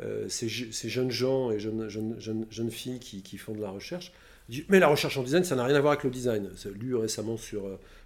euh, 0.01 0.27
ces, 0.29 0.49
je- 0.49 0.71
ces 0.71 0.89
jeunes 0.89 1.11
gens 1.11 1.51
et 1.51 1.59
jeunes, 1.59 1.87
jeunes, 1.89 2.15
jeunes, 2.19 2.45
jeunes 2.49 2.71
filles 2.71 2.99
qui, 2.99 3.21
qui 3.21 3.37
font 3.37 3.53
de 3.53 3.61
la 3.61 3.69
recherche 3.69 4.11
disent 4.49 4.65
Mais 4.67 4.79
la 4.79 4.87
recherche 4.87 5.15
en 5.17 5.23
design, 5.23 5.43
ça 5.43 5.55
n'a 5.55 5.63
rien 5.63 5.75
à 5.75 5.79
voir 5.79 5.93
avec 5.93 6.03
le 6.03 6.09
design. 6.09 6.49
C'est 6.55 6.73
lu 6.73 6.95
récemment 6.95 7.37
sur 7.37 7.61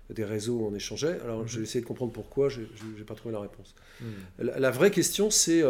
des 0.09 0.23
réseaux 0.25 0.55
où 0.57 0.67
on 0.71 0.75
échangeait. 0.75 1.17
Alors 1.23 1.39
Mhm. 1.39 1.47
j'ai 1.47 1.61
essayé 1.61 1.81
de 1.81 1.85
comprendre 1.87 2.11
pourquoi, 2.11 2.49
j'ai 2.49 2.67
j'ai 2.97 3.03
pas 3.05 3.15
trouvé 3.15 3.33
la 3.33 3.39
réponse. 3.39 3.75
Hmm. 4.01 4.05
La, 4.39 4.59
la 4.59 4.71
vraie 4.71 4.91
question, 4.91 5.29
c'est 5.31 5.63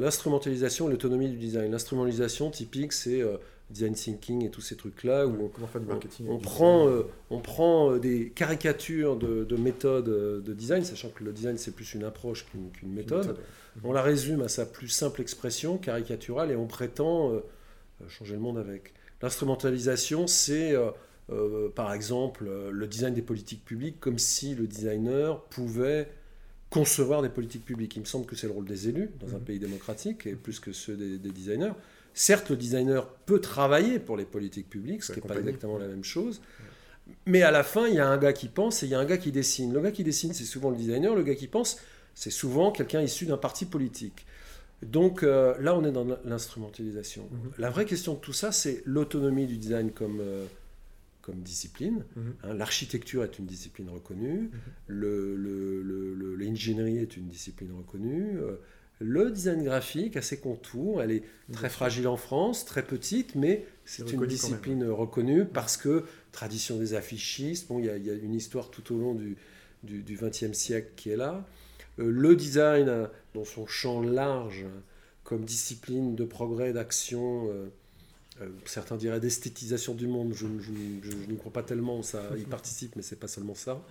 l'instrumentalisation 0.00 0.88
et 0.88 0.92
l'autonomie 0.92 1.28
du 1.28 1.36
design. 1.36 1.70
L'instrumentalisation 1.70 2.50
typique, 2.50 2.92
c'est 2.92 3.22
design 3.70 3.94
thinking 3.94 4.44
et 4.44 4.50
tous 4.50 4.60
ces 4.62 4.76
trucs-là 4.76 5.26
où 5.26 5.44
on, 5.44 5.48
Comment 5.48 5.66
faire 5.66 5.80
du 5.80 5.86
marketing 5.86 6.26
on 6.28 6.38
prend, 6.38 6.88
euh, 6.88 7.02
on 7.30 7.40
prend 7.40 7.92
euh, 7.92 7.98
des 7.98 8.30
caricatures 8.30 9.16
de, 9.16 9.44
de 9.44 9.56
méthodes 9.56 10.08
euh, 10.08 10.40
de 10.40 10.54
design, 10.54 10.84
sachant 10.84 11.10
que 11.10 11.22
le 11.22 11.32
design, 11.32 11.58
c'est 11.58 11.72
plus 11.74 11.94
une 11.94 12.04
approche 12.04 12.46
qu'une 12.46 12.70
qu'une 12.70 12.88
Une 12.88 12.94
méthode. 12.94 13.36
On 13.84 13.92
la 13.92 14.02
résume 14.02 14.40
à 14.42 14.48
sa 14.48 14.66
plus 14.66 14.88
simple 14.88 15.20
expression, 15.20 15.76
caricaturale, 15.78 16.50
et 16.50 16.56
on 16.56 16.66
prétend 16.66 17.30
euh, 17.32 17.40
changer 18.08 18.34
le 18.34 18.40
monde 18.40 18.58
avec. 18.58 18.94
L'instrumentalisation, 19.20 20.26
c'est 20.26 20.74
euh, 21.30 21.68
par 21.74 21.92
exemple 21.92 22.48
le 22.70 22.86
design 22.86 23.12
des 23.14 23.22
politiques 23.22 23.64
publiques, 23.64 24.00
comme 24.00 24.18
si 24.18 24.54
le 24.54 24.66
designer 24.66 25.42
pouvait 25.44 26.08
concevoir 26.70 27.22
des 27.22 27.28
politiques 27.28 27.64
publiques. 27.64 27.96
Il 27.96 28.00
me 28.00 28.04
semble 28.06 28.26
que 28.26 28.36
c'est 28.36 28.46
le 28.46 28.52
rôle 28.52 28.66
des 28.66 28.88
élus 28.88 29.10
dans 29.20 29.34
un 29.34 29.38
Mhm. 29.38 29.44
pays 29.44 29.58
démocratique, 29.58 30.26
et 30.26 30.34
plus 30.34 30.60
que 30.60 30.72
ceux 30.72 30.96
des, 30.96 31.18
des 31.18 31.30
designers. 31.30 31.72
Certes, 32.14 32.50
le 32.50 32.56
designer 32.56 33.08
peut 33.26 33.40
travailler 33.40 33.98
pour 33.98 34.16
les 34.16 34.24
politiques 34.24 34.68
publiques, 34.68 35.02
ce 35.04 35.12
qui 35.12 35.20
n'est 35.20 35.28
pas 35.28 35.38
exactement 35.38 35.78
la 35.78 35.86
même 35.86 36.04
chose. 36.04 36.40
Mais 37.26 37.42
à 37.42 37.50
la 37.50 37.62
fin, 37.62 37.86
il 37.86 37.94
y 37.94 37.98
a 38.00 38.06
un 38.08 38.18
gars 38.18 38.32
qui 38.32 38.48
pense 38.48 38.82
et 38.82 38.86
il 38.86 38.90
y 38.90 38.94
a 38.94 38.98
un 39.00 39.04
gars 39.04 39.16
qui 39.18 39.32
dessine. 39.32 39.72
Le 39.72 39.80
gars 39.80 39.92
qui 39.92 40.04
dessine, 40.04 40.32
c'est 40.34 40.44
souvent 40.44 40.70
le 40.70 40.76
designer. 40.76 41.14
Le 41.14 41.22
gars 41.22 41.34
qui 41.34 41.46
pense, 41.46 41.78
c'est 42.14 42.30
souvent 42.30 42.70
quelqu'un 42.72 43.00
issu 43.00 43.24
d'un 43.26 43.36
parti 43.38 43.64
politique. 43.66 44.26
Donc 44.82 45.22
euh, 45.22 45.56
là, 45.60 45.74
on 45.76 45.84
est 45.84 45.90
dans 45.92 46.06
l'instrumentalisation. 46.24 47.28
Mhm. 47.30 47.52
La 47.58 47.70
vraie 47.70 47.84
question 47.84 48.14
de 48.14 48.18
tout 48.18 48.32
ça, 48.32 48.52
c'est 48.52 48.82
l'autonomie 48.84 49.46
du 49.46 49.56
design 49.56 49.90
comme, 49.90 50.18
euh, 50.20 50.44
comme 51.22 51.36
discipline. 51.40 52.04
Mhm. 52.16 52.34
Hein, 52.44 52.54
L'architecture 52.54 53.24
est 53.24 53.38
une 53.38 53.46
discipline 53.46 53.88
reconnue, 53.90 54.50
le- 54.86 55.34
le- 55.36 55.82
le- 55.82 56.14
le- 56.14 56.34
l'ingénierie 56.36 56.98
est 56.98 57.16
une 57.16 57.26
discipline 57.26 57.72
reconnue. 57.76 58.38
euh, 58.38 58.56
le 59.00 59.30
design 59.30 59.62
graphique 59.62 60.16
a 60.16 60.22
ses 60.22 60.38
contours, 60.38 61.02
elle 61.02 61.12
est 61.12 61.22
très 61.52 61.68
fragile 61.68 62.08
en 62.08 62.16
France, 62.16 62.64
très 62.64 62.82
petite, 62.82 63.34
mais 63.36 63.64
c'est 63.84 64.02
une 64.14 64.20
discipline 64.56 64.84
reconnue 64.84 65.44
parce 65.44 65.76
que 65.76 66.04
tradition 66.32 66.78
des 66.78 66.94
affichistes, 66.94 67.68
bon, 67.68 67.78
il 67.78 67.86
y, 67.86 67.90
a- 67.90 67.96
il 67.96 68.06
y 68.06 68.10
a 68.10 68.14
une 68.14 68.34
histoire 68.34 68.70
tout 68.70 68.92
au 68.94 68.98
long 68.98 69.14
du, 69.14 69.36
du, 69.84 70.02
XXe 70.20 70.52
siècle 70.52 70.90
qui 70.96 71.10
est 71.10 71.16
là. 71.16 71.46
Euh, 72.00 72.10
le 72.10 72.34
design, 72.34 73.08
dans 73.34 73.44
son 73.44 73.66
champ 73.66 74.00
large, 74.02 74.66
comme 75.24 75.44
discipline 75.44 76.16
de 76.16 76.24
progrès, 76.24 76.72
d'action, 76.72 77.48
euh, 77.50 77.68
euh, 78.40 78.48
certains 78.64 78.96
diraient 78.96 79.20
d'esthétisation 79.20 79.94
du 79.94 80.06
monde, 80.08 80.32
je, 80.34 80.46
je- 80.60 80.72
je- 81.02 81.10
je 81.10 81.30
n'y 81.30 81.36
crois 81.36 81.52
pas 81.52 81.62
tellement, 81.62 82.02
ça 82.02 82.22
y 82.36 82.42
participe, 82.50 82.96
mais 82.96 83.02
c'est 83.02 83.18
pas 83.18 83.28
seulement 83.28 83.54
ça. 83.54 83.84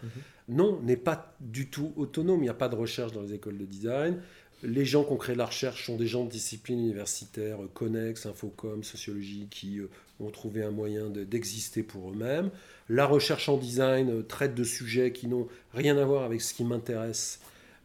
Non, 0.50 0.82
n'est 0.82 0.98
pas 0.98 1.36
du 1.40 1.70
tout 1.70 1.94
autonome, 1.96 2.40
il 2.40 2.44
n'y 2.44 2.50
a 2.50 2.54
pas 2.54 2.70
de 2.70 2.76
recherche 2.76 3.12
dans 3.14 3.22
les 3.22 3.34
écoles 3.34 3.58
de 3.58 3.66
design. 3.66 4.20
Les 4.64 4.86
gens 4.86 5.04
qui 5.04 5.12
ont 5.14 5.18
créé 5.18 5.36
la 5.36 5.46
recherche 5.46 5.86
sont 5.86 5.98
des 5.98 6.08
gens 6.08 6.26
de 6.26 6.32
disciplines 6.32 6.80
universitaires, 6.80 7.62
euh, 7.62 7.70
Connex, 7.74 8.26
Infocom, 8.26 8.84
Sociologie, 8.84 9.48
qui 9.52 9.80
euh, 9.80 9.88
ont 10.20 10.32
trouvé 10.32 10.64
un 10.64 10.72
moyen 10.72 11.10
de- 11.10 11.24
d'exister 11.24 11.84
pour 11.84 12.10
eux-mêmes. 12.10 12.50
La 12.90 13.06
recherche 13.06 13.50
en 13.50 13.58
design 13.58 14.10
euh, 14.10 14.24
traite 14.24 14.56
de 14.56 14.64
sujets 14.64 15.12
qui 15.12 15.28
n'ont 15.28 15.48
rien 15.74 15.98
à 15.98 16.06
voir 16.06 16.24
avec 16.24 16.42
ce 16.42 16.56
qui 16.56 16.64
m'intéresse, 16.64 17.40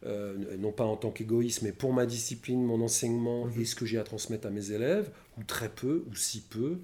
euh, 0.06 0.56
non 0.58 0.72
pas 0.72 0.84
en 0.84 0.96
tant 0.96 1.10
qu'égoïste, 1.10 1.60
mais 1.62 1.72
pour 1.72 1.92
ma 1.92 2.06
discipline, 2.06 2.64
mon 2.64 2.80
enseignement 2.80 3.48
et 3.58 3.64
ce 3.66 3.74
que 3.74 3.84
j'ai 3.84 3.98
à 3.98 4.04
transmettre 4.04 4.46
à 4.46 4.50
mes 4.50 4.70
élèves, 4.72 5.10
ou 5.38 5.44
très 5.44 5.68
peu, 5.68 6.04
ou 6.10 6.14
si 6.16 6.40
peu. 6.40 6.78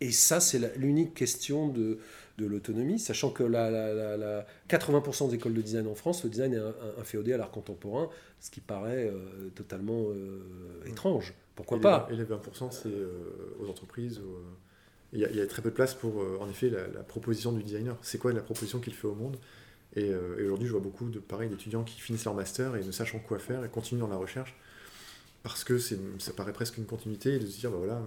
Et 0.00 0.12
ça, 0.12 0.40
c'est 0.40 0.76
l'unique 0.78 1.14
question 1.14 1.68
de, 1.68 1.98
de 2.40 2.46
l'autonomie, 2.46 2.98
sachant 2.98 3.30
que 3.30 3.42
la, 3.42 3.70
la- 3.70 3.94
la- 3.94 4.16
la 4.16 4.46
80% 4.68 5.28
des 5.28 5.36
écoles 5.36 5.54
de 5.54 5.62
design 5.62 5.86
en 5.86 5.94
France, 5.94 6.24
le 6.24 6.30
design 6.30 6.54
est 6.54 7.00
inféodé 7.00 7.32
à 7.32 7.36
l'art 7.38 7.50
contemporain, 7.50 8.08
ce 8.40 8.50
qui 8.50 8.60
paraît 8.60 9.08
euh, 9.08 9.48
totalement 9.54 10.06
euh, 10.08 10.40
étrange. 10.86 11.34
Pourquoi 11.56 11.78
et 11.78 11.80
pas? 11.80 12.08
les, 12.08 12.14
et 12.14 12.16
les 12.18 12.24
20%, 12.24 12.70
c'est 12.70 12.88
euh, 12.88 13.56
aux 13.60 13.68
entreprises. 13.68 14.20
Il 15.12 15.18
y, 15.20 15.24
a- 15.24 15.30
il 15.30 15.36
y 15.36 15.40
a 15.40 15.46
très 15.46 15.62
peu 15.62 15.70
de 15.70 15.74
place 15.74 15.94
pour, 15.94 16.22
en 16.40 16.48
effet, 16.48 16.70
la, 16.70 17.02
proposition 17.02 17.52
du 17.52 17.62
designer. 17.62 17.96
C'est 18.02 18.18
quoi 18.18 18.32
la 18.32 18.42
proposition 18.42 18.78
qu'il 18.80 18.94
fait 18.94 19.08
au 19.08 19.14
monde? 19.14 19.36
Et, 19.96 20.06
et 20.06 20.44
aujourd'hui, 20.44 20.66
je 20.68 20.72
vois 20.72 20.80
beaucoup 20.80 21.08
de 21.10 21.18
pareil 21.18 21.48
d'étudiants 21.48 21.82
qui 21.84 22.00
finissent 22.00 22.24
leur 22.24 22.34
master 22.34 22.76
et 22.76 22.84
ne 22.84 22.92
sachant 22.92 23.18
quoi 23.18 23.38
faire 23.40 23.64
et 23.64 23.68
continuent 23.68 24.00
dans 24.00 24.08
la 24.08 24.16
recherche 24.16 24.54
parce 25.42 25.64
que 25.64 25.78
ça 25.78 26.32
paraît 26.36 26.52
presque 26.52 26.76
une 26.76 26.84
continuité 26.86 27.38
de 27.38 27.46
se 27.46 27.58
dire, 27.58 27.70
bah 27.70 27.78
voilà, 27.78 28.02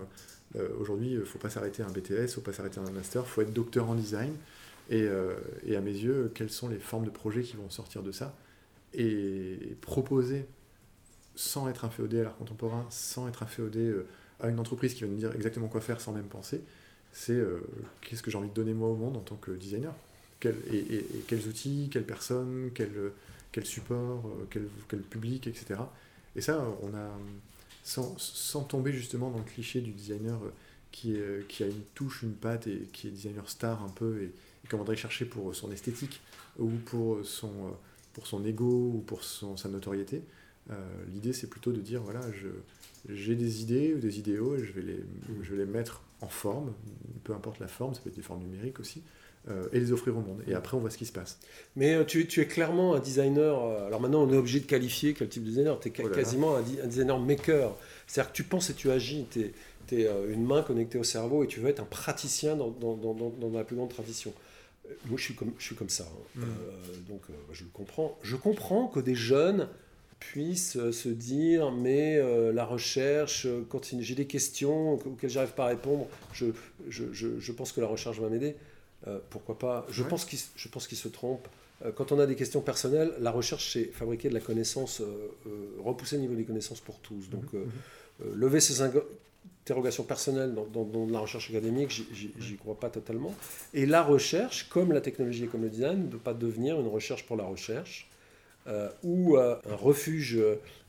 aujourd'hui, 0.80 1.12
il 1.12 1.20
ne 1.20 1.24
faut 1.24 1.40
pas 1.40 1.50
s'arrêter 1.50 1.82
à 1.82 1.88
un 1.88 1.92
BTS, 1.92 2.12
il 2.12 2.22
ne 2.22 2.28
faut 2.28 2.42
pas 2.42 2.54
s'arrêter 2.54 2.80
à 2.80 2.84
un 2.84 2.92
master, 2.92 3.24
il 3.26 3.30
faut 3.30 3.42
être 3.42 3.54
docteur 3.54 3.90
en 3.90 3.96
design. 3.96 4.34
Et, 4.90 5.04
euh, 5.04 5.34
et 5.66 5.76
à 5.76 5.82
mes 5.82 5.92
yeux, 5.92 6.32
quelles 6.36 6.50
sont 6.50 6.68
les 6.68 6.78
formes 6.78 7.06
de 7.06 7.10
projets 7.10 7.42
qui 7.42 7.56
vont 7.56 7.70
sortir 7.70 8.04
de 8.04 8.12
ça 8.12 8.36
et 8.94 9.76
proposer 9.82 10.46
sans 11.36 11.68
être 11.70 11.86
inféodé 11.86 12.20
à 12.20 12.24
l'art 12.24 12.38
contemporain, 12.38 12.86
sans 12.90 13.28
être 13.28 13.44
inféodé 13.44 13.80
euh, 13.80 14.06
à 14.40 14.50
une 14.50 14.60
entreprise 14.60 14.94
qui 14.94 15.02
va 15.02 15.08
nous 15.08 15.18
dire 15.18 15.34
exactement 15.34 15.68
quoi 15.68 15.82
faire 15.82 16.00
sans 16.00 16.12
même 16.12 16.28
penser, 16.28 16.62
c'est 17.12 17.34
euh, 17.34 17.62
qu'est-ce 18.02 18.22
que 18.22 18.30
j'ai 18.30 18.38
envie 18.38 18.50
de 18.50 18.54
donner 18.54 18.74
moi 18.74 18.90
au 18.90 18.96
monde 18.96 19.18
en 19.18 19.22
tant 19.22 19.36
que 19.36 19.52
designer? 19.52 19.94
Et, 20.46 21.06
quels 21.28 21.48
outils, 21.48 21.90
quelles 21.92 22.06
personnes, 22.06 22.72
quel, 22.74 23.66
support, 23.66 24.28
euh, 24.28 24.46
quel, 24.50 24.68
quel 24.90 25.00
public, 25.00 25.48
etc. 25.48 25.80
Et 26.36 26.42
ça, 26.42 26.68
on 26.82 26.94
a, 26.94 27.18
sans, 27.84 28.18
sans 28.18 28.64
tomber 28.64 28.94
justement 28.94 29.32
dans 29.32 29.40
le 29.40 29.44
cliché 29.44 29.82
du 29.82 29.92
designer 29.92 30.40
euh, 30.44 30.52
qui, 30.92 31.16
euh, 31.16 31.42
qui 31.50 31.64
a 31.64 31.68
une 31.68 31.82
touche, 31.96 32.22
une 32.24 32.34
patte 32.36 32.68
et 32.68 32.88
qui 32.94 33.08
est 33.08 33.12
designer 33.12 33.50
star 33.50 33.84
un 33.84 33.90
peu 33.90 34.22
et, 34.22 34.26
et 34.64 34.68
qu'on 34.70 34.78
voudrait 34.78 34.96
chercher 34.96 35.26
pour 35.26 35.54
son 35.56 35.72
esthétique 35.72 36.22
ou 36.60 36.70
pour 36.70 37.26
son, 37.26 37.48
euh, 37.48 37.72
pour 38.14 38.28
son 38.28 38.46
ego 38.46 38.92
ou 38.96 39.04
pour 39.06 39.24
son, 39.24 39.58
sa 39.58 39.70
notoriété. 39.70 40.22
Euh, 40.72 40.76
L'idée, 41.12 41.34
c'est 41.34 41.48
plutôt 41.48 41.72
de 41.72 41.82
dire 41.82 42.02
voilà, 42.02 42.22
j'ai 43.10 43.36
des 43.36 43.62
idées 43.62 43.94
ou 43.96 44.00
des 44.00 44.20
idéaux 44.20 44.56
et 44.56 44.64
je 44.64 44.72
vais, 44.72 44.82
les, 44.84 45.04
je 45.42 45.52
vais 45.52 45.66
les 45.66 45.70
mettre 45.70 46.02
en 46.22 46.30
forme, 46.30 46.74
peu 47.26 47.34
importe 47.34 47.60
la 47.60 47.68
forme, 47.68 47.94
ça 47.94 48.02
peut 48.02 48.10
être 48.10 48.16
des 48.16 48.22
formes 48.22 48.42
numériques 48.42 48.80
aussi, 48.80 49.02
euh, 49.50 49.68
et 49.74 49.80
les 49.80 49.92
offrir 49.92 50.16
au 50.18 50.22
monde. 50.22 50.42
Et 50.48 50.54
après, 50.54 50.78
on 50.78 50.80
voit 50.80 50.90
ce 50.90 50.98
qui 50.98 51.06
se 51.06 51.12
passe. 51.12 51.40
Mais 51.76 51.94
euh, 51.96 52.04
tu, 52.06 52.28
tu 52.28 52.42
es 52.42 52.46
clairement 52.48 52.96
un 52.96 53.00
designer. 53.00 53.64
euh, 53.64 53.88
alors 53.88 54.00
maintenant, 54.02 54.24
on 54.24 54.32
est 54.34 54.38
obligé 54.38 54.60
de 54.62 54.66
qualifier 54.66 55.14
quel 55.14 55.30
type 55.30 55.44
de 55.44 55.50
designer. 55.50 55.80
Tu 55.80 55.90
es 55.90 55.94
Oh 56.00 56.04
là 56.04 56.10
là. 56.10 56.16
quasiment 56.16 56.56
un, 56.56 56.62
un 56.84 56.88
designer 56.88 57.20
maker. 57.20 57.76
C'est-à-dire 58.08 58.32
que 58.32 58.36
tu 58.38 58.44
penses 58.44 58.70
et 58.70 58.74
tu 58.74 58.90
agis. 58.92 59.26
Tu 59.32 59.42
es, 59.42 60.08
une 60.32 60.46
main 60.46 60.64
connectée 60.64 60.98
au 60.98 61.04
cerveau 61.04 61.44
et 61.44 61.48
tu 61.48 61.60
veux 61.60 61.70
être 61.70 61.82
un 61.82 61.86
praticien 61.86 62.56
dans, 62.56 62.70
dans, 62.72 62.96
dans, 62.96 63.14
dans- 63.14 63.30
dans 63.30 63.50
la 63.58 63.64
plus 63.64 63.76
grande 63.76 63.90
tradition. 63.90 64.34
Moi, 65.06 65.18
je 65.18 65.24
suis 65.24 65.36
comme, 65.36 65.52
je 65.60 65.64
suis 65.66 65.76
comme 65.76 65.90
ça. 65.90 66.06
hein. 66.06 66.40
Mm. 66.40 66.42
Euh, 66.44 66.46
donc, 67.10 67.22
euh, 67.30 67.34
je 67.52 67.64
le 67.64 67.70
comprends. 67.72 68.18
Je 68.24 68.36
comprends 68.36 68.88
que 68.88 69.00
des 69.00 69.14
jeunes 69.16 69.68
puissent 70.20 70.78
se 70.92 71.10
dire 71.10 71.72
mais 71.72 72.16
euh, 72.18 72.54
la 72.54 72.64
recherche 72.64 73.46
continue 73.70 74.04
j'ai 74.04 74.16
des 74.16 74.26
questions 74.26 74.94
auxquelles 74.94 75.30
j'arrive 75.30 75.52
pas 75.54 75.66
à 75.66 75.68
répondre 75.68 76.08
je, 76.32 76.46
je, 76.88 77.04
je, 77.12 77.40
je 77.40 77.52
pense 77.52 77.74
que 77.74 77.82
la 77.82 77.88
recherche 77.88 78.22
va 78.22 78.30
m'aider 78.30 78.56
Euh, 79.08 79.20
pourquoi 79.30 79.58
pas 79.60 79.86
je 79.90 80.02
Ouais. 80.04 80.08
pense 80.10 80.26
qu'ils 80.88 80.98
se 80.98 81.08
trompent 81.10 81.48
Euh, 81.84 81.92
quand 81.92 82.12
on 82.14 82.20
a 82.20 82.26
des 82.26 82.36
questions 82.36 82.62
personnelles 82.62 83.12
la 83.20 83.32
recherche 83.32 83.74
c'est 83.74 83.86
fabriquer 83.86 84.30
de 84.30 84.34
la 84.34 84.40
connaissance 84.40 85.02
euh, 85.02 85.32
repousser 85.84 86.16
le 86.16 86.22
niveau 86.22 86.36
des 86.36 86.46
connaissances 86.46 86.80
pour 86.80 87.00
tous 87.00 87.30
donc 87.30 87.46
euh, 87.54 87.66
euh, 88.22 88.32
lever 88.36 88.62
ces 88.62 88.82
interrogations 88.82 90.04
personnelles 90.04 90.54
dans, 90.54 90.66
dans- 90.66 90.86
dans 90.86 91.06
de 91.06 91.12
la 91.12 91.20
recherche 91.20 91.50
académique, 91.50 91.90
j'y- 91.92 92.56
crois 92.58 92.80
pas 92.80 92.90
totalement. 92.90 93.34
Et 93.74 93.86
la 93.86 94.02
recherche, 94.04 94.70
comme 94.70 94.92
la 94.94 95.02
technologie 95.02 95.46
et 95.46 95.48
comme 95.48 95.64
le 95.64 95.70
design, 95.70 96.04
ne 96.06 96.08
peut 96.10 96.18
pas 96.18 96.34
devenir 96.34 96.80
une 96.80 96.88
recherche 96.88 97.26
pour 97.26 97.36
la 97.38 97.46
recherche 97.46 98.10
euh, 98.68 98.90
ou 99.04 99.36
euh, 99.38 99.56
un 99.70 99.76
refuge 99.76 100.40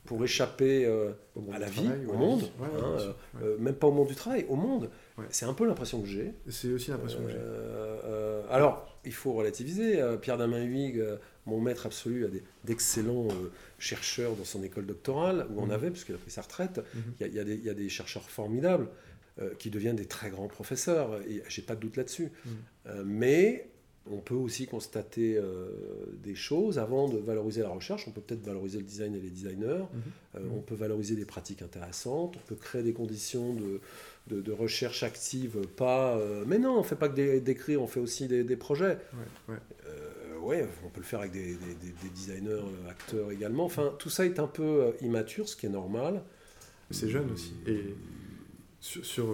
pour 0.05 0.23
échapper 0.23 0.85
euh, 0.85 1.11
à 1.53 1.59
la 1.59 1.67
vie, 1.69 1.83
travail 1.83 2.07
au 2.07 2.13
monde. 2.13 2.43
Ouais, 2.61 2.69
hein, 2.81 3.15
même 3.59 3.75
pas 3.75 3.87
au 3.89 3.93
monde 3.93 4.09
du 4.09 4.15
travail, 4.15 4.45
au 4.49 4.57
monde. 4.57 4.91
Ouais. 5.17 5.25
C'est 5.31 5.47
un 5.47 5.55
peu 5.55 5.65
l'impression 5.67 6.01
que 6.03 6.09
j'ai. 6.09 6.35
C'est 6.49 6.73
aussi 6.73 6.91
l'impression 6.91 7.23
que 7.23 7.31
j'ai. 7.31 7.37
Euh, 7.39 8.01
euh, 8.05 8.43
alors, 8.51 8.99
il 9.05 9.13
faut 9.13 9.33
relativiser. 9.33 10.01
Euh, 10.01 10.17
Pierre 10.17 10.39
Damin 10.39 10.65
Huyghe, 10.65 10.99
euh, 10.99 11.17
mon 11.47 11.61
maître 11.61 11.87
absolu, 11.87 12.27
a 12.27 12.29
d'excellents 12.65 13.29
euh, 13.29 13.51
chercheurs 13.79 14.35
dans 14.35 14.45
son 14.45 14.63
école 14.65 14.87
doctorale, 14.87 15.47
où 15.51 15.61
on 15.61 15.67
Mhm. 15.67 15.71
avait, 15.71 15.91
puisqu'il 15.91 16.17
a 16.17 16.19
pris 16.19 16.33
sa 16.33 16.43
retraite. 16.43 16.81
Mhm. 16.95 17.03
Il 17.21 17.27
y 17.27 17.39
a- 17.39 17.43
y, 17.43 17.45
des- 17.45 17.55
il 17.55 17.65
y 17.65 17.71
a 17.71 17.75
des 17.75 17.89
chercheurs 17.89 18.29
formidables 18.29 18.89
euh, 19.41 19.51
qui 19.59 19.71
deviennent 19.71 19.97
des 19.97 20.07
très 20.07 20.31
grands 20.31 20.47
professeurs, 20.49 21.21
et 21.29 21.43
j'ai 21.49 21.63
pas 21.63 21.75
de 21.75 21.81
doute 21.81 21.97
là-dessus. 21.97 22.31
Mhm. 22.47 23.03
Mais 23.05 23.69
on 24.11 24.19
peut 24.19 24.35
aussi 24.35 24.67
constater 24.67 25.37
euh, 25.37 25.67
des 26.23 26.35
choses 26.35 26.79
avant 26.79 27.09
de 27.09 27.17
valoriser 27.19 27.63
la 27.63 27.71
recherche. 27.71 28.07
On 28.07 28.11
peut 28.11 28.21
peut-être 28.21 28.45
valoriser 28.45 28.79
le 28.79 28.85
design 28.85 29.15
et 29.15 29.21
les 29.21 29.31
designers. 29.31 29.85
Euh, 30.37 30.41
on 30.55 30.61
peut 30.61 30.75
valoriser 30.75 31.17
des 31.17 31.25
pratiques 31.25 31.63
intéressantes. 31.63 32.37
On 32.37 32.47
peut 32.47 32.55
créer 32.55 32.83
des 32.83 32.93
conditions 32.93 33.55
de, 33.55 33.81
de, 34.29 34.41
de 34.41 34.53
recherche 34.53 35.03
active. 35.03 35.59
Pas, 35.77 36.17
euh, 36.17 36.45
mais 36.47 36.59
non, 36.59 36.79
on 36.79 36.83
fait 36.83 36.97
pas 36.97 37.09
que 37.09 37.15
des- 37.15 37.41
d'écrire, 37.41 37.83
on 37.83 37.87
fait 37.87 38.01
aussi 38.01 38.27
des, 38.29 38.45
des 38.45 38.57
projets. 38.57 38.99
Ouais, 39.49 39.55
ouais. 39.55 39.61
Euh, 39.87 40.39
ouais, 40.41 40.69
on 40.85 40.89
peut 40.89 41.01
le 41.01 41.07
faire 41.07 41.21
avec 41.21 41.33
des, 41.33 41.55
des- 41.55 41.75
des- 41.75 41.93
des 42.03 42.09
designers, 42.15 42.49
euh, 42.51 42.91
acteurs 42.91 43.31
également. 43.31 43.65
Enfin, 43.65 43.93
tout 43.99 44.11
ça 44.11 44.25
est 44.25 44.39
un 44.39 44.47
peu 44.47 44.95
immature, 45.01 45.49
ce 45.49 45.57
qui 45.57 45.67
est 45.67 45.71
normal. 45.71 46.23
C'est 46.91 47.09
jeune 47.09 47.31
aussi. 47.33 47.55
Et 47.67 47.95
sur, 48.81 49.05
sur, 49.05 49.27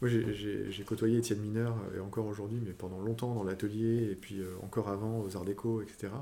moi, 0.00 0.08
j'ai- 0.10 0.84
côtoyé 0.86 1.18
Étienne 1.18 1.40
Mineur, 1.40 1.76
et 1.96 2.00
encore 2.00 2.26
aujourd'hui, 2.26 2.60
mais 2.64 2.72
pendant 2.72 2.98
longtemps 3.00 3.34
dans 3.34 3.44
l'atelier, 3.44 4.08
et 4.10 4.14
puis 4.14 4.40
encore 4.62 4.88
avant 4.88 5.20
aux 5.20 5.36
Arts 5.36 5.44
Déco, 5.44 5.80
etc. 5.82 6.12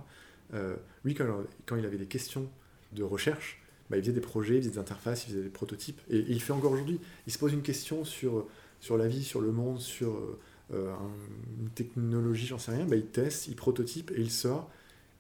Euh, 0.55 0.77
lui, 1.05 1.15
quand, 1.15 1.25
quand 1.67 1.77
il 1.77 1.87
avait 1.87 1.97
des 1.99 2.07
questions 2.07 2.49
de 2.93 3.03
recherche, 3.03 3.61
bah, 3.91 3.97
il 3.97 4.03
faisait 4.03 4.13
des 4.13 4.21
projets, 4.21 4.57
il 4.57 4.61
faisait 4.63 4.71
des 4.73 4.79
interfaces, 4.79 5.25
il 5.27 5.31
faisait 5.33 5.43
des 5.43 5.49
prototypes, 5.51 6.01
et, 6.11 6.19
et 6.19 6.31
il 6.33 6.41
fait 6.41 6.53
encore 6.53 6.73
aujourd'hui. 6.73 7.01
Il 7.27 7.33
se 7.33 7.39
pose 7.39 7.53
une 7.53 7.63
question 7.63 8.05
sur, 8.05 8.47
sur 8.81 8.97
la 8.97 9.09
vie, 9.09 9.25
sur 9.25 9.41
le 9.41 9.53
monde, 9.53 9.81
sur 9.81 10.11
euh, 10.15 10.39
euh, 10.75 10.93
un- 10.93 11.61
une 11.63 11.71
technologie, 11.71 12.47
j'en 12.47 12.59
sais 12.59 12.73
rien, 12.73 12.85
bah, 12.87 12.97
il 12.97 13.07
teste, 13.07 13.49
il 13.49 13.57
prototype, 13.57 14.11
et 14.17 14.21
il 14.21 14.31
sort. 14.31 14.71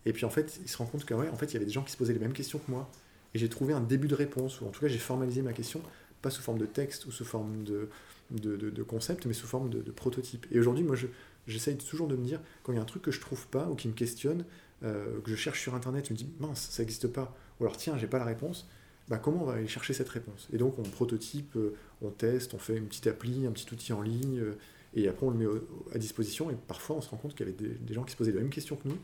Et 0.07 0.13
puis 0.13 0.25
en 0.25 0.31
fait, 0.31 0.59
il 0.63 0.69
se 0.69 0.77
rend 0.79 0.87
compte 0.87 1.05
que 1.05 1.15
fait, 1.37 1.47
il 1.47 1.55
y 1.55 1.57
avait 1.57 1.67
des 1.67 1.73
gens 1.73 1.83
qui 1.83 1.93
se 1.93 1.97
posaient 1.97 2.13
les 2.13 2.19
mêmes 2.19 2.33
questions 2.33 2.59
que 2.59 2.71
moi. 2.71 2.91
Et 3.35 3.39
j'ai 3.39 3.49
trouvé 3.49 3.73
un 3.73 3.81
début 3.81 4.09
de 4.09 4.15
réponse, 4.15 4.61
ou 4.61 4.67
en 4.67 4.71
tout 4.71 4.81
cas 4.81 4.89
j'ai 4.89 4.99
formalisé 4.99 5.43
ma 5.43 5.53
question, 5.53 5.81
pas 6.23 6.31
sous 6.31 6.43
forme 6.43 6.59
de 6.59 6.67
texte 6.67 7.07
ou 7.07 7.13
sous 7.13 7.25
forme 7.25 7.65
de, 7.65 7.89
de, 8.31 8.57
de- 8.57 8.83
concept, 8.83 9.27
mais 9.27 9.33
sous 9.35 9.47
forme 9.47 9.71
de, 9.71 9.81
de 9.81 9.91
prototype. 9.91 10.47
Et 10.51 10.59
aujourd'hui, 10.59 10.85
moi, 10.85 10.97
je- 10.97 11.07
j'essaye 11.47 11.77
toujours 11.77 12.09
de 12.09 12.17
me 12.17 12.25
dire, 12.25 12.41
quand 12.63 12.73
il 12.73 12.77
y 12.77 12.79
a 12.79 12.83
un 12.83 12.87
truc 12.87 13.03
que 13.03 13.11
je 13.11 13.21
trouve 13.21 13.47
pas 13.49 13.69
ou 13.69 13.75
qui 13.75 13.89
me 13.89 13.93
questionne, 13.95 14.45
euh, 14.85 15.21
que 15.23 15.31
je 15.31 15.37
cherche 15.37 15.61
sur 15.61 15.75
Internet, 15.75 16.07
je 16.09 16.13
me 16.13 16.19
dis, 16.19 16.29
mince, 16.41 16.69
ça 16.71 16.83
n'existe 16.83 17.09
pas. 17.09 17.35
Ou 17.61 17.65
alors, 17.65 17.77
tiens, 17.77 17.97
j'ai 17.99 18.07
pas 18.07 18.19
la 18.19 18.25
réponse. 18.25 18.67
Bah, 19.09 19.19
comment 19.19 19.43
on 19.43 19.47
va 19.47 19.55
aller 19.55 19.67
chercher 19.69 19.93
cette 19.95 20.09
réponse? 20.09 20.49
Et 20.53 20.59
donc, 20.59 20.79
on 20.79 20.83
prototype, 20.83 21.57
euh, 21.57 21.75
on 22.03 22.11
teste, 22.11 22.55
on 22.55 22.59
fait 22.59 22.77
une 22.77 22.87
petite 22.87 23.07
appli, 23.09 23.47
un 23.47 23.51
petit 23.53 23.67
outil 23.73 23.93
en 23.93 24.01
ligne, 24.01 24.39
euh, 24.39 24.55
et 24.95 25.09
après, 25.09 25.27
on 25.27 25.31
le 25.31 25.37
met 25.37 25.47
à 25.95 25.99
disposition. 25.99 26.51
Et 26.51 26.55
parfois, 26.69 26.97
on 26.97 27.01
se 27.01 27.09
rend 27.11 27.17
compte 27.17 27.35
qu'il 27.35 27.47
y 27.47 27.49
avait 27.49 27.59
des, 27.59 27.69
des 27.75 27.95
gens 27.95 28.05
qui 28.05 28.13
se 28.13 28.17
posaient 28.17 28.33
les 28.33 28.39
mêmes 28.39 28.51
questions 28.51 28.77
que 28.77 28.89
nous, 28.89 28.99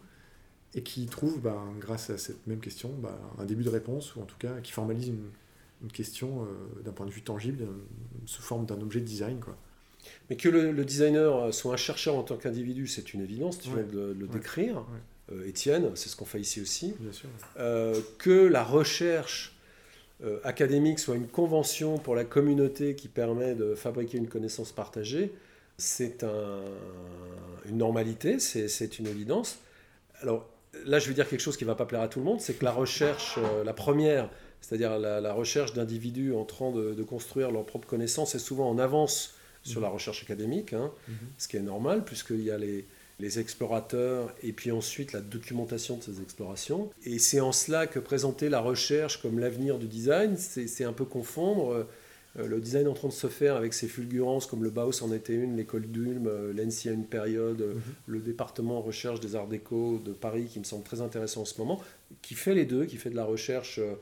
et 0.74 0.82
qui 0.82 1.06
trouvent, 1.06 1.40
bah, 1.40 1.62
grâce 1.80 2.10
à 2.10 2.18
cette 2.18 2.46
même 2.46 2.60
question, 2.60 2.90
bah, 3.02 3.18
un 3.38 3.44
début 3.44 3.64
de 3.64 3.70
réponse, 3.70 4.14
ou 4.14 4.20
en 4.20 4.24
tout 4.24 4.36
cas, 4.38 4.60
qui 4.62 4.70
formalisent 4.72 5.08
une, 5.08 5.30
une 5.82 5.90
question 5.92 6.42
euh, 6.44 6.82
d'un 6.82 6.92
point 6.92 7.06
de 7.06 7.10
vue 7.10 7.22
tangible, 7.22 7.64
sous 8.26 8.42
forme 8.42 8.66
d'un 8.66 8.80
objet 8.80 9.00
de 9.00 9.06
design. 9.06 9.40
Quoi. 9.40 9.56
Mais 10.30 10.36
que 10.36 10.48
le, 10.48 10.70
le 10.72 10.84
designer 10.84 11.52
soit 11.52 11.72
un 11.74 11.76
chercheur 11.76 12.14
en 12.16 12.22
tant 12.22 12.36
qu'individu, 12.36 12.86
c'est 12.86 13.12
une 13.14 13.20
évidence, 13.22 13.58
tu 13.58 13.68
Ouais. 13.70 13.82
viens 13.82 13.84
de 13.84 13.92
le, 13.98 14.12
le 14.12 14.26
Ouais. 14.26 14.32
décrire. 14.32 14.84
Étienne, 15.46 15.90
c'est 15.94 16.08
ce 16.08 16.16
qu'on 16.16 16.24
fait 16.24 16.40
ici 16.40 16.60
aussi. 16.60 16.94
Bien 16.98 17.12
sûr. 17.12 17.28
Euh, 17.58 18.00
que 18.18 18.30
la 18.30 18.64
recherche 18.64 19.56
euh, 20.24 20.40
académique 20.42 20.98
soit 20.98 21.16
une 21.16 21.28
convention 21.28 21.98
pour 21.98 22.14
la 22.14 22.24
communauté 22.24 22.94
qui 22.94 23.08
permet 23.08 23.54
de 23.54 23.74
fabriquer 23.74 24.18
une 24.18 24.28
connaissance 24.28 24.72
partagée, 24.72 25.32
c'est 25.76 26.24
un- 26.24 26.64
une 27.66 27.78
normalité, 27.78 28.38
c'est 28.40 28.98
une 28.98 29.06
évidence. 29.06 29.58
Alors, 30.22 30.48
là, 30.84 30.98
je 30.98 31.08
vais 31.08 31.14
dire 31.14 31.28
quelque 31.28 31.40
chose 31.40 31.56
qui 31.56 31.64
ne 31.64 31.68
va 31.68 31.74
pas 31.76 31.86
plaire 31.86 32.00
à 32.00 32.08
tout 32.08 32.18
le 32.18 32.24
monde, 32.24 32.40
c'est 32.40 32.54
que 32.54 32.64
la 32.64 32.72
recherche, 32.72 33.38
euh, 33.38 33.62
la 33.62 33.72
première, 33.72 34.28
c'est-à-dire 34.60 34.98
la, 34.98 35.32
recherche 35.32 35.72
d'individus 35.72 36.34
en 36.34 36.44
train 36.44 36.72
de, 36.72 37.02
construire 37.04 37.50
leur 37.52 37.64
propre 37.64 37.86
connaissance, 37.86 38.34
est 38.34 38.40
souvent 38.40 38.68
en 38.68 38.78
avance 38.78 39.34
sur 39.62 39.80
la 39.80 39.88
recherche 39.88 40.22
académique, 40.22 40.72
hein, 40.72 40.90
mhm. 41.08 41.16
ce 41.36 41.46
qui 41.46 41.56
est 41.56 41.62
normal, 41.62 42.04
puisqu'il 42.04 42.42
y 42.42 42.50
a 42.50 42.58
les, 42.58 42.86
les 43.20 43.40
explorateurs 43.40 44.32
et 44.42 44.52
puis 44.52 44.70
ensuite 44.70 45.12
la 45.12 45.20
documentation 45.20 45.96
de 45.96 46.02
ces 46.02 46.22
explorations. 46.22 46.90
Et 47.04 47.18
c'est 47.18 47.40
en 47.40 47.52
cela 47.52 47.86
que 47.86 47.98
présenter 47.98 48.48
la 48.48 48.60
recherche 48.60 49.20
comme 49.20 49.38
l'avenir 49.38 49.78
du 49.78 49.88
design, 49.88 50.36
c'est 50.36 50.84
un 50.84 50.92
peu 50.92 51.04
confondre 51.04 51.86
euh, 52.38 52.46
le 52.46 52.60
design 52.60 52.88
en 52.88 52.94
train 52.94 53.08
de 53.08 53.12
se 53.12 53.26
faire 53.26 53.56
avec 53.56 53.74
ses 53.74 53.88
fulgurances 53.88 54.46
comme 54.46 54.62
le 54.62 54.70
Bauhaus 54.70 55.02
en 55.02 55.12
était 55.12 55.34
une, 55.34 55.56
l'école 55.56 55.86
d'Ulm, 55.86 56.26
euh, 56.26 56.52
l'ENSI 56.52 56.88
à 56.88 56.92
une 56.92 57.06
période, 57.06 57.60
mhm. 57.60 57.80
le 58.06 58.20
département 58.20 58.80
recherche 58.80 59.20
des 59.20 59.34
arts 59.34 59.48
déco 59.48 59.98
de 60.04 60.12
Paris 60.12 60.46
qui 60.46 60.58
me 60.58 60.64
semble 60.64 60.84
très 60.84 61.00
intéressant 61.00 61.42
en 61.42 61.46
ce 61.46 61.58
moment, 61.58 61.80
qui 62.22 62.34
fait 62.34 62.54
les 62.54 62.66
deux, 62.66 62.84
qui 62.84 62.96
fait 62.96 63.10
de 63.10 63.16
la 63.16 63.24
recherche 63.24 63.78
euh, 63.78 63.94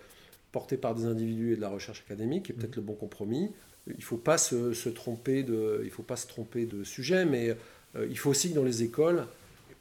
portée 0.53 0.77
par 0.77 0.95
des 0.95 1.05
individus 1.05 1.53
et 1.53 1.57
de 1.57 1.61
la 1.61 1.69
recherche 1.69 2.03
académique, 2.07 2.47
qui 2.47 2.53
est 2.53 2.55
peut-être 2.55 2.77
mhm. 2.77 2.83
le 2.83 2.87
bon 2.87 2.95
compromis. 2.95 3.51
Il 3.87 3.97
ne 3.99 4.03
faut 4.03 4.17
pas 4.17 4.37
se, 4.37 4.89
tromper 4.89 5.45
de, 5.45 5.83
il 5.85 5.91
faut 5.91 6.03
pas 6.03 6.17
se 6.17 6.27
tromper 6.27 6.67
de 6.67 6.83
sujet, 6.83 7.25
mais 7.25 7.57
il 8.09 8.19
faut 8.19 8.31
aussi 8.31 8.51
que 8.51 8.55
dans 8.55 8.65
les 8.65 8.83
écoles, 8.83 9.27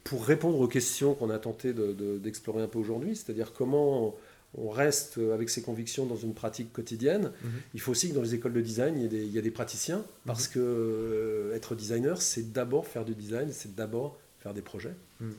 pour 0.04 0.24
répondre 0.24 0.60
aux 0.60 0.68
questions 0.68 1.14
qu'on 1.14 1.30
a 1.30 1.38
tenté 1.38 1.72
d'explorer 1.72 2.62
un 2.62 2.68
peu 2.68 2.78
aujourd'hui, 2.78 3.16
c'est-à-dire 3.16 3.52
comment 3.52 4.14
on 4.56 4.70
reste 4.70 5.18
avec 5.18 5.50
ses 5.50 5.62
convictions 5.62 6.06
dans 6.06 6.16
une 6.16 6.32
pratique 6.32 6.72
quotidienne. 6.72 7.32
Mhm. 7.42 7.50
Il 7.74 7.80
faut 7.80 7.90
aussi 7.90 8.08
que 8.10 8.14
dans 8.14 8.22
les 8.22 8.34
écoles 8.34 8.52
de 8.52 8.60
design, 8.60 8.96
il 8.96 9.12
y 9.12 9.38
ait 9.38 9.42
des, 9.42 9.50
praticiens, 9.50 10.04
parce 10.24 10.48
mhm. 10.48 10.54
que 10.54 10.60
euh, 10.60 11.54
être 11.54 11.74
designer, 11.74 12.22
c'est 12.22 12.52
d'abord 12.52 12.86
faire 12.86 13.04
du 13.04 13.14
design, 13.14 13.50
c'est 13.52 13.74
d'abord 13.74 14.18
faire 14.40 14.54
des 14.54 14.62
projets. 14.62 14.94
Mhm. 15.20 15.34